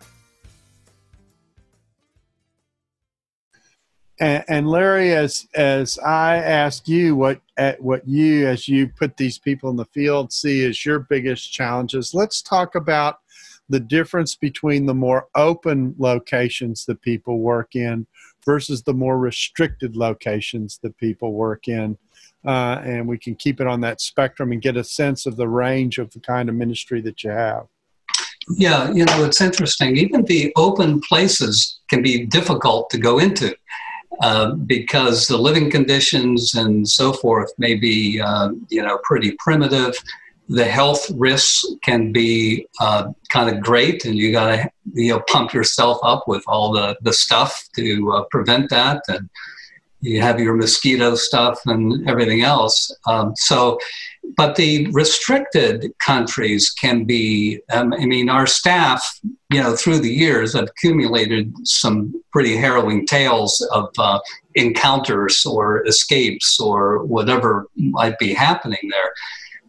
And, 4.21 4.45
and 4.49 4.69
Larry, 4.69 5.15
as 5.15 5.49
as 5.55 5.99
I 6.01 6.37
ask 6.37 6.87
you, 6.87 7.17
what 7.17 7.41
at 7.57 7.81
what 7.81 8.07
you 8.07 8.49
as 8.49 8.69
you 8.69 8.87
put 8.87 9.17
these 9.17 9.39
people 9.39 9.71
in 9.71 9.77
the 9.77 9.87
field 9.87 10.31
see 10.31 10.67
as 10.67 10.85
your 10.85 10.99
biggest 10.99 11.55
challenges, 11.55 12.13
let's 12.13 12.43
talk 12.43 12.75
about 12.75 13.21
the 13.71 13.81
difference 13.81 14.35
between 14.35 14.85
the 14.85 14.95
more 14.95 15.29
open 15.35 15.95
locations 15.97 16.85
that 16.85 17.01
people 17.01 17.39
work 17.39 17.75
in 17.75 18.07
versus 18.45 18.83
the 18.83 18.95
more 18.95 19.19
restricted 19.19 19.97
locations 19.97 20.79
that 20.83 20.97
people 20.99 21.33
work 21.33 21.69
in. 21.69 21.97
Uh, 22.45 22.81
and 22.85 23.07
we 23.07 23.17
can 23.17 23.35
keep 23.37 23.61
it 23.61 23.67
on 23.67 23.81
that 23.81 24.01
spectrum 24.01 24.51
and 24.53 24.61
get 24.63 24.77
a 24.77 24.85
sense 24.85 25.27
of 25.27 25.37
the 25.37 25.49
range 25.49 25.99
of 25.99 26.11
the 26.13 26.21
kind 26.21 26.49
of 26.49 26.55
ministry 26.55 27.01
that 27.01 27.23
you 27.23 27.31
have. 27.31 27.67
Yeah, 28.57 28.91
you 28.91 29.05
know, 29.05 29.25
it's 29.25 29.41
interesting. 29.41 29.97
Even 29.97 30.25
the 30.25 30.53
open 30.57 31.01
places 31.01 31.81
can 31.89 32.03
be 32.03 32.27
difficult 32.27 32.91
to 32.91 32.99
go 32.99 33.21
into. 33.21 33.55
uh, 34.21 34.53
because 34.53 35.27
the 35.27 35.37
living 35.37 35.71
conditions 35.71 36.55
and 36.55 36.87
so 36.89 37.13
forth 37.13 37.51
may 37.59 37.75
be, 37.75 38.21
uh, 38.21 38.51
you 38.69 38.83
know, 38.83 38.99
pretty 39.03 39.35
primitive. 39.39 39.95
The 40.55 40.65
health 40.65 41.11
risks 41.15 41.65
can 41.83 42.13
be 42.13 42.67
uh, 42.81 43.05
kind 43.31 43.49
of 43.55 43.63
great, 43.63 44.05
and 44.05 44.17
you 44.17 44.33
got 44.33 44.49
to, 44.55 44.71
you 44.93 45.13
know, 45.13 45.21
pump 45.29 45.53
yourself 45.53 45.99
up 46.03 46.25
with 46.27 46.45
all 46.47 46.73
the, 46.73 46.97
the 47.03 47.13
stuff 47.13 47.69
to 47.77 48.13
uh, 48.13 48.25
prevent 48.31 48.71
that. 48.71 49.03
And 49.09 49.29
you 50.03 50.21
have 50.21 50.41
your 50.41 50.55
mosquito 50.55 51.15
stuff 51.15 51.61
and 51.65 52.09
everything 52.09 52.43
else. 52.43 52.95
Um, 53.07 53.35
so, 53.37 53.79
but 54.37 54.57
the 54.57 54.89
restricted 54.91 55.93
countries 56.05 56.71
can 56.71 57.05
be, 57.05 57.61
um, 57.73 57.95
I 57.95 58.05
mean, 58.07 58.29
our 58.29 58.47
staff, 58.47 59.01
you 59.51 59.63
know, 59.63 59.77
through 59.77 60.01
the 60.01 60.13
years 60.13 60.55
have 60.55 60.69
accumulated 60.69 61.55
some 61.65 62.21
pretty 62.33 62.57
harrowing 62.57 63.07
tales 63.07 63.61
of 63.73 63.89
uh, 63.97 64.19
encounters 64.57 65.47
or 65.47 65.87
escapes 65.87 66.59
or 66.61 67.05
whatever 67.05 67.69
might 67.77 68.19
be 68.19 68.35
happening 68.35 68.91
there. 68.91 69.13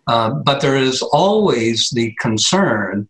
Uh, 0.07 0.31
but 0.31 0.59
there 0.59 0.75
is 0.75 1.01
always 1.01 1.89
the 1.91 2.13
concern 2.19 3.07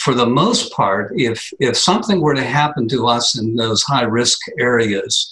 for 0.00 0.14
the 0.14 0.26
most 0.26 0.72
part, 0.72 1.12
if 1.16 1.52
if 1.60 1.76
something 1.76 2.20
were 2.20 2.34
to 2.34 2.44
happen 2.44 2.88
to 2.88 3.06
us 3.06 3.38
in 3.38 3.54
those 3.54 3.82
high 3.82 4.04
risk 4.04 4.38
areas, 4.58 5.30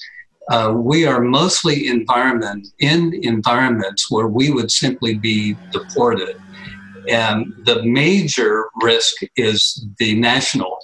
uh, 0.51 0.73
we 0.75 1.07
are 1.07 1.21
mostly 1.21 1.89
environment 1.89 2.69
in 2.79 3.19
environments 3.23 4.11
where 4.11 4.29
we 4.29 4.51
would 4.51 4.71
simply 4.71 5.15
be 5.15 5.57
deported. 5.73 6.37
And 7.09 7.55
the 7.65 7.83
major 7.83 8.67
risk 8.83 9.15
is 9.37 9.87
the 9.99 10.15
national 10.19 10.79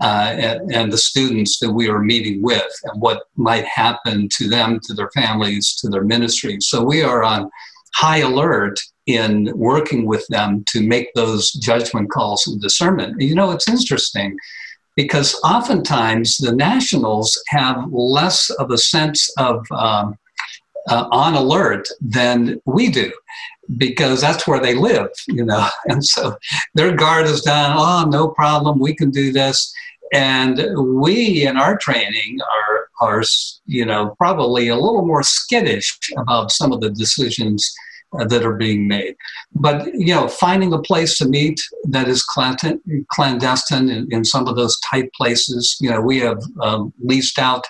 uh, 0.00 0.34
and, 0.38 0.72
and, 0.72 0.92
the 0.92 0.98
students 0.98 1.58
that 1.58 1.72
we 1.72 1.88
are 1.88 1.98
meeting 1.98 2.40
with 2.40 2.72
and 2.84 3.02
what 3.02 3.24
might 3.36 3.64
happen 3.64 4.28
to 4.36 4.48
them, 4.48 4.78
to 4.84 4.94
their 4.94 5.10
families, 5.10 5.74
to 5.80 5.88
their 5.88 6.04
ministries. 6.04 6.68
So 6.68 6.84
we 6.84 7.02
are 7.02 7.24
on 7.24 7.50
high 7.94 8.18
alert 8.18 8.78
in 9.08 9.50
working 9.56 10.06
with 10.06 10.24
them 10.28 10.62
to 10.68 10.86
make 10.86 11.12
those 11.14 11.50
judgment 11.52 12.10
calls 12.10 12.46
and 12.46 12.60
discernment. 12.60 13.20
You 13.20 13.34
know, 13.34 13.50
it's 13.50 13.68
interesting 13.68 14.36
because 14.96 15.34
oftentimes 15.42 16.36
the 16.36 16.54
nationals 16.54 17.42
have 17.48 17.86
less 17.90 18.50
of 18.50 18.70
a 18.70 18.76
sense 18.76 19.32
of 19.38 19.64
um, 19.72 20.18
uh, 20.88 21.08
on 21.10 21.34
alert 21.34 21.88
than 22.00 22.60
we 22.66 22.90
do 22.90 23.10
because 23.76 24.20
that's 24.20 24.46
where 24.46 24.60
they 24.60 24.74
live, 24.74 25.10
you 25.26 25.44
know. 25.44 25.68
And 25.86 26.04
so 26.04 26.36
their 26.74 26.94
guard 26.94 27.26
is 27.26 27.40
down, 27.40 27.76
oh, 27.78 28.08
no 28.08 28.28
problem, 28.28 28.78
we 28.78 28.94
can 28.94 29.10
do 29.10 29.32
this. 29.32 29.72
And 30.12 30.60
we 31.00 31.46
in 31.46 31.56
our 31.56 31.78
training 31.78 32.38
are, 32.40 32.88
are 33.00 33.22
you 33.64 33.86
know, 33.86 34.14
probably 34.18 34.68
a 34.68 34.76
little 34.76 35.06
more 35.06 35.22
skittish 35.22 35.98
about 36.18 36.50
some 36.50 36.72
of 36.72 36.80
the 36.80 36.90
decisions 36.90 37.74
that 38.12 38.44
are 38.44 38.54
being 38.54 38.88
made. 38.88 39.14
But 39.52 39.92
you 39.94 40.14
know, 40.14 40.28
finding 40.28 40.72
a 40.72 40.80
place 40.80 41.18
to 41.18 41.28
meet 41.28 41.60
that 41.84 42.08
is 42.08 42.22
clandestine 42.22 43.88
in, 43.88 44.08
in 44.10 44.24
some 44.24 44.48
of 44.48 44.56
those 44.56 44.78
tight 44.90 45.12
places. 45.14 45.76
You 45.80 45.90
know, 45.90 46.00
we 46.00 46.18
have 46.20 46.42
um, 46.62 46.92
leased 47.00 47.38
out 47.38 47.64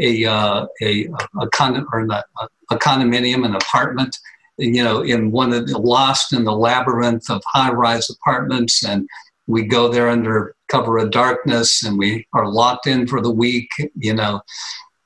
a 0.00 0.24
uh, 0.24 0.66
a 0.82 1.08
a, 1.40 1.48
con- 1.48 1.86
or 1.92 2.06
not, 2.06 2.24
a 2.70 2.76
condominium, 2.76 3.44
an 3.44 3.54
apartment. 3.54 4.16
You 4.58 4.84
know, 4.84 5.00
in 5.00 5.30
one 5.30 5.52
of 5.52 5.66
the 5.66 5.78
lost 5.78 6.32
in 6.34 6.44
the 6.44 6.52
labyrinth 6.52 7.30
of 7.30 7.42
high-rise 7.46 8.10
apartments, 8.10 8.84
and 8.84 9.08
we 9.46 9.62
go 9.64 9.88
there 9.88 10.08
under 10.08 10.54
cover 10.68 10.98
of 10.98 11.10
darkness, 11.10 11.82
and 11.82 11.98
we 11.98 12.26
are 12.34 12.46
locked 12.46 12.86
in 12.86 13.06
for 13.06 13.20
the 13.22 13.30
week. 13.30 13.70
You 13.96 14.14
know, 14.14 14.42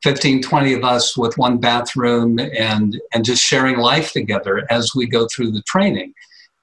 15, 0.05 0.43
20 0.43 0.75
of 0.75 0.85
us 0.85 1.17
with 1.17 1.39
one 1.39 1.57
bathroom 1.57 2.39
and, 2.39 3.01
and 3.15 3.25
just 3.25 3.43
sharing 3.43 3.79
life 3.79 4.13
together 4.13 4.67
as 4.71 4.91
we 4.95 5.07
go 5.07 5.27
through 5.27 5.51
the 5.51 5.63
training. 5.63 6.13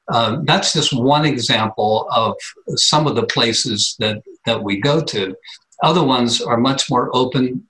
Uh, 0.10 0.38
that's 0.44 0.74
just 0.74 0.94
one 0.94 1.26
example 1.26 2.08
of 2.12 2.36
some 2.76 3.08
of 3.08 3.16
the 3.16 3.26
places 3.26 3.96
that, 3.98 4.22
that 4.46 4.64
we 4.64 4.80
go 4.80 5.02
to. 5.02 5.36
Other 5.82 6.04
ones 6.04 6.40
are 6.40 6.58
much 6.58 6.88
more 6.88 7.10
open. 7.14 7.68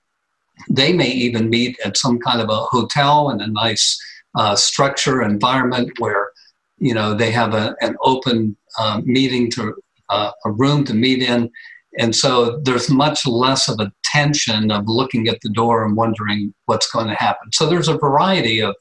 They 0.70 0.92
may 0.92 1.10
even 1.10 1.50
meet 1.50 1.80
at 1.86 1.96
some 1.96 2.20
kind 2.20 2.42
of 2.42 2.50
a 2.50 2.66
hotel 2.66 3.30
in 3.30 3.40
a 3.40 3.48
nice 3.48 3.98
uh, 4.36 4.58
structure 4.58 5.22
environment 5.22 5.92
where 6.00 6.32
you 6.78 6.94
know 6.94 7.14
they 7.14 7.32
have 7.32 7.54
a, 7.54 7.76
an 7.82 7.96
open 8.02 8.56
uh, 8.80 9.02
meeting 9.04 9.52
to 9.52 9.76
uh, 10.10 10.32
a 10.46 10.52
room 10.52 10.84
to 10.86 10.94
meet 10.94 11.22
in 11.22 11.50
and 11.98 12.16
so 12.16 12.60
there's 12.64 12.90
much 12.90 13.26
less 13.26 13.68
of 13.68 13.80
a 13.80 13.92
tension 14.04 14.72
of 14.72 14.88
looking 14.88 15.28
at 15.28 15.40
the 15.42 15.50
door 15.50 15.86
and 15.86 15.96
wondering 15.96 16.54
what's 16.66 16.90
going 16.92 17.08
to 17.08 17.16
happen. 17.16 17.52
So 17.52 17.70
there's 17.70 17.90
a 17.90 17.98
variety 17.98 18.62
of 18.62 18.76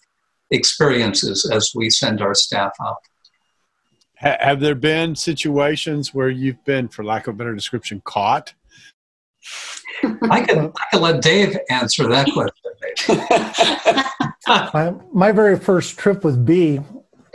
experiences 0.50 1.48
as 1.52 1.72
we 1.74 1.90
send 1.90 2.22
our 2.22 2.34
staff 2.34 2.72
out. 2.84 2.98
Have 4.14 4.60
there 4.60 4.74
been 4.74 5.16
situations 5.16 6.12
where 6.12 6.28
you've 6.28 6.62
been, 6.64 6.88
for 6.88 7.02
lack 7.02 7.26
of 7.26 7.34
a 7.34 7.36
better 7.38 7.54
description, 7.54 8.02
caught? 8.04 8.52
I 10.04 10.42
can 10.42 10.72
I 10.76 10.84
can 10.90 11.00
let 11.00 11.22
Dave 11.22 11.56
answer 11.70 12.06
that 12.08 12.28
question. 12.34 13.16
my, 14.74 14.94
my 15.14 15.32
very 15.32 15.58
first 15.58 15.98
trip 15.98 16.22
with 16.22 16.44
BEE, 16.44 16.80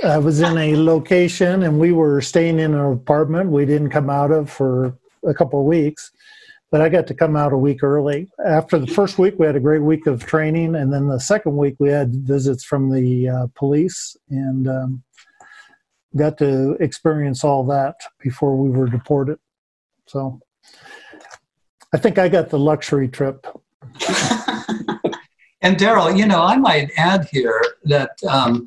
I 0.04 0.20
was 0.20 0.42
in 0.42 0.56
a 0.58 0.76
location 0.76 1.64
and 1.64 1.80
we 1.80 1.92
were 1.92 2.22
staying 2.22 2.60
in 2.60 2.76
an 2.76 2.94
apartment 2.94 3.50
we 3.50 3.66
didn't 3.66 3.90
come 3.90 4.12
out 4.12 4.30
of 4.30 4.52
for 4.52 4.96
a 5.26 5.34
couple 5.34 5.60
of 5.60 5.66
weeks, 5.66 6.12
but 6.72 6.82
I 6.82 6.90
got 6.90 7.08
to 7.08 7.14
come 7.14 7.36
out 7.36 7.54
a 7.54 7.58
week 7.58 7.84
early. 7.84 8.30
After 8.46 8.80
the 8.80 8.88
first 8.88 9.18
week, 9.18 9.36
we 9.38 9.46
had 9.46 9.56
a 9.56 9.60
great 9.60 9.82
week 9.82 10.08
of 10.08 10.26
training, 10.26 10.76
and 10.76 10.92
then 10.92 11.08
the 11.08 11.20
second 11.20 11.56
week, 11.58 11.76
we 11.80 11.90
had 11.90 12.16
visits 12.16 12.64
from 12.64 12.92
the 12.92 13.30
uh, 13.30 13.48
police 13.56 14.18
and 14.30 14.68
um, 14.68 15.04
got 16.16 16.38
to 16.40 16.74
experience 16.80 17.44
all 17.44 17.64
that 17.66 17.96
before 18.20 18.56
we 18.56 18.70
were 18.70 18.88
deported. 18.88 19.40
So 20.08 20.42
I 21.94 21.98
think 21.98 22.18
I 22.18 22.28
got 22.30 22.50
the 22.50 22.60
luxury 22.60 23.08
trip. 23.08 23.46
and 25.62 25.78
Darrell, 25.78 26.12
you 26.12 26.26
know, 26.26 26.42
I 26.42 26.58
might 26.58 26.92
add 26.98 27.28
here 27.32 27.62
that 27.86 28.12
um, 28.28 28.66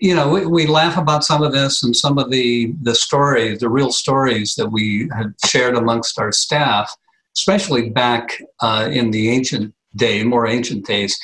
you 0.00 0.14
know, 0.14 0.30
we, 0.30 0.46
we, 0.46 0.66
laugh 0.66 0.96
about 0.96 1.24
some 1.24 1.42
of 1.42 1.52
this 1.52 1.82
and 1.82 1.94
some 1.94 2.18
of 2.18 2.30
the 2.30 2.72
the 2.82 2.94
stories, 2.94 3.60
the 3.60 3.68
real 3.68 3.92
stories 3.92 4.54
that 4.54 4.68
we 4.68 5.08
had 5.14 5.34
shared 5.44 5.76
amongst 5.76 6.18
our 6.18 6.32
staff, 6.32 6.90
especially 7.36 7.90
back 7.90 8.42
uh, 8.60 8.88
in 8.90 9.10
the 9.10 9.28
ancient 9.28 9.74
day, 9.96 10.24
more 10.24 10.46
ancient 10.46 10.86
days. 10.86 11.16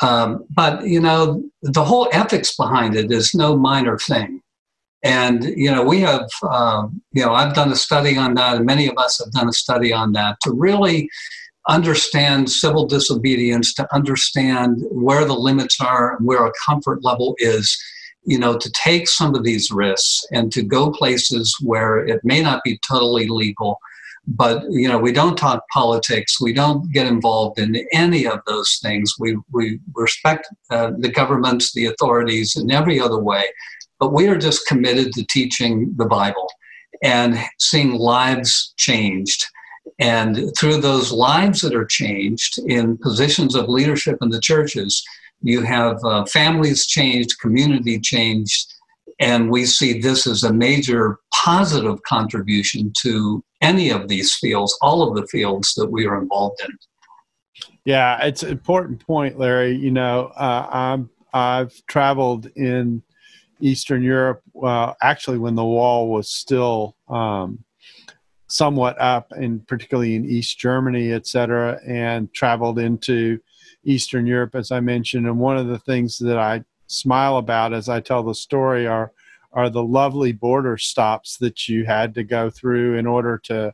Um, 0.00 0.44
but 0.50 0.86
you 0.86 1.00
know, 1.00 1.42
the 1.62 1.84
whole 1.84 2.08
ethics 2.12 2.56
behind 2.56 2.96
it 2.96 3.12
is 3.12 3.34
no 3.34 3.56
minor 3.56 3.98
thing. 3.98 4.40
And 5.04 5.44
you 5.44 5.70
know, 5.70 5.82
we 5.84 6.00
have, 6.00 6.28
um, 6.50 7.02
you 7.12 7.24
know, 7.24 7.34
I've 7.34 7.54
done 7.54 7.70
a 7.70 7.76
study 7.76 8.16
on 8.16 8.34
that, 8.34 8.56
and 8.56 8.64
many 8.64 8.88
of 8.88 8.96
us 8.96 9.22
have 9.22 9.32
done 9.32 9.48
a 9.48 9.52
study 9.52 9.92
on 9.92 10.12
that 10.12 10.38
to 10.42 10.52
really 10.52 11.10
understand 11.68 12.50
civil 12.50 12.86
disobedience, 12.86 13.74
to 13.74 13.94
understand 13.94 14.82
where 14.90 15.26
the 15.26 15.34
limits 15.34 15.78
are, 15.78 16.16
where 16.22 16.46
a 16.46 16.52
comfort 16.66 17.04
level 17.04 17.34
is 17.38 17.78
you 18.24 18.38
know, 18.38 18.56
to 18.56 18.70
take 18.72 19.08
some 19.08 19.34
of 19.34 19.44
these 19.44 19.70
risks 19.70 20.24
and 20.32 20.52
to 20.52 20.62
go 20.62 20.90
places 20.90 21.56
where 21.62 22.06
it 22.06 22.20
may 22.24 22.42
not 22.42 22.62
be 22.64 22.78
totally 22.86 23.28
legal, 23.28 23.78
but 24.26 24.62
you 24.70 24.88
know, 24.88 24.98
we 24.98 25.12
don't 25.12 25.38
talk 25.38 25.66
politics. 25.72 26.40
We 26.40 26.52
don't 26.52 26.92
get 26.92 27.06
involved 27.06 27.58
in 27.58 27.86
any 27.92 28.26
of 28.26 28.40
those 28.46 28.78
things. 28.82 29.14
We 29.18 29.38
we 29.50 29.80
respect 29.94 30.48
uh, 30.70 30.92
the 30.98 31.08
governments, 31.08 31.72
the 31.72 31.86
authorities, 31.86 32.54
in 32.56 32.70
every 32.70 33.00
other 33.00 33.18
way, 33.18 33.44
but 33.98 34.12
we 34.12 34.28
are 34.28 34.36
just 34.36 34.66
committed 34.66 35.12
to 35.14 35.24
teaching 35.30 35.94
the 35.96 36.04
Bible 36.04 36.48
and 37.02 37.38
seeing 37.58 37.94
lives 37.94 38.74
changed. 38.76 39.46
And 39.98 40.52
through 40.58 40.80
those 40.80 41.10
lives 41.10 41.62
that 41.62 41.74
are 41.74 41.86
changed 41.86 42.58
in 42.66 42.98
positions 42.98 43.54
of 43.54 43.68
leadership 43.68 44.18
in 44.20 44.28
the 44.28 44.40
churches, 44.40 45.02
you 45.40 45.62
have 45.62 45.98
uh, 46.04 46.24
families 46.26 46.86
changed, 46.86 47.38
community 47.40 47.98
changed, 48.00 48.74
and 49.20 49.50
we 49.50 49.64
see 49.64 50.00
this 50.00 50.26
as 50.26 50.44
a 50.44 50.52
major 50.52 51.18
positive 51.32 52.02
contribution 52.02 52.92
to 53.02 53.42
any 53.60 53.90
of 53.90 54.08
these 54.08 54.34
fields, 54.34 54.76
all 54.82 55.02
of 55.02 55.14
the 55.16 55.26
fields 55.26 55.74
that 55.74 55.90
we 55.90 56.06
are 56.06 56.20
involved 56.20 56.60
in. 56.62 56.76
Yeah, 57.84 58.24
it's 58.24 58.42
an 58.42 58.50
important 58.50 59.04
point, 59.04 59.38
Larry. 59.38 59.74
You 59.74 59.90
know, 59.90 60.32
uh, 60.36 60.66
I'm 60.70 61.10
I've 61.32 61.74
traveled 61.86 62.46
in 62.56 63.02
Eastern 63.60 64.02
Europe. 64.02 64.42
Well, 64.52 64.96
actually, 65.02 65.38
when 65.38 65.54
the 65.54 65.64
wall 65.64 66.08
was 66.08 66.30
still 66.30 66.96
um, 67.08 67.64
somewhat 68.48 69.00
up, 69.00 69.32
and 69.32 69.66
particularly 69.66 70.16
in 70.16 70.24
East 70.24 70.58
Germany, 70.58 71.12
et 71.12 71.26
cetera, 71.26 71.80
and 71.86 72.32
traveled 72.32 72.78
into 72.78 73.40
Eastern 73.88 74.26
Europe, 74.26 74.54
as 74.54 74.70
I 74.70 74.80
mentioned. 74.80 75.26
And 75.26 75.38
one 75.38 75.56
of 75.56 75.66
the 75.66 75.78
things 75.78 76.18
that 76.18 76.38
I 76.38 76.64
smile 76.86 77.38
about 77.38 77.72
as 77.72 77.88
I 77.88 78.00
tell 78.00 78.22
the 78.22 78.34
story 78.34 78.86
are 78.86 79.12
are 79.52 79.70
the 79.70 79.82
lovely 79.82 80.30
border 80.30 80.76
stops 80.76 81.38
that 81.38 81.68
you 81.68 81.86
had 81.86 82.14
to 82.14 82.22
go 82.22 82.50
through 82.50 82.98
in 82.98 83.06
order 83.06 83.38
to 83.38 83.72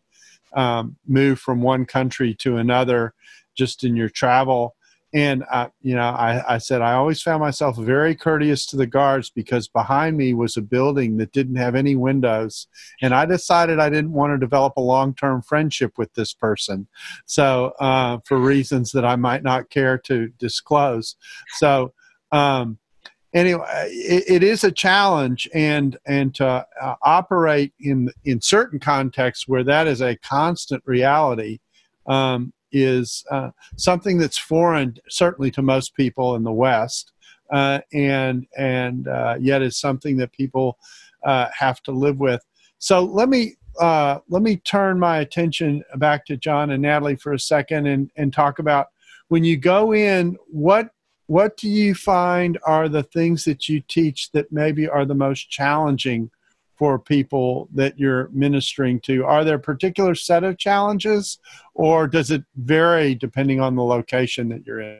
um, 0.54 0.96
move 1.06 1.40
from 1.40 1.60
one 1.60 1.84
country 1.84 2.32
to 2.32 2.58
another, 2.58 3.12
just 3.56 3.82
in 3.82 3.96
your 3.96 4.08
travel. 4.08 4.73
And 5.14 5.44
I, 5.44 5.70
you 5.80 5.94
know, 5.94 6.08
I, 6.08 6.54
I 6.54 6.58
said 6.58 6.82
I 6.82 6.94
always 6.94 7.22
found 7.22 7.40
myself 7.40 7.78
very 7.78 8.16
courteous 8.16 8.66
to 8.66 8.76
the 8.76 8.86
guards 8.86 9.30
because 9.30 9.68
behind 9.68 10.16
me 10.16 10.34
was 10.34 10.56
a 10.56 10.62
building 10.62 11.16
that 11.18 11.30
didn't 11.30 11.54
have 11.54 11.76
any 11.76 11.94
windows, 11.94 12.66
and 13.00 13.14
I 13.14 13.24
decided 13.24 13.78
I 13.78 13.88
didn't 13.88 14.12
want 14.12 14.32
to 14.32 14.38
develop 14.38 14.74
a 14.76 14.80
long-term 14.80 15.42
friendship 15.42 15.96
with 15.96 16.12
this 16.14 16.34
person, 16.34 16.88
so 17.26 17.72
uh, 17.78 18.18
for 18.24 18.38
reasons 18.38 18.90
that 18.92 19.04
I 19.04 19.14
might 19.14 19.44
not 19.44 19.70
care 19.70 19.96
to 19.98 20.28
disclose. 20.38 21.16
So. 21.56 21.92
Um, 22.32 22.78
anyway, 23.32 23.64
it, 23.90 24.24
it 24.26 24.42
is 24.42 24.64
a 24.64 24.72
challenge, 24.72 25.48
and 25.54 25.96
and 26.04 26.34
to 26.34 26.66
uh, 26.82 26.94
operate 27.02 27.72
in 27.78 28.10
in 28.24 28.40
certain 28.40 28.80
contexts 28.80 29.46
where 29.46 29.62
that 29.62 29.86
is 29.86 30.02
a 30.02 30.16
constant 30.16 30.82
reality 30.84 31.60
um, 32.06 32.52
is 32.74 33.24
uh, 33.30 33.50
something 33.76 34.18
that's 34.18 34.36
foreign, 34.36 34.96
certainly 35.08 35.50
to 35.52 35.62
most 35.62 35.94
people 35.94 36.34
in 36.36 36.42
the 36.42 36.52
West, 36.52 37.12
uh, 37.50 37.80
and 37.92 38.46
and 38.58 39.08
uh, 39.08 39.36
yet 39.40 39.62
is 39.62 39.78
something 39.78 40.16
that 40.18 40.32
people 40.32 40.78
uh, 41.24 41.48
have 41.56 41.82
to 41.84 41.92
live 41.92 42.18
with. 42.18 42.44
So 42.78 43.02
let 43.02 43.28
me 43.28 43.54
uh, 43.80 44.18
let 44.28 44.42
me 44.42 44.56
turn 44.56 44.98
my 44.98 45.18
attention 45.18 45.82
back 45.96 46.26
to 46.26 46.36
John 46.36 46.70
and 46.70 46.82
Natalie 46.82 47.16
for 47.16 47.32
a 47.32 47.38
second, 47.38 47.86
and 47.86 48.10
and 48.16 48.32
talk 48.32 48.58
about 48.58 48.88
when 49.28 49.44
you 49.44 49.56
go 49.56 49.94
in 49.94 50.36
what 50.48 50.90
what 51.26 51.56
do 51.56 51.68
you 51.68 51.94
find 51.94 52.58
are 52.66 52.88
the 52.88 53.02
things 53.02 53.44
that 53.44 53.68
you 53.68 53.80
teach 53.80 54.30
that 54.32 54.52
maybe 54.52 54.86
are 54.88 55.06
the 55.06 55.14
most 55.14 55.48
challenging 55.48 56.30
for 56.84 56.98
people 56.98 57.66
that 57.72 57.98
you're 57.98 58.28
ministering 58.30 59.00
to? 59.00 59.24
Are 59.24 59.42
there 59.42 59.56
a 59.56 59.58
particular 59.58 60.14
set 60.14 60.44
of 60.44 60.58
challenges, 60.58 61.38
or 61.72 62.06
does 62.06 62.30
it 62.30 62.44
vary 62.56 63.14
depending 63.14 63.58
on 63.58 63.74
the 63.74 63.82
location 63.82 64.50
that 64.50 64.66
you're 64.66 64.80
in? 64.80 64.98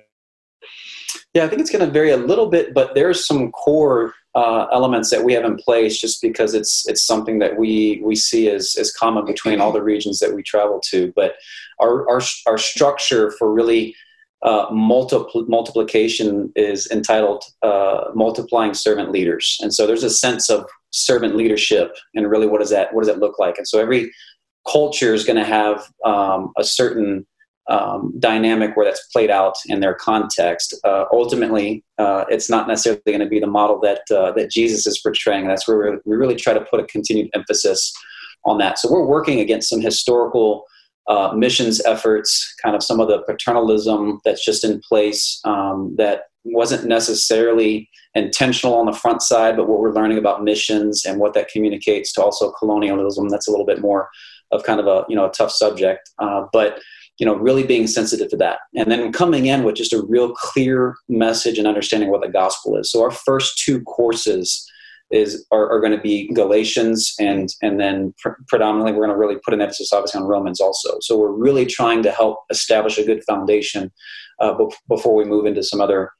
Yeah, 1.34 1.44
I 1.44 1.48
think 1.48 1.60
it's 1.60 1.70
going 1.70 1.84
to 1.84 1.90
vary 1.90 2.12
a 2.12 2.16
little 2.16 2.46
bit, 2.46 2.72
but 2.72 2.94
there's 2.94 3.26
some 3.26 3.52
core 3.52 4.14
uh, 4.34 4.66
elements 4.72 5.10
that 5.10 5.22
we 5.22 5.34
have 5.34 5.44
in 5.44 5.56
place 5.56 6.00
just 6.00 6.22
because 6.22 6.54
it's 6.54 6.88
it's 6.88 7.04
something 7.04 7.38
that 7.40 7.58
we 7.58 8.00
we 8.02 8.16
see 8.16 8.48
as 8.48 8.76
as 8.80 8.90
common 8.90 9.26
between 9.26 9.60
all 9.60 9.70
the 9.70 9.82
regions 9.82 10.20
that 10.20 10.34
we 10.34 10.42
travel 10.42 10.80
to. 10.88 11.12
But 11.14 11.34
our 11.80 12.08
our, 12.08 12.22
our 12.46 12.56
structure 12.56 13.30
for 13.32 13.52
really 13.52 13.94
uh, 14.40 14.70
multipl- 14.70 15.48
multiplication 15.48 16.50
is 16.56 16.90
entitled 16.90 17.44
uh, 17.62 18.04
multiplying 18.14 18.72
servant 18.72 19.10
leaders 19.10 19.58
and 19.62 19.72
so 19.72 19.86
there's 19.86 20.04
a 20.04 20.10
sense 20.10 20.50
of 20.50 20.66
servant 20.94 21.34
leadership 21.34 21.92
and 22.14 22.30
really 22.30 22.46
what 22.46 22.60
does 22.60 22.70
that 22.70 22.94
what 22.94 23.02
does 23.02 23.12
that 23.12 23.20
look 23.20 23.38
like? 23.38 23.58
And 23.58 23.66
so 23.66 23.80
every 23.80 24.12
culture 24.70 25.12
is 25.12 25.24
going 25.24 25.36
to 25.36 25.44
have 25.44 25.86
um, 26.04 26.52
a 26.56 26.64
certain 26.64 27.26
um, 27.68 28.12
dynamic 28.18 28.76
where 28.76 28.84
that's 28.84 29.06
played 29.08 29.30
out 29.30 29.54
in 29.66 29.80
their 29.80 29.94
context. 29.94 30.74
Uh, 30.84 31.04
ultimately 31.12 31.82
uh, 31.98 32.24
it's 32.28 32.48
not 32.48 32.68
necessarily 32.68 33.02
going 33.06 33.20
to 33.20 33.26
be 33.26 33.40
the 33.40 33.46
model 33.46 33.80
that 33.80 34.02
uh, 34.14 34.30
that 34.32 34.50
jesus 34.50 34.86
is 34.86 35.00
portraying. 35.00 35.46
That's 35.46 35.66
where 35.66 36.00
we 36.04 36.16
really 36.16 36.36
try 36.36 36.54
to 36.54 36.60
put 36.60 36.80
a 36.80 36.84
continued 36.84 37.30
emphasis 37.34 37.92
on 38.44 38.58
that. 38.58 38.78
So 38.78 38.90
we're 38.90 39.06
working 39.06 39.40
against 39.40 39.68
some 39.68 39.80
historical 39.80 40.64
uh, 41.08 41.32
missions 41.36 41.84
efforts, 41.84 42.54
kind 42.62 42.74
of 42.74 42.82
some 42.82 43.00
of 43.00 43.08
the 43.08 43.22
paternalism 43.22 44.20
that's 44.24 44.44
just 44.44 44.64
in 44.64 44.80
place 44.88 45.40
um, 45.44 45.94
that 45.98 46.22
wasn't 46.44 46.86
necessarily 46.86 47.88
intentional 48.14 48.74
on 48.74 48.86
the 48.86 48.92
front 48.92 49.22
side, 49.22 49.56
but 49.56 49.68
what 49.68 49.80
we're 49.80 49.92
learning 49.92 50.18
about 50.18 50.44
missions 50.44 51.04
and 51.04 51.18
what 51.18 51.34
that 51.34 51.48
communicates 51.48 52.12
to 52.12 52.22
also 52.22 52.52
colonialism, 52.52 53.28
that's 53.28 53.48
a 53.48 53.50
little 53.50 53.66
bit 53.66 53.80
more 53.80 54.08
of 54.52 54.62
kind 54.62 54.80
of 54.80 54.86
a 54.86 55.04
you 55.08 55.16
know 55.16 55.26
a 55.26 55.32
tough 55.32 55.50
subject. 55.50 56.10
Uh, 56.18 56.44
but 56.52 56.80
you 57.18 57.26
know, 57.26 57.36
really 57.36 57.64
being 57.64 57.86
sensitive 57.86 58.28
to 58.30 58.36
that, 58.36 58.58
and 58.74 58.90
then 58.90 59.12
coming 59.12 59.46
in 59.46 59.62
with 59.62 59.76
just 59.76 59.92
a 59.92 60.02
real 60.08 60.32
clear 60.34 60.96
message 61.08 61.58
and 61.58 61.66
understanding 61.66 62.10
what 62.10 62.20
the 62.20 62.28
gospel 62.28 62.76
is. 62.76 62.90
So 62.90 63.02
our 63.02 63.10
first 63.10 63.58
two 63.58 63.82
courses 63.82 64.68
is 65.10 65.46
are, 65.52 65.70
are 65.70 65.80
going 65.80 65.92
to 65.92 66.00
be 66.00 66.32
Galatians 66.32 67.14
and 67.20 67.48
and 67.62 67.78
then 67.78 68.14
pr- 68.18 68.30
predominantly 68.48 68.92
we're 68.92 69.06
going 69.06 69.16
to 69.16 69.16
really 69.16 69.40
put 69.44 69.54
an 69.54 69.60
emphasis 69.60 69.92
obviously 69.92 70.20
on 70.20 70.26
Romans 70.26 70.60
also. 70.60 70.96
So 71.00 71.16
we're 71.16 71.30
really 71.30 71.66
trying 71.66 72.02
to 72.02 72.10
help 72.10 72.38
establish 72.50 72.98
a 72.98 73.04
good 73.04 73.22
foundation 73.24 73.92
uh, 74.40 74.54
be- 74.54 74.74
before 74.88 75.14
we 75.14 75.24
move 75.24 75.46
into 75.46 75.62
some 75.62 75.80
other 75.80 76.10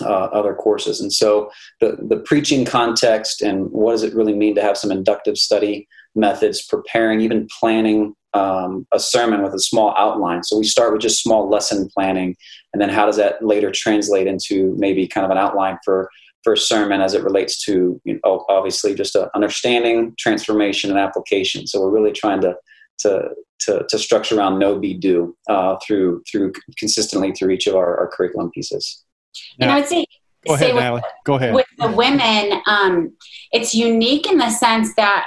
uh, 0.00 0.28
other 0.32 0.54
courses. 0.54 1.00
And 1.00 1.12
so 1.12 1.50
the 1.80 1.96
the 2.08 2.18
preaching 2.18 2.64
context 2.64 3.42
and 3.42 3.70
what 3.70 3.92
does 3.92 4.02
it 4.02 4.14
really 4.14 4.34
mean 4.34 4.54
to 4.54 4.62
have 4.62 4.76
some 4.76 4.92
inductive 4.92 5.36
study 5.36 5.88
methods, 6.14 6.64
preparing, 6.66 7.20
even 7.20 7.48
planning 7.60 8.14
um, 8.34 8.86
a 8.92 8.98
sermon 8.98 9.42
with 9.42 9.54
a 9.54 9.58
small 9.60 9.94
outline. 9.96 10.42
So 10.42 10.58
we 10.58 10.64
start 10.64 10.92
with 10.92 11.02
just 11.02 11.22
small 11.22 11.48
lesson 11.48 11.88
planning, 11.88 12.34
and 12.72 12.80
then 12.80 12.88
how 12.88 13.06
does 13.06 13.16
that 13.16 13.44
later 13.44 13.70
translate 13.70 14.26
into 14.26 14.74
maybe 14.78 15.06
kind 15.06 15.24
of 15.24 15.30
an 15.30 15.38
outline 15.38 15.78
for 15.84 16.08
first 16.42 16.68
sermon 16.68 17.00
as 17.00 17.14
it 17.14 17.22
relates 17.22 17.62
to 17.64 18.00
you 18.04 18.20
know, 18.24 18.44
obviously 18.48 18.94
just 18.94 19.14
a 19.14 19.30
understanding, 19.34 20.14
transformation, 20.18 20.90
and 20.90 20.98
application. 20.98 21.66
So 21.66 21.80
we're 21.80 21.90
really 21.90 22.12
trying 22.12 22.40
to 22.42 22.56
to 23.00 23.30
to, 23.60 23.84
to 23.88 23.98
structure 23.98 24.36
around 24.36 24.58
know 24.58 24.78
be 24.78 24.94
do 24.94 25.36
uh, 25.48 25.76
through 25.86 26.22
through 26.30 26.52
consistently 26.78 27.32
through 27.32 27.50
each 27.50 27.66
of 27.66 27.76
our, 27.76 27.96
our 27.98 28.08
curriculum 28.08 28.50
pieces. 28.50 29.04
And 29.60 29.70
I 29.70 29.80
would 29.80 29.88
say 29.88 30.06
Go 30.46 30.54
ahead, 30.54 30.74
Natalie. 30.74 31.02
Go 31.24 31.34
ahead. 31.34 31.54
With 31.54 31.66
the 31.78 31.90
women, 31.90 32.60
um, 32.66 33.12
it's 33.52 33.74
unique 33.74 34.26
in 34.26 34.38
the 34.38 34.50
sense 34.50 34.94
that 34.96 35.26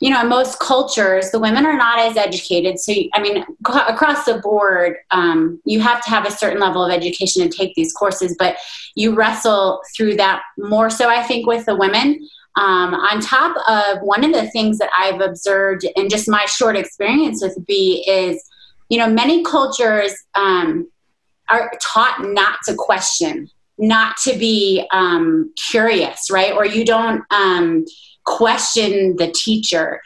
you 0.00 0.08
know, 0.08 0.22
in 0.22 0.28
most 0.28 0.58
cultures, 0.58 1.30
the 1.30 1.38
women 1.38 1.66
are 1.66 1.76
not 1.76 1.98
as 1.98 2.16
educated. 2.16 2.78
So, 2.78 2.94
I 3.12 3.20
mean, 3.20 3.44
across 3.66 4.24
the 4.24 4.38
board, 4.38 4.96
um, 5.10 5.60
you 5.66 5.80
have 5.80 6.02
to 6.04 6.10
have 6.10 6.26
a 6.26 6.30
certain 6.30 6.58
level 6.58 6.82
of 6.82 6.90
education 6.90 7.42
to 7.42 7.54
take 7.54 7.74
these 7.74 7.92
courses, 7.92 8.34
but 8.38 8.56
you 8.94 9.14
wrestle 9.14 9.82
through 9.94 10.16
that 10.16 10.40
more 10.56 10.88
so, 10.88 11.10
I 11.10 11.22
think, 11.22 11.46
with 11.46 11.66
the 11.66 11.76
women. 11.76 12.26
Um, 12.56 12.94
on 12.94 13.20
top 13.20 13.56
of 13.68 14.02
one 14.02 14.24
of 14.24 14.32
the 14.32 14.50
things 14.50 14.78
that 14.78 14.90
I've 14.96 15.20
observed 15.20 15.84
in 15.96 16.08
just 16.08 16.28
my 16.28 16.46
short 16.46 16.76
experience 16.76 17.42
with 17.42 17.64
BEE 17.66 18.04
is, 18.08 18.42
you 18.88 18.98
know, 18.98 19.08
many 19.08 19.44
cultures 19.44 20.14
um, 20.34 20.88
are 21.50 21.70
taught 21.80 22.18
not 22.22 22.58
to 22.66 22.74
question, 22.74 23.48
not 23.78 24.16
to 24.18 24.36
be 24.36 24.86
um, 24.92 25.52
curious, 25.70 26.30
right? 26.30 26.52
Or 26.52 26.64
you 26.64 26.84
don't 26.84 27.22
um, 27.30 27.84
question 28.24 29.16
the 29.16 29.32
teacher. 29.32 30.00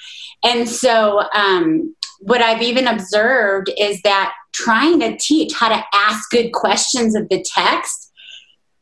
And 0.45 0.69
so, 0.69 1.23
um, 1.35 1.95
what 2.21 2.41
I've 2.41 2.63
even 2.63 2.87
observed 2.87 3.71
is 3.79 4.01
that 4.03 4.33
trying 4.53 5.01
to 5.01 5.17
teach 5.19 5.53
how 5.53 5.69
to 5.69 5.85
ask 5.93 6.31
good 6.31 6.53
questions 6.53 7.15
of 7.15 7.29
the 7.29 7.45
text, 7.55 8.13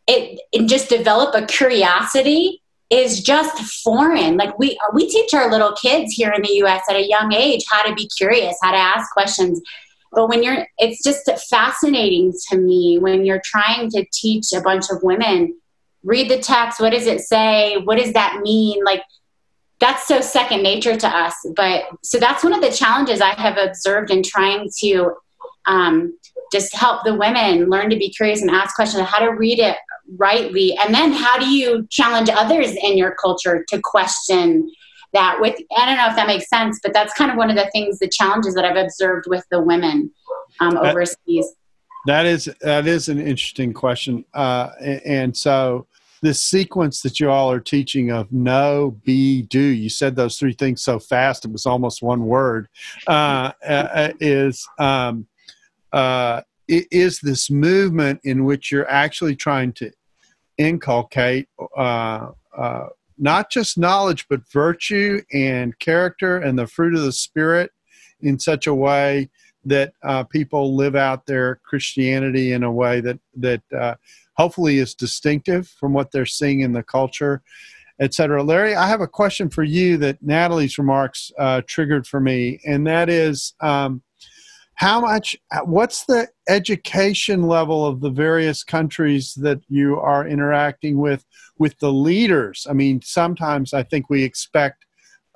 it, 0.06 0.40
and 0.52 0.68
just 0.68 0.88
develop 0.88 1.34
a 1.34 1.46
curiosity 1.46 2.62
is 2.92 3.22
just 3.22 3.58
foreign. 3.82 4.36
Like 4.36 4.56
we 4.58 4.78
we 4.92 5.08
teach 5.08 5.32
our 5.34 5.50
little 5.50 5.72
kids 5.72 6.12
here 6.12 6.30
in 6.30 6.42
the 6.42 6.52
U.S. 6.56 6.82
at 6.88 6.96
a 6.96 7.08
young 7.08 7.32
age 7.32 7.64
how 7.70 7.82
to 7.84 7.94
be 7.94 8.08
curious, 8.16 8.56
how 8.62 8.70
to 8.70 8.76
ask 8.76 9.10
questions. 9.12 9.60
But 10.12 10.28
when 10.28 10.42
you're, 10.42 10.66
it's 10.78 11.02
just 11.02 11.30
fascinating 11.48 12.32
to 12.50 12.58
me 12.58 12.98
when 12.98 13.24
you're 13.24 13.42
trying 13.44 13.90
to 13.90 14.04
teach 14.12 14.52
a 14.52 14.60
bunch 14.60 14.86
of 14.90 15.02
women 15.02 15.58
read 16.04 16.30
the 16.30 16.38
text. 16.38 16.80
What 16.80 16.90
does 16.90 17.06
it 17.06 17.20
say? 17.20 17.76
What 17.78 17.98
does 17.98 18.12
that 18.12 18.40
mean? 18.42 18.84
Like 18.84 19.02
that's 19.80 20.06
so 20.06 20.20
second 20.20 20.62
nature 20.62 20.96
to 20.96 21.08
us. 21.08 21.34
But 21.56 21.84
so 22.02 22.18
that's 22.18 22.44
one 22.44 22.52
of 22.52 22.60
the 22.60 22.70
challenges 22.70 23.20
I 23.20 23.34
have 23.40 23.56
observed 23.58 24.10
in 24.10 24.22
trying 24.22 24.68
to 24.80 25.14
um, 25.66 26.18
just 26.52 26.74
help 26.74 27.04
the 27.04 27.14
women 27.14 27.70
learn 27.70 27.90
to 27.90 27.96
be 27.96 28.10
curious 28.10 28.42
and 28.42 28.50
ask 28.50 28.74
questions, 28.74 29.02
how 29.08 29.18
to 29.18 29.30
read 29.30 29.58
it 29.58 29.76
rightly, 30.16 30.76
and 30.76 30.94
then 30.94 31.12
how 31.12 31.38
do 31.38 31.48
you 31.48 31.86
challenge 31.90 32.28
others 32.28 32.72
in 32.72 32.98
your 32.98 33.14
culture 33.14 33.64
to 33.68 33.80
question 33.82 34.70
that 35.12 35.38
with 35.40 35.58
i 35.76 35.86
don't 35.86 35.96
know 35.96 36.08
if 36.08 36.16
that 36.16 36.26
makes 36.26 36.48
sense 36.48 36.78
but 36.82 36.92
that's 36.92 37.12
kind 37.14 37.30
of 37.30 37.36
one 37.36 37.50
of 37.50 37.56
the 37.56 37.68
things 37.72 37.98
the 37.98 38.08
challenges 38.08 38.54
that 38.54 38.64
i've 38.64 38.76
observed 38.76 39.26
with 39.28 39.44
the 39.50 39.60
women 39.60 40.10
um, 40.60 40.76
overseas 40.76 41.54
that 42.06 42.26
is 42.26 42.48
that 42.60 42.86
is 42.86 43.08
an 43.08 43.18
interesting 43.18 43.72
question 43.72 44.24
uh, 44.34 44.70
and 45.04 45.36
so 45.36 45.86
this 46.22 46.40
sequence 46.40 47.02
that 47.02 47.18
you 47.18 47.28
all 47.28 47.50
are 47.50 47.60
teaching 47.60 48.12
of 48.12 48.32
know, 48.32 48.96
be, 49.04 49.42
do. 49.42 49.60
You 49.60 49.88
said 49.88 50.14
those 50.14 50.38
three 50.38 50.52
things 50.52 50.80
so 50.80 51.00
fast 51.00 51.44
it 51.44 51.50
was 51.50 51.66
almost 51.66 52.00
one 52.00 52.24
word. 52.24 52.68
Uh, 53.08 53.50
uh, 53.66 53.88
uh 53.92 54.12
is 54.20 54.66
um, 54.78 55.26
uh, 55.92 56.42
is 56.68 57.18
this 57.20 57.50
movement 57.50 58.20
in 58.22 58.44
which 58.44 58.70
you're 58.70 58.88
actually 58.88 59.34
trying 59.34 59.72
to 59.74 59.90
inculcate 60.58 61.48
uh, 61.76 62.30
uh, 62.56 62.86
not 63.22 63.50
just 63.50 63.78
knowledge 63.78 64.26
but 64.28 64.40
virtue 64.52 65.22
and 65.32 65.78
character 65.78 66.38
and 66.38 66.58
the 66.58 66.66
fruit 66.66 66.94
of 66.94 67.02
the 67.02 67.12
spirit 67.12 67.70
in 68.20 68.38
such 68.38 68.66
a 68.66 68.74
way 68.74 69.30
that 69.64 69.92
people 70.30 70.74
live 70.74 70.96
out 70.96 71.24
their 71.24 71.60
Christianity 71.64 72.52
in 72.52 72.64
a 72.64 72.72
way 72.72 73.00
that 73.00 73.18
that 73.36 73.62
hopefully 74.36 74.78
is 74.78 74.94
distinctive 74.94 75.68
from 75.68 75.92
what 75.92 76.10
they're 76.10 76.26
seeing 76.26 76.60
in 76.60 76.72
the 76.72 76.82
culture, 76.82 77.42
et 78.00 78.12
cetera. 78.12 78.42
Larry, 78.42 78.74
I 78.74 78.88
have 78.88 79.00
a 79.00 79.06
question 79.06 79.48
for 79.50 79.62
you 79.62 79.98
that 79.98 80.22
Natalie's 80.22 80.78
remarks 80.78 81.30
uh, 81.38 81.62
triggered 81.66 82.06
for 82.06 82.18
me, 82.18 82.60
and 82.66 82.86
that 82.86 83.08
is 83.08 83.54
um, 83.60 84.02
how 84.82 85.00
much 85.00 85.36
what's 85.64 86.06
the 86.06 86.26
education 86.48 87.44
level 87.44 87.86
of 87.86 88.00
the 88.00 88.10
various 88.10 88.64
countries 88.64 89.32
that 89.34 89.60
you 89.68 89.96
are 90.00 90.26
interacting 90.26 90.98
with 90.98 91.24
with 91.56 91.78
the 91.78 91.92
leaders? 91.92 92.66
I 92.68 92.72
mean 92.72 93.00
sometimes 93.00 93.72
i 93.72 93.84
think 93.84 94.10
we 94.10 94.24
expect 94.24 94.84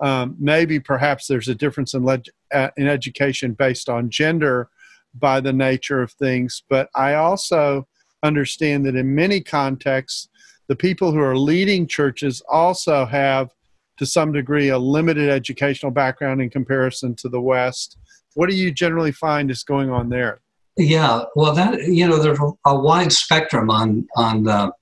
um, 0.00 0.34
maybe 0.40 0.80
perhaps 0.80 1.26
there's 1.28 1.48
a 1.48 1.54
difference 1.54 1.94
in, 1.94 2.06
uh, 2.08 2.70
in 2.76 2.88
education 2.88 3.52
based 3.52 3.88
on 3.88 4.10
gender 4.10 4.68
by 5.14 5.38
the 5.38 5.52
nature 5.52 6.02
of 6.02 6.10
things 6.12 6.64
but 6.68 6.88
i 6.96 7.14
also 7.14 7.86
understand 8.24 8.84
that 8.84 8.96
in 8.96 9.14
many 9.14 9.40
contexts 9.40 10.28
the 10.66 10.76
people 10.76 11.12
who 11.12 11.20
are 11.20 11.38
leading 11.38 11.86
churches 11.86 12.42
also 12.50 13.06
have 13.06 13.50
to 13.96 14.04
some 14.04 14.32
degree 14.32 14.70
a 14.70 14.78
limited 14.78 15.28
educational 15.30 15.92
background 15.92 16.42
in 16.42 16.50
comparison 16.50 17.14
to 17.14 17.28
the 17.28 17.40
west 17.40 17.96
what 18.36 18.50
do 18.50 18.54
you 18.54 18.70
generally 18.70 19.12
find 19.12 19.50
is 19.50 19.64
going 19.64 19.90
on 19.90 20.10
there? 20.10 20.40
Yeah, 20.76 21.22
well, 21.34 21.54
that 21.54 21.84
you 21.84 22.06
know, 22.06 22.18
there's 22.18 22.38
a 22.66 22.78
wide 22.78 23.10
spectrum 23.10 23.70
on 23.70 24.06
on 24.14 24.44
the, 24.44 24.72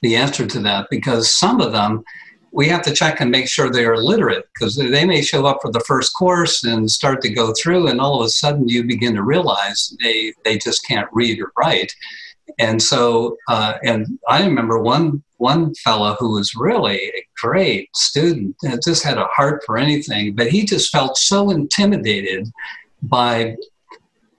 the 0.00 0.16
answer 0.16 0.46
to 0.46 0.60
that 0.60 0.86
because 0.90 1.32
some 1.32 1.60
of 1.60 1.72
them 1.72 2.04
we 2.52 2.68
have 2.68 2.82
to 2.82 2.92
check 2.92 3.20
and 3.20 3.30
make 3.30 3.48
sure 3.48 3.70
they 3.70 3.84
are 3.84 3.96
literate 3.96 4.44
because 4.54 4.76
they 4.76 5.04
may 5.04 5.22
show 5.22 5.46
up 5.46 5.58
for 5.62 5.70
the 5.70 5.80
first 5.80 6.14
course 6.14 6.64
and 6.64 6.90
start 6.90 7.20
to 7.22 7.32
go 7.32 7.52
through, 7.52 7.88
and 7.88 8.00
all 8.00 8.20
of 8.20 8.26
a 8.26 8.30
sudden 8.30 8.66
you 8.66 8.82
begin 8.82 9.14
to 9.14 9.22
realize 9.22 9.94
they 10.02 10.32
they 10.44 10.56
just 10.56 10.86
can't 10.86 11.08
read 11.12 11.38
or 11.38 11.52
write. 11.58 11.92
And 12.58 12.82
so, 12.82 13.36
uh, 13.48 13.74
and 13.84 14.06
I 14.28 14.44
remember 14.44 14.78
one 14.78 15.22
one 15.36 15.74
fellow 15.74 16.16
who 16.18 16.32
was 16.32 16.54
really 16.56 16.96
a 16.96 17.26
great 17.42 17.94
student, 17.94 18.56
and 18.64 18.80
just 18.82 19.04
had 19.04 19.18
a 19.18 19.26
heart 19.26 19.62
for 19.66 19.76
anything, 19.76 20.34
but 20.34 20.48
he 20.48 20.64
just 20.64 20.90
felt 20.90 21.18
so 21.18 21.50
intimidated 21.50 22.48
by 23.02 23.56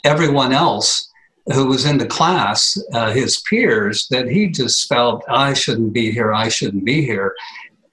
everyone 0.04 0.54
else 0.54 1.10
who 1.54 1.68
was 1.68 1.86
in 1.86 1.98
the 1.98 2.08
class, 2.08 2.78
uh, 2.94 3.12
his 3.12 3.42
peers, 3.50 4.08
that 4.10 4.28
he 4.28 4.48
just 4.48 4.88
felt, 4.88 5.24
I 5.28 5.54
shouldn't 5.54 5.94
be 5.94 6.12
here, 6.12 6.34
I 6.34 6.48
shouldn't 6.48 6.86
be 6.86 7.04
here. 7.06 7.36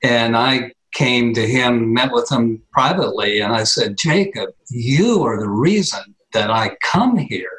And 0.03 0.37
I 0.37 0.73
came 0.95 1.35
to 1.35 1.47
him, 1.47 1.93
met 1.93 2.13
with 2.13 2.31
him 2.31 2.63
privately, 2.73 3.41
and 3.41 3.53
I 3.53 3.65
said, 3.65 3.97
Jacob, 3.99 4.51
you 4.71 5.23
are 5.25 5.41
the 5.41 5.49
reason 5.49 6.15
that 6.33 6.51
I 6.51 6.77
come 6.83 7.17
here 7.17 7.51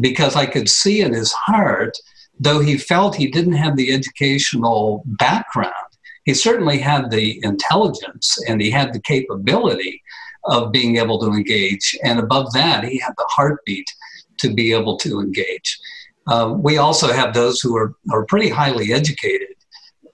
because 0.00 0.36
I 0.36 0.46
could 0.46 0.68
see 0.68 1.00
in 1.00 1.12
his 1.12 1.32
heart, 1.32 1.96
though 2.38 2.60
he 2.60 2.76
felt 2.76 3.14
he 3.14 3.30
didn't 3.30 3.54
have 3.54 3.76
the 3.76 3.92
educational 3.92 5.02
background, 5.06 5.72
he 6.24 6.34
certainly 6.34 6.78
had 6.78 7.10
the 7.10 7.40
intelligence 7.44 8.36
and 8.48 8.60
he 8.60 8.70
had 8.70 8.92
the 8.92 9.00
capability 9.00 10.02
of 10.46 10.72
being 10.72 10.96
able 10.96 11.18
to 11.20 11.28
engage. 11.28 11.96
And 12.02 12.18
above 12.18 12.52
that, 12.52 12.84
he 12.84 12.98
had 12.98 13.14
the 13.16 13.26
heartbeat 13.28 13.86
to 14.38 14.52
be 14.52 14.72
able 14.72 14.96
to 14.98 15.20
engage. 15.20 15.78
Uh, 16.26 16.54
we 16.56 16.78
also 16.78 17.12
have 17.12 17.32
those 17.32 17.60
who 17.60 17.76
are, 17.76 17.94
are 18.10 18.24
pretty 18.26 18.48
highly 18.48 18.92
educated 18.92 19.48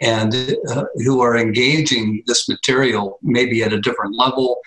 and 0.01 0.35
uh, 0.69 0.85
who 0.97 1.21
are 1.21 1.37
engaging 1.37 2.23
this 2.27 2.49
material 2.49 3.19
maybe 3.23 3.63
at 3.63 3.73
a 3.73 3.81
different 3.81 4.17
level 4.17 4.61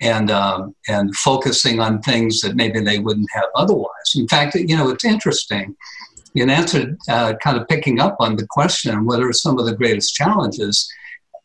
and 0.00 0.30
um, 0.30 0.74
and 0.88 1.14
focusing 1.14 1.78
on 1.78 2.00
things 2.02 2.40
that 2.40 2.56
maybe 2.56 2.80
they 2.80 2.98
wouldn't 2.98 3.30
have 3.32 3.44
otherwise. 3.54 4.14
In 4.16 4.26
fact, 4.28 4.54
you 4.54 4.76
know, 4.76 4.88
it's 4.88 5.04
interesting. 5.04 5.76
In 6.34 6.48
answer, 6.48 6.96
uh, 7.08 7.34
kind 7.42 7.58
of 7.58 7.66
picking 7.68 8.00
up 8.00 8.16
on 8.20 8.36
the 8.36 8.46
question, 8.46 9.04
what 9.04 9.20
are 9.20 9.32
some 9.32 9.58
of 9.58 9.66
the 9.66 9.74
greatest 9.74 10.14
challenges? 10.14 10.90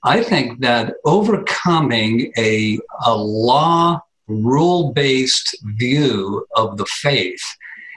I 0.06 0.22
think 0.22 0.62
that 0.62 0.94
overcoming 1.04 2.32
a, 2.38 2.80
a 3.06 3.16
law 3.16 4.00
rule 4.28 4.94
based 4.94 5.58
view 5.78 6.46
of 6.56 6.78
the 6.78 6.86
faith 6.86 7.42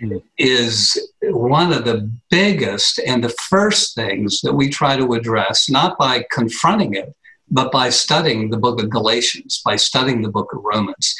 mm. 0.03 0.23
is 0.39 0.99
one 1.23 1.71
of 1.71 1.85
the 1.85 2.11
biggest 2.31 2.99
and 2.99 3.23
the 3.23 3.35
first 3.51 3.95
things 3.95 4.41
that 4.43 4.55
we 4.55 4.71
try 4.71 4.97
to 4.97 5.13
address, 5.13 5.69
not 5.69 5.99
by 5.99 6.25
confronting 6.31 6.95
it, 6.95 7.15
but 7.51 7.71
by 7.71 7.91
studying 7.91 8.49
the 8.49 8.57
book 8.59 8.83
of 8.83 8.89
Galatians, 8.89 9.61
by 9.63 9.77
studying 9.77 10.23
the 10.23 10.31
book 10.31 10.53
of 10.55 10.65
Romans. 10.65 11.15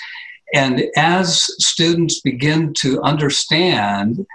And 0.55 0.85
as 0.97 1.45
students 1.63 2.23
begin 2.23 2.73
to 2.79 3.03
understand 3.03 4.27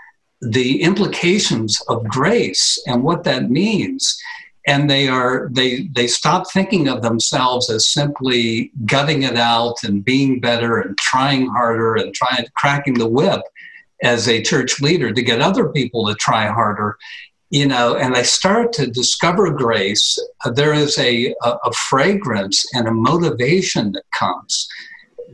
the 0.41 0.83
implications 0.83 1.81
of 1.87 2.03
grace 2.07 2.77
and 2.85 3.03
what 3.03 3.23
that 3.23 3.49
means, 3.49 4.15
and 4.65 4.89
they 4.89 5.07
are 5.07 5.49
they 5.51 5.89
they 5.93 6.07
stop 6.07 6.49
thinking 6.49 6.87
of 6.87 7.01
themselves 7.01 7.69
as 7.69 7.87
simply 7.87 8.71
gutting 8.85 9.23
it 9.23 9.35
out 9.35 9.83
and 9.83 10.05
being 10.05 10.39
better 10.39 10.79
and 10.79 10.97
trying 10.97 11.47
harder 11.47 11.95
and 11.95 12.13
trying 12.13 12.45
cracking 12.55 12.93
the 12.95 13.07
whip 13.07 13.41
as 14.03 14.27
a 14.27 14.41
church 14.41 14.81
leader 14.81 15.11
to 15.11 15.21
get 15.21 15.41
other 15.41 15.69
people 15.69 16.07
to 16.07 16.15
try 16.15 16.47
harder 16.47 16.97
you 17.53 17.67
know 17.67 17.95
and 17.95 18.15
they 18.15 18.23
start 18.23 18.73
to 18.73 18.87
discover 18.87 19.51
grace. 19.51 20.17
Uh, 20.43 20.49
there 20.49 20.73
is 20.73 20.97
a, 20.97 21.35
a, 21.43 21.49
a 21.65 21.71
fragrance 21.73 22.65
and 22.73 22.87
a 22.87 22.91
motivation 22.91 23.91
that 23.91 24.03
comes 24.11 24.67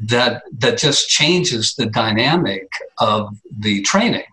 that 0.03 0.43
that 0.57 0.77
just 0.77 1.07
changes 1.07 1.75
the 1.75 1.85
dynamic 1.85 2.67
of 2.99 3.37
the 3.59 3.81
training. 3.83 4.25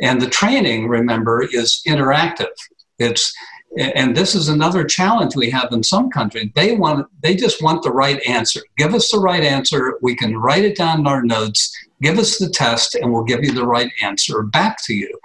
And 0.00 0.20
the 0.20 0.28
training 0.28 0.88
remember 0.88 1.42
is 1.42 1.82
interactive. 1.86 2.56
It's 2.98 3.32
and 3.78 4.16
this 4.16 4.34
is 4.34 4.48
another 4.48 4.84
challenge 4.84 5.36
we 5.36 5.50
have 5.50 5.68
in 5.70 5.82
some 5.82 6.10
countries. 6.10 6.50
They 6.54 6.74
want 6.74 7.06
they 7.22 7.36
just 7.36 7.62
want 7.62 7.82
the 7.82 7.92
right 7.92 8.20
answer. 8.26 8.60
Give 8.76 8.94
us 8.94 9.10
the 9.10 9.20
right 9.20 9.42
answer. 9.42 9.98
We 10.02 10.16
can 10.16 10.36
write 10.36 10.64
it 10.64 10.76
down 10.76 11.00
in 11.00 11.06
our 11.06 11.22
notes. 11.22 11.72
Give 12.02 12.18
us 12.18 12.38
the 12.38 12.48
test 12.48 12.96
and 12.96 13.12
we'll 13.12 13.24
give 13.24 13.44
you 13.44 13.52
the 13.52 13.66
right 13.66 13.90
answer 14.02 14.42
back 14.42 14.78
to 14.84 14.94
you. 14.94 15.18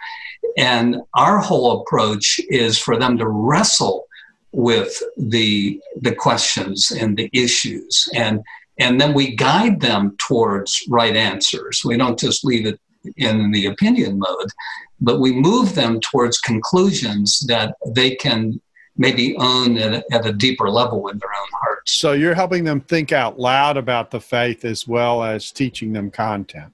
And 0.57 0.97
our 1.15 1.39
whole 1.39 1.81
approach 1.81 2.39
is 2.49 2.77
for 2.77 2.97
them 2.99 3.17
to 3.17 3.27
wrestle 3.27 4.05
with 4.51 5.01
the 5.17 5.81
the 6.01 6.13
questions 6.13 6.91
and 6.91 7.17
the 7.17 7.29
issues. 7.33 8.07
And 8.13 8.41
and 8.77 9.01
then 9.01 9.13
we 9.13 9.35
guide 9.35 9.79
them 9.79 10.15
towards 10.27 10.83
right 10.87 11.15
answers. 11.15 11.81
We 11.83 11.97
don't 11.97 12.19
just 12.19 12.45
leave 12.45 12.67
it 12.67 12.79
in 13.17 13.51
the 13.51 13.67
opinion 13.67 14.19
mode 14.19 14.49
but 15.01 15.19
we 15.19 15.31
move 15.31 15.75
them 15.75 15.99
towards 15.99 16.39
conclusions 16.39 17.39
that 17.47 17.75
they 17.87 18.15
can 18.15 18.61
maybe 18.97 19.35
own 19.37 19.77
at 19.77 19.93
a, 19.93 20.13
at 20.13 20.25
a 20.25 20.31
deeper 20.31 20.69
level 20.69 21.07
in 21.09 21.17
their 21.17 21.29
own 21.29 21.47
hearts. 21.51 21.91
So 21.91 22.13
you're 22.13 22.33
helping 22.33 22.63
them 22.63 22.79
think 22.79 23.11
out 23.11 23.37
loud 23.37 23.77
about 23.77 24.11
the 24.11 24.21
faith 24.21 24.63
as 24.63 24.87
well 24.87 25.23
as 25.23 25.51
teaching 25.51 25.91
them 25.93 26.09
content. 26.09 26.71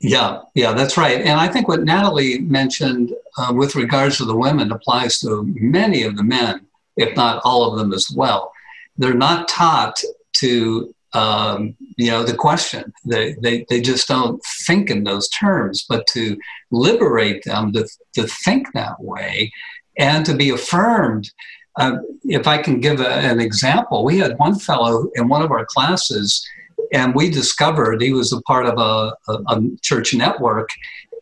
Yeah, 0.00 0.40
yeah, 0.54 0.72
that's 0.72 0.96
right. 0.96 1.20
And 1.20 1.40
I 1.40 1.46
think 1.46 1.68
what 1.68 1.84
Natalie 1.84 2.40
mentioned 2.40 3.12
uh, 3.38 3.52
with 3.54 3.76
regards 3.76 4.18
to 4.18 4.24
the 4.24 4.36
women 4.36 4.72
applies 4.72 5.20
to 5.20 5.44
many 5.54 6.02
of 6.02 6.16
the 6.16 6.24
men, 6.24 6.66
if 6.96 7.16
not 7.16 7.40
all 7.44 7.70
of 7.70 7.78
them 7.78 7.92
as 7.92 8.08
well. 8.14 8.52
They're 8.98 9.14
not 9.14 9.48
taught 9.48 10.02
to 10.38 10.92
um, 11.14 11.74
you 11.96 12.10
know, 12.10 12.22
the 12.22 12.34
question. 12.34 12.92
They, 13.04 13.34
they, 13.42 13.66
they 13.68 13.80
just 13.80 14.08
don't 14.08 14.42
think 14.66 14.90
in 14.90 15.04
those 15.04 15.28
terms, 15.28 15.84
but 15.88 16.06
to 16.08 16.36
liberate 16.70 17.44
them 17.44 17.72
to, 17.72 17.86
to 18.14 18.26
think 18.26 18.72
that 18.72 19.02
way 19.02 19.52
and 19.98 20.24
to 20.26 20.34
be 20.34 20.50
affirmed. 20.50 21.30
Uh, 21.78 21.96
if 22.24 22.46
I 22.46 22.58
can 22.58 22.80
give 22.80 23.00
a, 23.00 23.08
an 23.08 23.40
example, 23.40 24.04
we 24.04 24.18
had 24.18 24.38
one 24.38 24.58
fellow 24.58 25.10
in 25.14 25.28
one 25.28 25.42
of 25.42 25.50
our 25.50 25.66
classes, 25.66 26.46
and 26.92 27.14
we 27.14 27.30
discovered 27.30 28.02
he 28.02 28.12
was 28.12 28.32
a 28.32 28.42
part 28.42 28.66
of 28.66 28.78
a, 28.78 29.14
a, 29.30 29.54
a 29.54 29.62
church 29.82 30.14
network. 30.14 30.68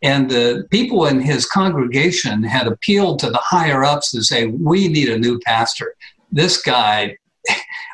And 0.02 0.30
the 0.30 0.66
people 0.70 1.06
in 1.06 1.20
his 1.20 1.46
congregation 1.46 2.42
had 2.42 2.66
appealed 2.66 3.18
to 3.20 3.30
the 3.30 3.40
higher 3.42 3.84
ups 3.84 4.12
to 4.12 4.22
say, 4.22 4.46
We 4.46 4.88
need 4.88 5.08
a 5.08 5.18
new 5.18 5.38
pastor. 5.40 5.94
This 6.32 6.62
guy 6.62 7.18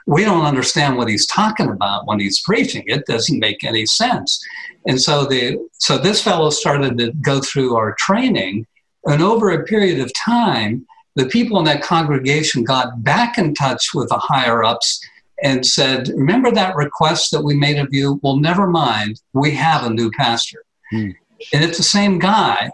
we 0.06 0.24
don't 0.24 0.44
understand 0.44 0.96
what 0.96 1.08
he's 1.08 1.26
talking 1.26 1.68
about 1.68 2.06
when 2.06 2.20
he's 2.20 2.40
preaching. 2.40 2.84
It 2.86 3.06
doesn't 3.06 3.38
make 3.38 3.64
any 3.64 3.86
sense. 3.86 4.40
And 4.86 5.00
so 5.00 5.24
the 5.24 5.58
so 5.72 5.98
this 5.98 6.22
fellow 6.22 6.50
started 6.50 6.96
to 6.98 7.12
go 7.14 7.40
through 7.40 7.74
our 7.76 7.94
training, 7.98 8.66
and 9.04 9.22
over 9.22 9.50
a 9.50 9.64
period 9.64 10.00
of 10.00 10.12
time, 10.14 10.86
the 11.16 11.26
people 11.26 11.58
in 11.58 11.64
that 11.64 11.82
congregation 11.82 12.62
got 12.62 13.02
back 13.02 13.36
in 13.36 13.54
touch 13.54 13.88
with 13.94 14.08
the 14.08 14.18
higher 14.18 14.62
ups 14.62 15.00
and 15.42 15.66
said, 15.66 16.08
"Remember 16.08 16.52
that 16.52 16.76
request 16.76 17.32
that 17.32 17.42
we 17.42 17.54
made 17.54 17.78
of 17.78 17.88
you? 17.90 18.20
Well, 18.22 18.36
never 18.36 18.68
mind. 18.68 19.20
We 19.32 19.50
have 19.52 19.84
a 19.84 19.90
new 19.90 20.10
pastor." 20.12 20.62
Hmm. 20.90 21.10
And 21.52 21.64
it's 21.64 21.78
the 21.78 21.84
same 21.84 22.18
guy, 22.18 22.70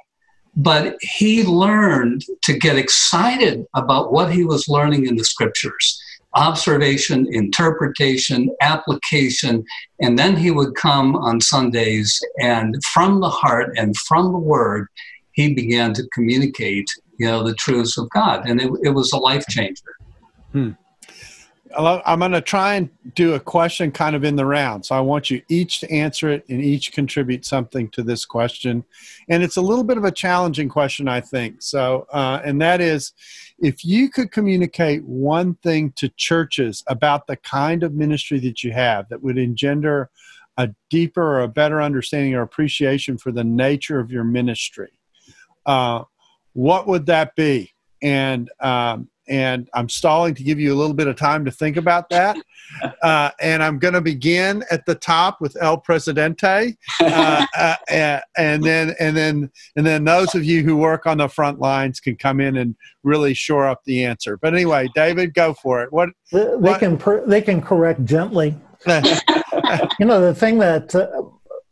but 0.55 0.97
he 1.01 1.45
learned 1.45 2.25
to 2.43 2.53
get 2.53 2.77
excited 2.77 3.64
about 3.75 4.12
what 4.12 4.31
he 4.33 4.45
was 4.45 4.68
learning 4.68 5.07
in 5.07 5.16
the 5.16 5.25
scriptures 5.25 5.99
observation, 6.35 7.26
interpretation, 7.33 8.49
application, 8.61 9.64
and 10.01 10.18
then 10.18 10.37
he 10.37 10.51
would 10.51 10.74
come 10.74 11.14
on 11.16 11.41
Sundays 11.41 12.20
and 12.41 12.74
from 12.93 13.20
the 13.20 13.28
heart 13.28 13.72
and 13.76 13.97
from 13.97 14.33
the 14.33 14.39
word, 14.39 14.87
he 15.33 15.55
began 15.55 15.93
to 15.95 16.07
communicate, 16.12 16.89
you 17.18 17.26
know, 17.26 17.43
the 17.43 17.55
truths 17.55 17.99
of 17.99 18.09
God. 18.11 18.49
And 18.49 18.61
it, 18.61 18.70
it 18.83 18.91
was 18.91 19.12
a 19.12 19.18
life 19.18 19.45
changer. 19.49 19.97
Hmm. 20.53 20.70
I'm 21.74 22.18
going 22.18 22.33
to 22.33 22.41
try 22.41 22.74
and 22.74 22.91
do 23.14 23.35
a 23.35 23.41
question 23.41 23.93
kind 23.93 24.14
of 24.14 24.24
in 24.24 24.37
the 24.37 24.45
round. 24.45 24.85
So 24.85 24.95
I 24.95 25.01
want 25.01 25.30
you 25.30 25.43
each 25.49 25.80
to 25.80 25.91
answer 25.91 26.30
it 26.30 26.45
and 26.49 26.61
each 26.61 26.93
contribute 26.93 27.45
something 27.45 27.89
to 27.91 28.03
this 28.03 28.24
question. 28.24 28.85
And 29.28 29.43
it's 29.43 29.57
a 29.57 29.62
little 29.62 29.85
bit 29.85 29.97
of 29.97 30.05
a 30.05 30.11
challenging 30.11 30.68
question, 30.68 31.09
I 31.09 31.20
think. 31.20 31.62
So, 31.62 32.07
uh, 32.12 32.41
and 32.45 32.61
that 32.61 32.80
is 32.80 33.12
if 33.63 33.85
you 33.85 34.11
could 34.11 34.33
communicate 34.33 35.05
one 35.05 35.55
thing 35.63 35.93
to 35.93 36.09
churches 36.17 36.83
about 36.89 37.29
the 37.29 37.37
kind 37.37 37.85
of 37.85 37.95
ministry 37.95 38.41
that 38.41 38.65
you 38.65 38.73
have 38.73 39.09
that 39.09 39.23
would 39.23 39.39
engender 39.39 40.11
a 40.57 40.69
deeper 40.91 41.23
or 41.23 41.41
a 41.43 41.49
better 41.49 41.81
understanding 41.81 42.35
or 42.35 42.43
appreciation 42.43 43.17
for 43.17 43.31
the 43.31 43.45
nature 43.45 44.01
of 44.01 44.11
your 44.11 44.25
ministry, 44.25 44.91
uh, 45.65 46.03
what 46.55 46.89
would 46.89 47.07
that 47.07 47.37
be? 47.37 47.73
And 48.03 48.51
um, 48.61 49.09
and 49.33 49.70
I'm 49.72 49.89
stalling 49.89 50.35
to 50.35 50.43
give 50.43 50.61
you 50.61 50.74
a 50.74 50.76
little 50.76 50.93
bit 50.93 51.07
of 51.07 51.16
time 51.16 51.47
to 51.47 51.51
think 51.51 51.76
about 51.76 52.09
that. 52.11 52.37
Uh, 53.03 53.30
and 53.41 53.62
I'm 53.62 53.78
going 53.78 53.93
to 53.93 54.01
begin 54.01 54.64
at 54.70 54.87
the 54.87 54.95
top 54.95 55.43
with 55.43 55.57
El 55.61 55.76
Presidente, 55.76 56.74
uh, 57.01 57.45
uh, 57.59 58.20
and 58.39 58.64
then 58.64 58.95
and 58.99 59.14
then 59.14 59.51
and 59.76 59.85
then 59.85 60.05
those 60.05 60.35
of 60.35 60.43
you 60.43 60.62
who 60.62 60.76
work 60.76 61.07
on 61.07 61.18
the 61.18 61.28
front 61.28 61.59
lines 61.59 62.01
can 62.01 62.16
come 62.16 62.41
in 62.41 62.57
and 62.57 62.74
really 63.03 63.35
shore 63.35 63.66
up 63.66 63.85
the 63.85 64.05
answer. 64.05 64.39
But 64.39 64.55
anyway, 64.55 64.89
David, 64.95 65.35
go 65.35 65.53
for 65.53 65.83
it. 65.83 65.93
What 65.93 66.11
they, 66.33 66.45
what? 66.45 66.80
can 66.80 66.97
per, 66.97 67.26
they 67.26 67.43
can 67.43 67.61
correct 67.61 68.07
gently. 68.07 68.57
you 68.87 70.07
know, 70.07 70.22
the 70.22 70.35
thing 70.35 70.59
that 70.59 70.95
uh, 70.95 71.09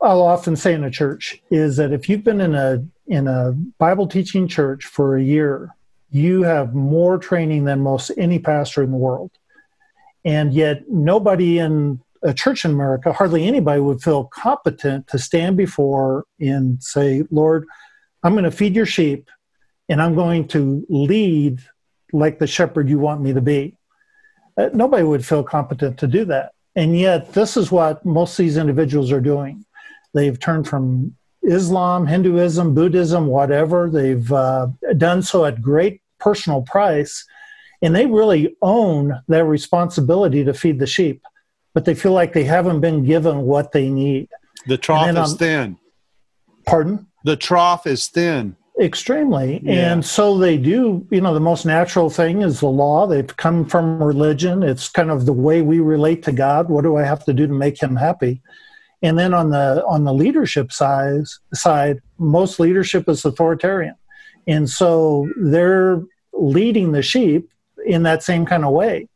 I'll 0.02 0.22
often 0.22 0.54
say 0.54 0.74
in 0.74 0.84
a 0.84 0.90
church 0.90 1.40
is 1.50 1.78
that 1.78 1.92
if 1.92 2.10
you've 2.10 2.24
been 2.24 2.42
in 2.42 2.54
a 2.54 2.84
in 3.06 3.26
a 3.26 3.52
Bible 3.78 4.06
teaching 4.06 4.46
church 4.46 4.84
for 4.84 5.16
a 5.16 5.22
year 5.22 5.74
you 6.10 6.42
have 6.42 6.74
more 6.74 7.18
training 7.18 7.64
than 7.64 7.80
most 7.80 8.10
any 8.16 8.38
pastor 8.38 8.82
in 8.82 8.90
the 8.90 8.96
world. 8.96 9.30
And 10.24 10.52
yet, 10.52 10.88
nobody 10.88 11.58
in 11.58 12.00
a 12.22 12.34
church 12.34 12.64
in 12.64 12.72
America, 12.72 13.12
hardly 13.12 13.46
anybody 13.46 13.80
would 13.80 14.02
feel 14.02 14.24
competent 14.24 15.06
to 15.08 15.18
stand 15.18 15.56
before 15.56 16.24
and 16.38 16.82
say, 16.82 17.24
Lord, 17.30 17.66
I'm 18.22 18.32
going 18.32 18.44
to 18.44 18.50
feed 18.50 18.76
your 18.76 18.86
sheep 18.86 19.30
and 19.88 20.02
I'm 20.02 20.14
going 20.14 20.46
to 20.48 20.84
lead 20.88 21.60
like 22.12 22.38
the 22.38 22.46
shepherd 22.46 22.88
you 22.88 22.98
want 22.98 23.22
me 23.22 23.32
to 23.32 23.40
be. 23.40 23.76
Uh, 24.56 24.68
nobody 24.74 25.02
would 25.02 25.24
feel 25.24 25.42
competent 25.42 25.98
to 25.98 26.06
do 26.06 26.24
that. 26.26 26.52
And 26.76 26.98
yet, 26.98 27.32
this 27.32 27.56
is 27.56 27.72
what 27.72 28.04
most 28.04 28.38
of 28.38 28.44
these 28.44 28.56
individuals 28.56 29.10
are 29.10 29.20
doing. 29.20 29.64
They've 30.12 30.38
turned 30.38 30.68
from 30.68 31.16
Islam, 31.42 32.06
Hinduism, 32.06 32.74
Buddhism, 32.74 33.26
whatever. 33.26 33.88
They've 33.90 34.30
uh, 34.30 34.68
done 34.96 35.22
so 35.22 35.46
at 35.46 35.62
great 35.62 35.99
personal 36.20 36.62
price, 36.62 37.24
and 37.82 37.94
they 37.94 38.06
really 38.06 38.56
own 38.62 39.20
their 39.28 39.44
responsibility 39.44 40.44
to 40.44 40.54
feed 40.54 40.78
the 40.78 40.86
sheep, 40.86 41.22
but 41.74 41.84
they 41.84 41.94
feel 41.94 42.12
like 42.12 42.32
they 42.32 42.44
haven't 42.44 42.80
been 42.80 43.04
given 43.04 43.42
what 43.42 43.72
they 43.72 43.88
need. 43.88 44.28
The 44.66 44.78
trough 44.78 45.10
is 45.10 45.32
um, 45.32 45.38
thin. 45.38 45.78
Pardon? 46.66 47.06
The 47.24 47.36
trough 47.36 47.86
is 47.86 48.08
thin. 48.08 48.56
Extremely. 48.80 49.60
Yeah. 49.62 49.92
And 49.92 50.04
so 50.04 50.38
they 50.38 50.56
do, 50.56 51.06
you 51.10 51.20
know, 51.20 51.34
the 51.34 51.40
most 51.40 51.66
natural 51.66 52.08
thing 52.08 52.40
is 52.40 52.60
the 52.60 52.68
law. 52.68 53.06
They've 53.06 53.36
come 53.36 53.66
from 53.66 54.02
religion. 54.02 54.62
It's 54.62 54.88
kind 54.88 55.10
of 55.10 55.26
the 55.26 55.34
way 55.34 55.60
we 55.60 55.80
relate 55.80 56.22
to 56.24 56.32
God. 56.32 56.70
What 56.70 56.82
do 56.82 56.96
I 56.96 57.02
have 57.02 57.24
to 57.26 57.34
do 57.34 57.46
to 57.46 57.52
make 57.52 57.82
him 57.82 57.96
happy? 57.96 58.40
And 59.02 59.18
then 59.18 59.34
on 59.34 59.50
the 59.50 59.84
on 59.86 60.04
the 60.04 60.14
leadership 60.14 60.72
side, 60.72 61.24
side, 61.54 62.00
most 62.18 62.60
leadership 62.60 63.08
is 63.08 63.24
authoritarian. 63.24 63.94
And 64.46 64.68
so 64.68 65.28
they're 65.36 66.02
leading 66.32 66.92
the 66.92 67.02
sheep 67.02 67.50
in 67.86 68.02
that 68.04 68.22
same 68.22 68.44
kind 68.46 68.64
of 68.64 68.72
way. 68.72 69.08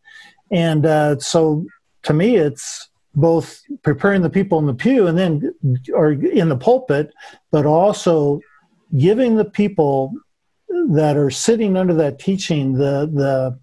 And 0.51 0.87
uh, 0.87 1.19
so 1.19 1.67
to 2.03 2.13
me, 2.13 2.37
it's 2.37 2.89
both 3.15 3.63
preparing 3.83 4.23
the 4.23 4.31
people 4.31 4.59
in 4.59 4.67
the 4.67 4.75
pew 4.75 5.07
and 5.07 5.17
then 5.17 5.55
or 5.93 6.13
in 6.13 6.49
the 6.49 6.57
pulpit, 6.57 7.13
but 7.51 7.67
also 7.67 8.41
giving 8.97 9.37
the 9.37 9.45
people 9.45 10.13
that 10.91 11.17
are 11.17 11.31
sitting 11.31 11.77
under 11.77 11.95
that 11.95 12.19
teaching 12.19 12.75
the 12.75 13.09
the 13.13 13.59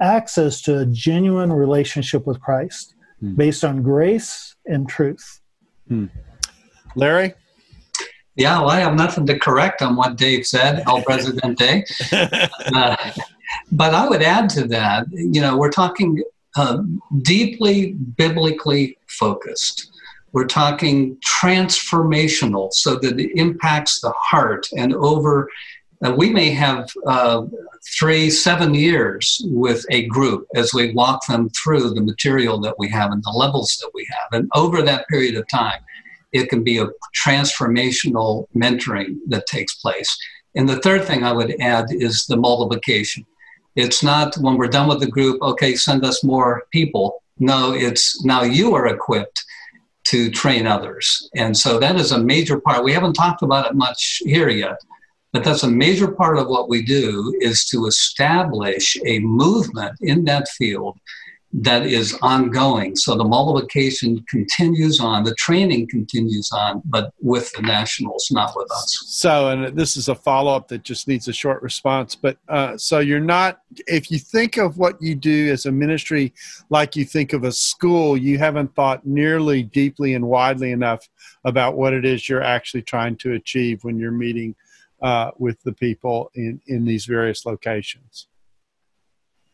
access 0.00 0.62
to 0.62 0.78
a 0.78 0.86
genuine 0.86 1.52
relationship 1.52 2.26
with 2.26 2.40
Christ 2.40 2.94
hmm. 3.20 3.34
based 3.34 3.64
on 3.64 3.82
grace 3.82 4.54
and 4.66 4.88
truth. 4.88 5.40
Hmm. 5.88 6.06
Larry? 6.94 7.34
Yeah, 8.40 8.60
well, 8.60 8.70
I 8.70 8.80
have 8.80 8.94
nothing 8.94 9.26
to 9.26 9.38
correct 9.38 9.82
on 9.82 9.96
what 9.96 10.16
Dave 10.16 10.46
said, 10.46 10.82
El 10.86 11.02
Presidente. 11.08 11.84
uh, 12.10 12.96
but 13.72 13.92
I 13.92 14.08
would 14.08 14.22
add 14.22 14.48
to 14.50 14.66
that, 14.68 15.06
you 15.12 15.42
know, 15.42 15.58
we're 15.58 15.70
talking 15.70 16.22
uh, 16.56 16.78
deeply 17.20 17.92
biblically 17.92 18.96
focused. 19.08 19.90
We're 20.32 20.46
talking 20.46 21.18
transformational 21.18 22.72
so 22.72 22.96
that 22.96 23.20
it 23.20 23.38
impacts 23.38 24.00
the 24.00 24.12
heart. 24.16 24.66
And 24.74 24.94
over, 24.94 25.50
uh, 26.02 26.14
we 26.16 26.30
may 26.30 26.48
have 26.48 26.88
uh, 27.06 27.42
three, 27.98 28.30
seven 28.30 28.74
years 28.74 29.42
with 29.48 29.84
a 29.90 30.06
group 30.06 30.46
as 30.54 30.72
we 30.72 30.94
walk 30.94 31.26
them 31.26 31.50
through 31.50 31.90
the 31.90 32.00
material 32.00 32.58
that 32.60 32.78
we 32.78 32.88
have 32.88 33.12
and 33.12 33.22
the 33.22 33.36
levels 33.36 33.76
that 33.82 33.90
we 33.92 34.08
have. 34.10 34.40
And 34.40 34.50
over 34.54 34.80
that 34.80 35.06
period 35.08 35.34
of 35.36 35.46
time, 35.48 35.80
it 36.32 36.48
can 36.48 36.62
be 36.62 36.78
a 36.78 36.88
transformational 37.16 38.46
mentoring 38.54 39.16
that 39.28 39.46
takes 39.46 39.74
place. 39.76 40.16
And 40.54 40.68
the 40.68 40.80
third 40.80 41.04
thing 41.04 41.24
I 41.24 41.32
would 41.32 41.60
add 41.60 41.86
is 41.90 42.26
the 42.26 42.36
multiplication. 42.36 43.24
It's 43.76 44.02
not 44.02 44.36
when 44.36 44.56
we're 44.56 44.68
done 44.68 44.88
with 44.88 45.00
the 45.00 45.06
group, 45.06 45.40
okay, 45.42 45.76
send 45.76 46.04
us 46.04 46.24
more 46.24 46.64
people. 46.72 47.22
No, 47.38 47.72
it's 47.72 48.24
now 48.24 48.42
you 48.42 48.74
are 48.74 48.88
equipped 48.88 49.44
to 50.04 50.30
train 50.30 50.66
others. 50.66 51.30
And 51.36 51.56
so 51.56 51.78
that 51.78 51.96
is 51.96 52.12
a 52.12 52.18
major 52.18 52.60
part. 52.60 52.84
We 52.84 52.92
haven't 52.92 53.14
talked 53.14 53.42
about 53.42 53.66
it 53.66 53.74
much 53.74 54.22
here 54.24 54.48
yet, 54.48 54.78
but 55.32 55.44
that's 55.44 55.62
a 55.62 55.70
major 55.70 56.10
part 56.10 56.38
of 56.38 56.48
what 56.48 56.68
we 56.68 56.82
do 56.82 57.32
is 57.40 57.64
to 57.66 57.86
establish 57.86 58.96
a 59.06 59.20
movement 59.20 59.96
in 60.00 60.24
that 60.24 60.48
field 60.48 60.98
that 61.52 61.84
is 61.84 62.16
ongoing. 62.22 62.94
So 62.94 63.16
the 63.16 63.24
multiplication 63.24 64.24
continues 64.28 65.00
on, 65.00 65.24
the 65.24 65.34
training 65.34 65.88
continues 65.88 66.50
on, 66.52 66.80
but 66.84 67.12
with 67.20 67.52
the 67.52 67.62
nationals, 67.62 68.28
not 68.30 68.52
with 68.54 68.70
us. 68.70 69.02
So, 69.06 69.48
and 69.48 69.76
this 69.76 69.96
is 69.96 70.08
a 70.08 70.14
follow 70.14 70.54
up 70.54 70.68
that 70.68 70.84
just 70.84 71.08
needs 71.08 71.26
a 71.26 71.32
short 71.32 71.60
response. 71.62 72.14
But 72.14 72.36
uh, 72.48 72.76
so 72.78 73.00
you're 73.00 73.18
not, 73.18 73.62
if 73.88 74.12
you 74.12 74.18
think 74.18 74.58
of 74.58 74.78
what 74.78 75.02
you 75.02 75.16
do 75.16 75.50
as 75.50 75.66
a 75.66 75.72
ministry 75.72 76.32
like 76.68 76.94
you 76.94 77.04
think 77.04 77.32
of 77.32 77.42
a 77.42 77.52
school, 77.52 78.16
you 78.16 78.38
haven't 78.38 78.74
thought 78.76 79.04
nearly 79.04 79.64
deeply 79.64 80.14
and 80.14 80.28
widely 80.28 80.70
enough 80.70 81.08
about 81.44 81.76
what 81.76 81.92
it 81.92 82.04
is 82.04 82.28
you're 82.28 82.42
actually 82.42 82.82
trying 82.82 83.16
to 83.16 83.32
achieve 83.32 83.82
when 83.82 83.98
you're 83.98 84.12
meeting 84.12 84.54
uh, 85.02 85.30
with 85.38 85.60
the 85.62 85.72
people 85.72 86.30
in, 86.34 86.60
in 86.68 86.84
these 86.84 87.06
various 87.06 87.44
locations. 87.44 88.28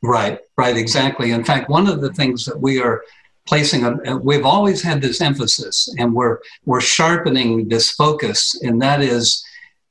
Right, 0.03 0.39
right, 0.57 0.77
exactly. 0.77 1.31
In 1.33 1.45
fact, 1.45 1.71
one 1.71 1.87
of 1.87 2.01
the 2.01 2.13
things 2.13 2.45
that 2.45 2.61
we 2.61 2.81
are 2.81 3.03
placing, 3.47 3.85
a, 3.85 4.17
we've 4.17 4.45
always 4.45 4.83
had 4.83 5.01
this 5.01 5.21
emphasis, 5.21 5.93
and 5.99 6.15
we're 6.15 6.39
we're 6.65 6.81
sharpening 6.81 7.69
this 7.69 7.93
focus, 7.93 8.61
and 8.63 8.81
that 8.83 9.01
is 9.01 9.45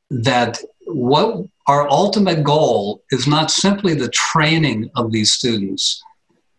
that 0.09 0.59
what 0.85 1.45
our 1.67 1.89
ultimate 1.89 2.43
goal 2.43 3.03
is 3.11 3.27
not 3.27 3.49
simply 3.49 3.95
the 3.95 4.09
training 4.09 4.89
of 4.95 5.11
these 5.11 5.31
students 5.31 6.03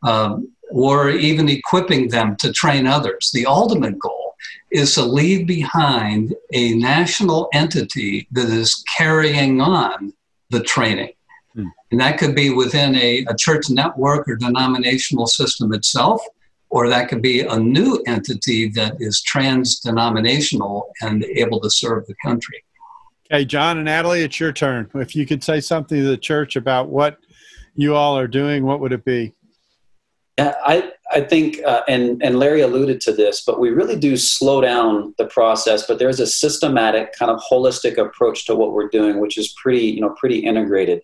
um, 0.02 0.48
or 0.70 1.10
even 1.10 1.48
equipping 1.48 2.08
them 2.08 2.36
to 2.36 2.52
train 2.52 2.86
others. 2.86 3.30
The 3.32 3.46
ultimate 3.46 3.98
goal 3.98 4.34
is 4.72 4.94
to 4.94 5.04
leave 5.04 5.46
behind 5.46 6.34
a 6.52 6.74
national 6.74 7.48
entity 7.52 8.26
that 8.32 8.48
is 8.48 8.82
carrying 8.96 9.60
on 9.60 10.12
the 10.50 10.62
training. 10.62 11.12
Hmm. 11.56 11.68
And 11.90 12.00
that 12.00 12.18
could 12.18 12.34
be 12.34 12.50
within 12.50 12.94
a, 12.94 13.24
a 13.28 13.34
church 13.36 13.70
network 13.70 14.28
or 14.28 14.36
denominational 14.36 15.26
system 15.26 15.72
itself, 15.72 16.22
or 16.68 16.88
that 16.88 17.08
could 17.08 17.22
be 17.22 17.40
a 17.40 17.58
new 17.58 18.02
entity 18.06 18.68
that 18.70 18.96
is 19.00 19.22
trans 19.22 19.80
denominational 19.80 20.92
and 21.00 21.24
able 21.24 21.60
to 21.60 21.70
serve 21.70 22.06
the 22.06 22.14
country. 22.22 22.62
Okay, 23.32 23.44
John 23.44 23.78
and 23.78 23.86
Natalie, 23.86 24.22
it's 24.22 24.38
your 24.38 24.52
turn. 24.52 24.88
If 24.94 25.16
you 25.16 25.26
could 25.26 25.42
say 25.42 25.60
something 25.60 25.98
to 25.98 26.06
the 26.06 26.16
church 26.16 26.54
about 26.54 26.90
what 26.90 27.18
you 27.74 27.94
all 27.94 28.18
are 28.18 28.28
doing, 28.28 28.64
what 28.64 28.80
would 28.80 28.92
it 28.92 29.04
be? 29.04 29.32
Yeah, 30.38 30.54
I, 30.64 30.92
I 31.12 31.22
think, 31.22 31.60
uh, 31.64 31.82
and, 31.88 32.22
and 32.22 32.38
Larry 32.38 32.60
alluded 32.60 33.00
to 33.02 33.12
this, 33.12 33.42
but 33.42 33.58
we 33.58 33.70
really 33.70 33.96
do 33.96 34.18
slow 34.18 34.60
down 34.60 35.14
the 35.16 35.24
process. 35.26 35.86
But 35.86 35.98
there's 35.98 36.20
a 36.20 36.26
systematic, 36.26 37.14
kind 37.14 37.30
of 37.30 37.40
holistic 37.50 37.96
approach 37.96 38.44
to 38.46 38.54
what 38.54 38.72
we're 38.72 38.88
doing, 38.88 39.18
which 39.18 39.38
is 39.38 39.54
pretty, 39.60 39.86
you 39.86 40.02
know, 40.02 40.10
pretty 40.10 40.40
integrated. 40.40 41.00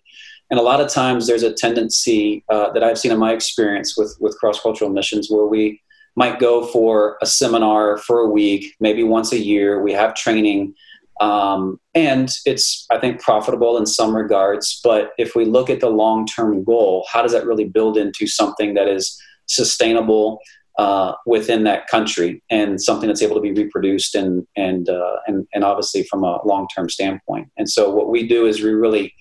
And 0.53 0.59
a 0.59 0.63
lot 0.63 0.81
of 0.81 0.87
times 0.87 1.25
there's 1.25 1.41
a 1.41 1.51
tendency 1.51 2.43
uh, 2.47 2.71
that 2.73 2.83
I've 2.83 2.99
seen 2.99 3.11
in 3.11 3.17
my 3.17 3.33
experience 3.33 3.97
with, 3.97 4.15
with 4.19 4.37
cross 4.37 4.61
cultural 4.61 4.91
missions 4.91 5.27
where 5.27 5.47
we 5.47 5.81
might 6.15 6.37
go 6.37 6.67
for 6.67 7.17
a 7.23 7.25
seminar 7.25 7.97
for 7.97 8.19
a 8.19 8.29
week, 8.29 8.75
maybe 8.79 9.01
once 9.01 9.31
a 9.31 9.39
year. 9.39 9.81
We 9.81 9.93
have 9.93 10.13
training. 10.13 10.75
Um, 11.19 11.79
and 11.95 12.31
it's, 12.45 12.85
I 12.91 12.99
think, 12.99 13.19
profitable 13.19 13.79
in 13.79 13.87
some 13.87 14.15
regards. 14.15 14.79
But 14.83 15.13
if 15.17 15.35
we 15.35 15.45
look 15.45 15.71
at 15.71 15.79
the 15.79 15.89
long 15.89 16.27
term 16.27 16.63
goal, 16.63 17.07
how 17.11 17.23
does 17.23 17.31
that 17.31 17.47
really 17.47 17.65
build 17.65 17.97
into 17.97 18.27
something 18.27 18.75
that 18.75 18.87
is 18.87 19.19
sustainable 19.47 20.39
uh, 20.77 21.13
within 21.25 21.63
that 21.63 21.87
country 21.87 22.43
and 22.51 22.79
something 22.79 23.07
that's 23.07 23.23
able 23.23 23.37
to 23.37 23.41
be 23.41 23.53
reproduced 23.53 24.13
and 24.13 24.45
and 24.55 24.87
uh, 24.87 25.15
and, 25.25 25.47
and 25.55 25.63
obviously 25.63 26.03
from 26.03 26.23
a 26.23 26.45
long 26.45 26.67
term 26.75 26.89
standpoint. 26.89 27.47
And 27.57 27.67
so 27.67 27.89
what 27.89 28.11
we 28.11 28.27
do 28.27 28.45
is 28.45 28.61
we 28.61 28.69
really 28.69 29.15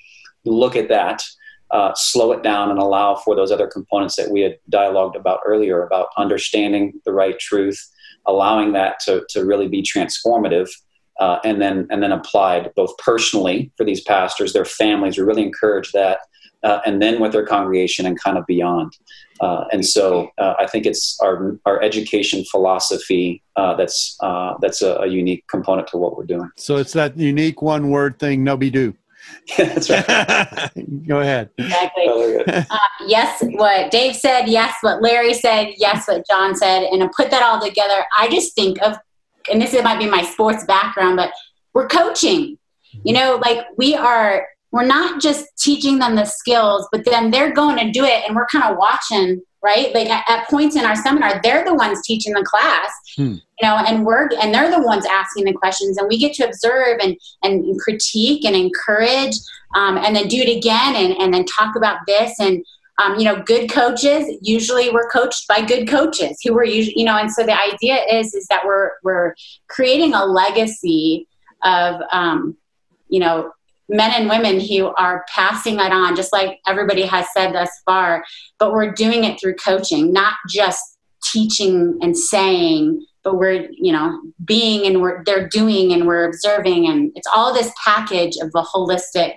look 0.45 0.77
at 0.77 0.89
that, 0.89 1.23
uh, 1.71 1.93
slow 1.95 2.33
it 2.33 2.43
down, 2.43 2.71
and 2.71 2.79
allow 2.79 3.15
for 3.15 3.35
those 3.35 3.51
other 3.51 3.67
components 3.67 4.17
that 4.17 4.31
we 4.31 4.41
had 4.41 4.59
dialogued 4.69 5.17
about 5.17 5.41
earlier 5.47 5.83
about 5.83 6.09
understanding 6.17 7.01
the 7.05 7.13
right 7.13 7.39
truth, 7.39 7.81
allowing 8.27 8.73
that 8.73 9.01
to 9.01 9.25
to 9.31 9.45
really 9.45 9.69
be 9.69 9.83
transformative. 9.83 10.71
Uh, 11.21 11.39
and 11.45 11.61
then 11.61 11.87
and 11.91 12.03
then 12.03 12.11
applied 12.11 12.73
both 12.75 12.97
personally 12.99 13.71
for 13.77 13.85
these 13.85 14.03
pastors, 14.03 14.53
their 14.53 14.65
families. 14.65 15.19
We 15.19 15.25
really 15.25 15.45
encourage 15.45 15.93
that, 15.93 16.21
uh, 16.63 16.81
and 16.87 17.03
then 17.03 17.21
with 17.21 17.33
their 17.33 17.47
congregation 17.47 18.07
and 18.07 18.19
kind 18.21 18.39
of 18.39 18.47
beyond. 18.47 18.97
Uh, 19.41 19.65
and 19.73 19.85
so 19.85 20.31
uh, 20.39 20.55
I 20.59 20.67
think 20.67 20.87
it's 20.87 21.19
our 21.21 21.59
our 21.67 21.83
education 21.83 22.45
philosophy 22.45 23.43
uh, 23.57 23.75
that's 23.75 24.17
uh, 24.21 24.55
that's 24.61 24.83
a, 24.83 24.95
a, 24.99 25.07
unique 25.09 25.45
component 25.49 25.89
to 25.89 25.97
what 25.97 26.17
we're 26.17 26.25
doing. 26.25 26.49
So 26.57 26.77
it's 26.77 26.93
that 26.93 27.19
unique 27.19 27.61
one 27.61 27.91
word 27.91 28.19
thing, 28.21 28.45
know 28.45 28.57
be 28.57 28.71
do. 28.71 28.95
Yeah, 29.59 29.65
that's 29.65 29.91
right. 29.91 31.05
Go 31.07 31.19
ahead. 31.21 31.51
Exactly. 31.59 32.45
Uh, 32.47 32.79
yes, 33.07 33.43
what 33.43 33.91
Dave 33.91 34.15
said. 34.15 34.47
Yes, 34.47 34.75
what 34.83 35.03
Larry 35.03 35.35
said. 35.35 35.75
Yes, 35.79 36.07
what 36.07 36.25
John 36.29 36.55
said. 36.55 36.85
And 36.85 37.01
to 37.01 37.11
put 37.17 37.31
that 37.31 37.43
all 37.43 37.61
together, 37.61 38.05
I 38.17 38.29
just 38.29 38.55
think 38.55 38.81
of, 38.83 38.97
and 39.51 39.61
this 39.61 39.73
might 39.83 39.99
be 39.99 40.09
my 40.09 40.23
sports 40.23 40.65
background, 40.65 41.17
but 41.17 41.33
we're 41.75 41.89
coaching. 41.89 42.57
You 43.05 43.15
know, 43.15 43.41
like 43.45 43.67
we 43.77 43.95
are 43.97 44.47
we're 44.73 44.87
not 44.87 45.21
just 45.21 45.47
teaching 45.59 45.99
them 45.99 46.17
the 46.17 46.25
skills, 46.25 46.89
but 46.91 47.05
then 47.05 47.31
they're 47.31 47.53
going 47.53 47.77
to 47.77 47.91
do 47.91 48.05
it 48.05 48.25
and 48.27 48.35
we're 48.35 48.47
kind 48.47 48.65
of 48.65 48.79
watching, 48.79 49.43
right? 49.63 49.95
Like 49.95 50.11
at, 50.11 50.25
at, 50.29 50.49
points 50.49 50.77
in 50.77 50.85
our 50.85 50.97
seminar, 50.97 51.41
they're 51.43 51.65
the 51.65 51.75
ones 51.75 52.03
teaching 52.05 52.33
the 52.33 52.43
class, 52.43 52.91
hmm. 53.17 53.35
you 53.35 53.63
know, 53.63 53.77
and 53.77 54.05
we're, 54.05 54.29
and 54.41 54.53
they're 54.53 54.71
the 54.71 54.83
ones 54.83 55.07
asking 55.07 55.45
the 55.45 55.53
questions 55.53 55.97
and 55.97 56.09
we 56.09 56.19
get 56.19 56.35
to 56.35 56.45
observe 56.45 56.99
and, 57.01 57.17
and 57.43 57.79
critique 57.81 58.45
and 58.45 58.57
encourage 58.57 59.37
um, 59.75 59.97
and 59.99 60.17
then 60.17 60.27
do 60.27 60.39
it 60.39 60.57
again 60.57 60.97
and, 60.97 61.17
and 61.19 61.33
then 61.33 61.45
talk 61.45 61.77
about 61.77 61.99
this. 62.07 62.39
And, 62.41 62.65
um, 63.03 63.19
you 63.19 63.25
know, 63.25 63.41
good 63.43 63.71
coaches, 63.71 64.27
usually 64.43 64.91
we're 64.91 65.09
coached 65.09 65.47
by 65.47 65.63
good 65.63 65.89
coaches 65.89 66.39
who 66.45 66.53
were 66.53 66.65
usually, 66.65 66.99
you 66.99 67.05
know, 67.05 67.17
and 67.17 67.33
so 67.33 67.45
the 67.45 67.59
idea 67.59 68.03
is, 68.11 68.35
is 68.35 68.47
that 68.49 68.67
we're, 68.67 68.91
we're 69.05 69.35
creating 69.69 70.13
a 70.13 70.25
legacy 70.25 71.29
of, 71.63 72.03
um, 72.11 72.57
you 73.09 73.21
know, 73.21 73.53
men 73.93 74.11
and 74.13 74.29
women 74.29 74.59
who 74.59 74.87
are 74.95 75.25
passing 75.29 75.75
it 75.75 75.93
on, 75.93 76.17
just 76.17 76.33
like 76.33 76.59
everybody 76.67 77.03
has 77.03 77.27
said 77.33 77.53
thus 77.53 77.71
far. 77.85 78.25
But 78.59 78.73
we're 78.73 78.93
doing 78.93 79.25
it 79.25 79.39
through 79.39 79.57
coaching, 79.57 80.13
not 80.13 80.35
just 80.49 80.81
teaching 81.31 81.99
and 82.03 82.17
saying, 82.17 83.05
but 83.23 83.37
we're 83.37 83.69
you 83.73 83.93
know 83.93 84.21
being 84.45 84.87
and 84.87 85.01
we're 85.01 85.23
they're 85.25 85.49
doing 85.49 85.93
and 85.93 86.07
we're 86.07 86.25
observing, 86.25 86.89
and 86.89 87.13
it's 87.15 87.29
all 87.33 87.55
this 87.55 87.71
package 87.85 88.37
of 88.41 88.51
a 88.55 88.63
holistic 88.63 89.35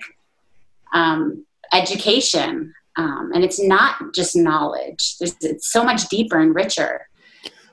um, 0.94 1.46
education. 1.74 2.74
Um, 2.98 3.32
and 3.34 3.44
it's 3.44 3.62
not 3.62 3.98
just 4.14 4.38
knowledge. 4.38 5.18
There's, 5.20 5.36
it's 5.42 5.70
so 5.70 5.84
much 5.84 6.08
deeper 6.08 6.40
and 6.40 6.56
richer. 6.56 7.10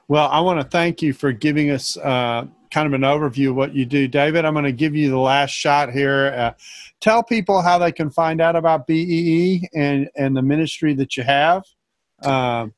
Well, 0.08 0.28
I 0.28 0.40
want 0.40 0.60
to 0.60 0.66
thank 0.66 1.00
you 1.00 1.12
for 1.12 1.30
giving 1.30 1.70
us 1.70 1.96
uh, 1.96 2.46
kind 2.72 2.86
of 2.86 2.94
an 2.94 3.02
overview 3.02 3.50
of 3.50 3.56
what 3.56 3.74
you 3.74 3.84
do. 3.84 4.08
David, 4.08 4.44
I'm 4.44 4.54
going 4.54 4.64
to 4.64 4.72
give 4.72 4.96
you 4.96 5.10
the 5.10 5.18
last 5.18 5.50
shot 5.50 5.92
here. 5.92 6.34
Uh, 6.36 6.52
tell 7.00 7.22
people 7.22 7.60
how 7.60 7.78
they 7.78 7.92
can 7.92 8.10
find 8.10 8.40
out 8.40 8.56
about 8.56 8.86
BEE 8.86 9.68
and, 9.74 10.08
and 10.16 10.34
the 10.34 10.42
ministry 10.42 10.94
that 10.94 11.16
you 11.16 11.22
have. 11.22 11.64
Um, 12.22 12.72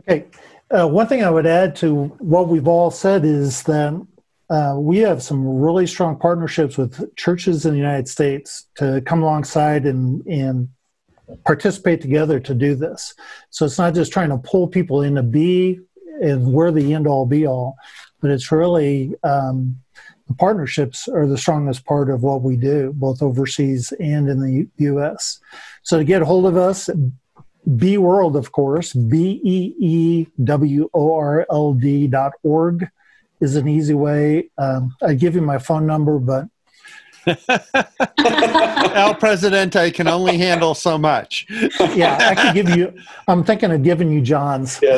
okay. 0.00 0.26
Uh, 0.70 0.86
one 0.86 1.06
thing 1.06 1.24
I 1.24 1.30
would 1.30 1.46
add 1.46 1.74
to 1.76 2.04
what 2.18 2.48
we've 2.48 2.68
all 2.68 2.90
said 2.90 3.24
is 3.24 3.62
that 3.64 4.06
uh, 4.50 4.74
we 4.76 4.98
have 4.98 5.22
some 5.22 5.46
really 5.46 5.86
strong 5.86 6.18
partnerships 6.18 6.76
with 6.76 7.14
churches 7.16 7.64
in 7.64 7.72
the 7.72 7.78
United 7.78 8.06
States 8.06 8.66
to 8.74 9.00
come 9.06 9.22
alongside 9.22 9.86
and, 9.86 10.24
and 10.26 10.68
participate 11.46 12.02
together 12.02 12.38
to 12.38 12.54
do 12.54 12.74
this. 12.74 13.14
So 13.48 13.64
it's 13.64 13.78
not 13.78 13.94
just 13.94 14.12
trying 14.12 14.28
to 14.28 14.38
pull 14.38 14.68
people 14.68 15.02
into 15.02 15.22
BEE 15.22 15.80
and 16.20 16.52
we're 16.52 16.70
the 16.70 16.92
end 16.92 17.06
all 17.06 17.26
be 17.26 17.46
all, 17.46 17.76
but 18.22 18.30
it's 18.30 18.50
really 18.50 19.14
um, 19.24 19.76
the 20.28 20.34
partnerships 20.34 21.08
are 21.08 21.26
the 21.26 21.36
strongest 21.36 21.84
part 21.84 22.08
of 22.08 22.22
what 22.22 22.40
we 22.42 22.56
do, 22.56 22.92
both 22.94 23.20
overseas 23.22 23.92
and 24.00 24.28
in 24.28 24.40
the 24.40 24.52
U- 24.52 24.70
U.S. 24.94 25.40
So 25.82 25.98
to 25.98 26.04
get 26.04 26.22
a 26.22 26.24
hold 26.24 26.46
of 26.46 26.56
us, 26.56 26.88
BEE 27.76 27.98
World, 27.98 28.36
of 28.36 28.52
course, 28.52 28.92
B 28.92 29.40
E 29.44 29.74
E 29.78 30.26
W 30.42 30.88
O 30.94 31.14
R 31.14 31.46
L 31.50 31.74
D 31.74 32.06
dot 32.06 32.32
org 32.42 32.88
is 33.40 33.56
an 33.56 33.68
easy 33.68 33.94
way. 33.94 34.48
Um, 34.56 34.96
I 35.02 35.14
give 35.14 35.34
you 35.34 35.42
my 35.42 35.58
phone 35.58 35.86
number, 35.86 36.18
but 36.18 36.46
El 38.94 39.14
Presidente 39.14 39.90
can 39.92 40.08
only 40.08 40.38
handle 40.38 40.74
so 40.74 40.98
much. 40.98 41.46
yeah, 41.94 42.18
I 42.30 42.34
could 42.34 42.54
give 42.54 42.76
you. 42.76 42.92
I'm 43.28 43.44
thinking 43.44 43.70
of 43.70 43.82
giving 43.82 44.10
you 44.10 44.20
John's. 44.20 44.80
Yeah, 44.82 44.96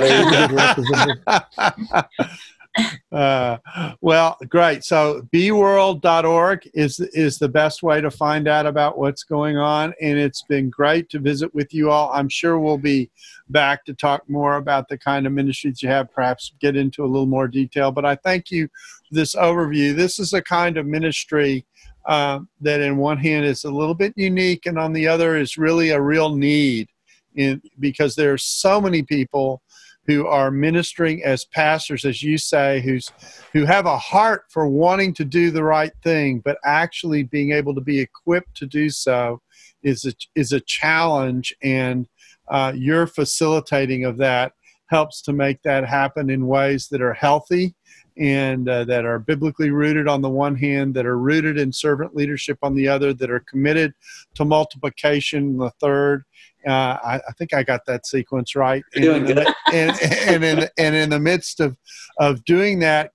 uh, 3.13 3.59
well, 4.01 4.37
great. 4.49 4.85
So 4.85 5.23
beeworld.org 5.33 6.69
is 6.75 7.01
is 7.01 7.39
the 7.39 7.49
best 7.49 7.83
way 7.83 8.01
to 8.01 8.11
find 8.11 8.49
out 8.49 8.67
about 8.67 8.99
what's 8.99 9.23
going 9.23 9.57
on, 9.57 9.95
and 10.01 10.19
it's 10.19 10.43
been 10.43 10.71
great 10.71 11.09
to 11.11 11.19
visit 11.19 11.55
with 11.55 11.73
you 11.73 11.91
all. 11.91 12.11
I'm 12.13 12.29
sure 12.29 12.59
we'll 12.59 12.79
be 12.79 13.11
back 13.49 13.85
to 13.85 13.95
talk 13.95 14.29
more 14.29 14.57
about 14.57 14.89
the 14.89 14.99
kind 14.99 15.27
of 15.27 15.33
ministries 15.33 15.83
you 15.83 15.89
have, 15.89 16.13
perhaps 16.13 16.53
get 16.61 16.77
into 16.77 17.05
a 17.05 17.07
little 17.07 17.27
more 17.27 17.49
detail. 17.49 17.93
But 17.93 18.05
I 18.05 18.17
thank 18.17 18.51
you 18.51 18.67
for 18.67 19.15
this 19.15 19.35
overview. 19.35 19.95
This 19.95 20.19
is 20.19 20.33
a 20.33 20.43
kind 20.43 20.77
of 20.77 20.87
ministry 20.87 21.65
uh, 22.07 22.41
that, 22.61 22.81
in 22.81 22.97
one 22.97 23.19
hand, 23.19 23.47
is 23.47 23.65
a 23.65 23.71
little 23.71 23.95
bit 23.95 24.13
unique, 24.17 24.67
and 24.67 24.79
on 24.79 24.93
the 24.93 25.07
other, 25.07 25.37
is 25.37 25.57
really 25.57 25.91
a 25.91 26.01
real 26.01 26.35
need. 26.35 26.89
In, 27.37 27.61
because 27.81 28.15
there 28.15 28.33
are 28.33 28.39
so 28.39 28.81
many 28.81 29.03
people 29.03 29.61
who 30.07 30.27
are 30.27 30.51
ministering 30.51 31.25
as 31.25 31.45
pastors, 31.47 32.05
as 32.05 32.23
you 32.23 32.37
say, 32.37 32.81
who's 32.81 33.11
who 33.53 33.65
have 33.65 33.87
a 33.87 33.99
heart 33.99 34.45
for 34.51 34.69
wanting 34.69 35.15
to 35.15 35.25
do 35.25 35.51
the 35.51 35.65
right 35.65 35.93
thing, 36.03 36.41
but 36.45 36.59
actually 36.65 37.23
being 37.23 37.53
able 37.53 37.75
to 37.75 37.81
be 37.81 38.01
equipped 38.01 38.55
to 38.57 38.67
do 38.67 38.91
so 38.91 39.41
is 39.83 40.05
a, 40.05 40.13
is 40.35 40.53
a 40.53 40.61
challenge, 40.61 41.55
and 41.63 42.09
uh, 42.49 42.73
your 42.75 43.07
facilitating 43.07 44.05
of 44.05 44.19
that 44.19 44.53
helps 44.89 45.23
to 45.23 45.33
make 45.33 45.63
that 45.63 45.87
happen 45.87 46.29
in 46.31 46.47
ways 46.47 46.89
that 46.89 47.01
are 47.01 47.15
healthy 47.15 47.75
and 48.17 48.69
uh, 48.69 48.85
that 48.85 49.05
are 49.05 49.19
biblically 49.19 49.71
rooted 49.71 50.07
on 50.07 50.23
the 50.23 50.29
one 50.29 50.55
hand, 50.55 50.95
that 50.95 51.07
are 51.07 51.19
rooted 51.19 51.59
in 51.59 51.73
servant 51.73 52.15
leadership 52.15 52.59
on 52.63 52.75
the 52.75 52.87
other, 52.87 53.13
that 53.13 53.31
are 53.31 53.45
committed 53.51 53.93
to 54.35 54.45
multiplication 54.45 55.57
the 55.57 55.71
third, 55.81 56.25
uh, 56.67 56.99
I, 57.05 57.17
I, 57.17 57.33
think 57.39 57.55
I 57.55 57.63
got 57.63 57.87
that 57.87 58.07
sequence 58.07 58.55
right. 58.55 58.83
And, 58.95 59.05
doing 59.05 59.25
good. 59.25 59.39
and, 59.73 59.99
and, 60.03 60.45
in, 60.45 60.69
and 60.79 60.95
in 60.95 61.11
the 61.11 61.21
midst 61.21 61.61
of, 61.61 61.77
of 62.19 62.45
doing 62.45 62.79
that, 62.81 63.13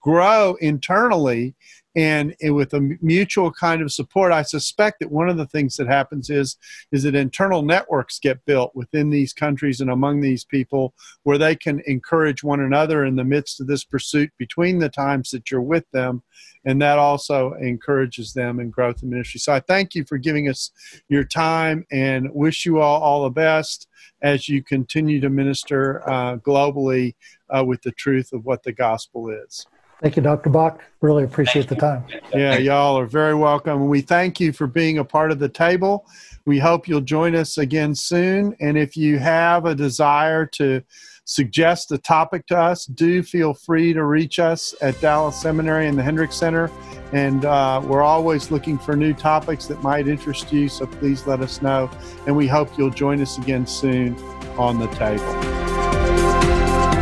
grow 0.00 0.56
internally 0.60 1.54
and 1.94 2.34
with 2.42 2.72
a 2.74 2.96
mutual 3.00 3.52
kind 3.52 3.82
of 3.82 3.92
support 3.92 4.32
i 4.32 4.42
suspect 4.42 5.00
that 5.00 5.10
one 5.10 5.28
of 5.28 5.36
the 5.36 5.46
things 5.46 5.76
that 5.76 5.86
happens 5.86 6.30
is 6.30 6.56
is 6.90 7.02
that 7.02 7.14
internal 7.14 7.62
networks 7.62 8.18
get 8.18 8.44
built 8.44 8.74
within 8.74 9.10
these 9.10 9.32
countries 9.32 9.80
and 9.80 9.90
among 9.90 10.20
these 10.20 10.44
people 10.44 10.94
where 11.24 11.38
they 11.38 11.54
can 11.54 11.82
encourage 11.86 12.42
one 12.42 12.60
another 12.60 13.04
in 13.04 13.16
the 13.16 13.24
midst 13.24 13.60
of 13.60 13.66
this 13.66 13.84
pursuit 13.84 14.30
between 14.38 14.78
the 14.78 14.88
times 14.88 15.30
that 15.30 15.50
you're 15.50 15.60
with 15.60 15.88
them 15.90 16.22
and 16.64 16.80
that 16.80 16.98
also 16.98 17.52
encourages 17.54 18.32
them 18.32 18.60
in 18.60 18.70
growth 18.70 19.02
in 19.02 19.10
ministry. 19.10 19.40
So 19.40 19.52
I 19.52 19.60
thank 19.60 19.94
you 19.94 20.04
for 20.04 20.18
giving 20.18 20.48
us 20.48 20.70
your 21.08 21.24
time 21.24 21.84
and 21.90 22.32
wish 22.32 22.64
you 22.64 22.80
all 22.80 23.02
all 23.02 23.24
the 23.24 23.30
best 23.30 23.88
as 24.22 24.48
you 24.48 24.62
continue 24.62 25.20
to 25.20 25.28
minister 25.28 26.08
uh, 26.08 26.36
globally 26.36 27.14
uh, 27.50 27.64
with 27.64 27.82
the 27.82 27.92
truth 27.92 28.32
of 28.32 28.44
what 28.44 28.62
the 28.62 28.72
gospel 28.72 29.28
is. 29.30 29.66
Thank 30.02 30.16
you, 30.16 30.22
Dr. 30.22 30.50
Bock. 30.50 30.82
Really 31.00 31.22
appreciate 31.22 31.68
the 31.68 31.76
time. 31.76 32.04
Yeah, 32.34 32.56
y'all 32.56 32.98
are 32.98 33.06
very 33.06 33.34
welcome. 33.34 33.88
We 33.88 34.00
thank 34.00 34.40
you 34.40 34.52
for 34.52 34.66
being 34.66 34.98
a 34.98 35.04
part 35.04 35.30
of 35.30 35.38
the 35.38 35.50
table. 35.50 36.06
We 36.46 36.58
hope 36.58 36.88
you'll 36.88 37.02
join 37.02 37.36
us 37.36 37.58
again 37.58 37.94
soon. 37.94 38.56
And 38.58 38.78
if 38.78 38.96
you 38.96 39.18
have 39.18 39.66
a 39.66 39.74
desire 39.74 40.46
to 40.46 40.82
suggest 41.26 41.92
a 41.92 41.98
topic 41.98 42.46
to 42.46 42.58
us, 42.58 42.86
do 42.86 43.22
feel 43.22 43.52
free 43.52 43.92
to 43.92 44.04
reach 44.04 44.38
us 44.38 44.74
at 44.80 44.98
Dallas 45.02 45.40
Seminary 45.40 45.88
and 45.88 45.98
the 45.98 46.02
Hendricks 46.02 46.36
Center. 46.36 46.70
And 47.12 47.44
uh, 47.44 47.82
we're 47.84 48.02
always 48.02 48.50
looking 48.50 48.78
for 48.78 48.96
new 48.96 49.12
topics 49.12 49.66
that 49.66 49.82
might 49.82 50.08
interest 50.08 50.52
you, 50.52 50.70
so 50.70 50.86
please 50.86 51.26
let 51.26 51.40
us 51.40 51.60
know. 51.60 51.90
And 52.26 52.34
we 52.34 52.48
hope 52.48 52.78
you'll 52.78 52.90
join 52.90 53.20
us 53.20 53.36
again 53.36 53.66
soon 53.66 54.16
on 54.56 54.78
the 54.78 54.88
table. 54.88 55.71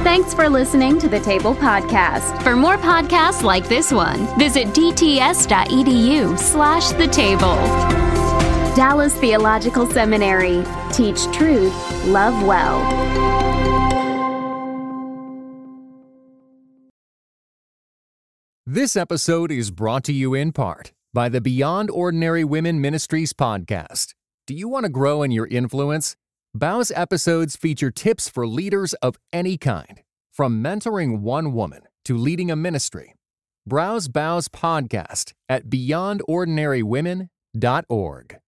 Thanks 0.02 0.32
for 0.32 0.48
listening 0.48 0.98
to 1.00 1.08
the 1.08 1.20
Table 1.20 1.54
Podcast. 1.54 2.42
For 2.42 2.56
more 2.56 2.78
podcasts 2.78 3.42
like 3.42 3.68
this 3.68 3.92
one, 3.92 4.26
visit 4.38 4.68
dts.edu 4.68 6.38
slash 6.38 6.88
the 6.92 7.06
table. 7.06 7.56
Dallas 8.74 9.14
Theological 9.18 9.86
Seminary. 9.90 10.64
Teach 10.90 11.24
truth, 11.36 11.74
love 12.06 12.42
well. 12.46 12.80
This 18.64 18.96
episode 18.96 19.52
is 19.52 19.70
brought 19.70 20.04
to 20.04 20.14
you 20.14 20.32
in 20.32 20.52
part 20.52 20.92
by 21.12 21.28
the 21.28 21.42
Beyond 21.42 21.90
Ordinary 21.90 22.42
Women 22.42 22.80
Ministries 22.80 23.34
podcast. 23.34 24.14
Do 24.46 24.54
you 24.54 24.66
want 24.66 24.86
to 24.86 24.90
grow 24.90 25.22
in 25.22 25.30
your 25.30 25.46
influence? 25.48 26.16
BOW's 26.52 26.90
episodes 26.96 27.54
feature 27.54 27.92
tips 27.92 28.28
for 28.28 28.44
leaders 28.44 28.92
of 28.94 29.14
any 29.32 29.56
kind, 29.56 30.02
from 30.32 30.60
mentoring 30.60 31.20
one 31.20 31.52
woman 31.52 31.82
to 32.04 32.16
leading 32.16 32.50
a 32.50 32.56
ministry. 32.56 33.14
Browse 33.68 34.08
BOW's 34.08 34.48
podcast 34.48 35.32
at 35.48 35.66
beyondordinarywomen.org. 35.66 38.38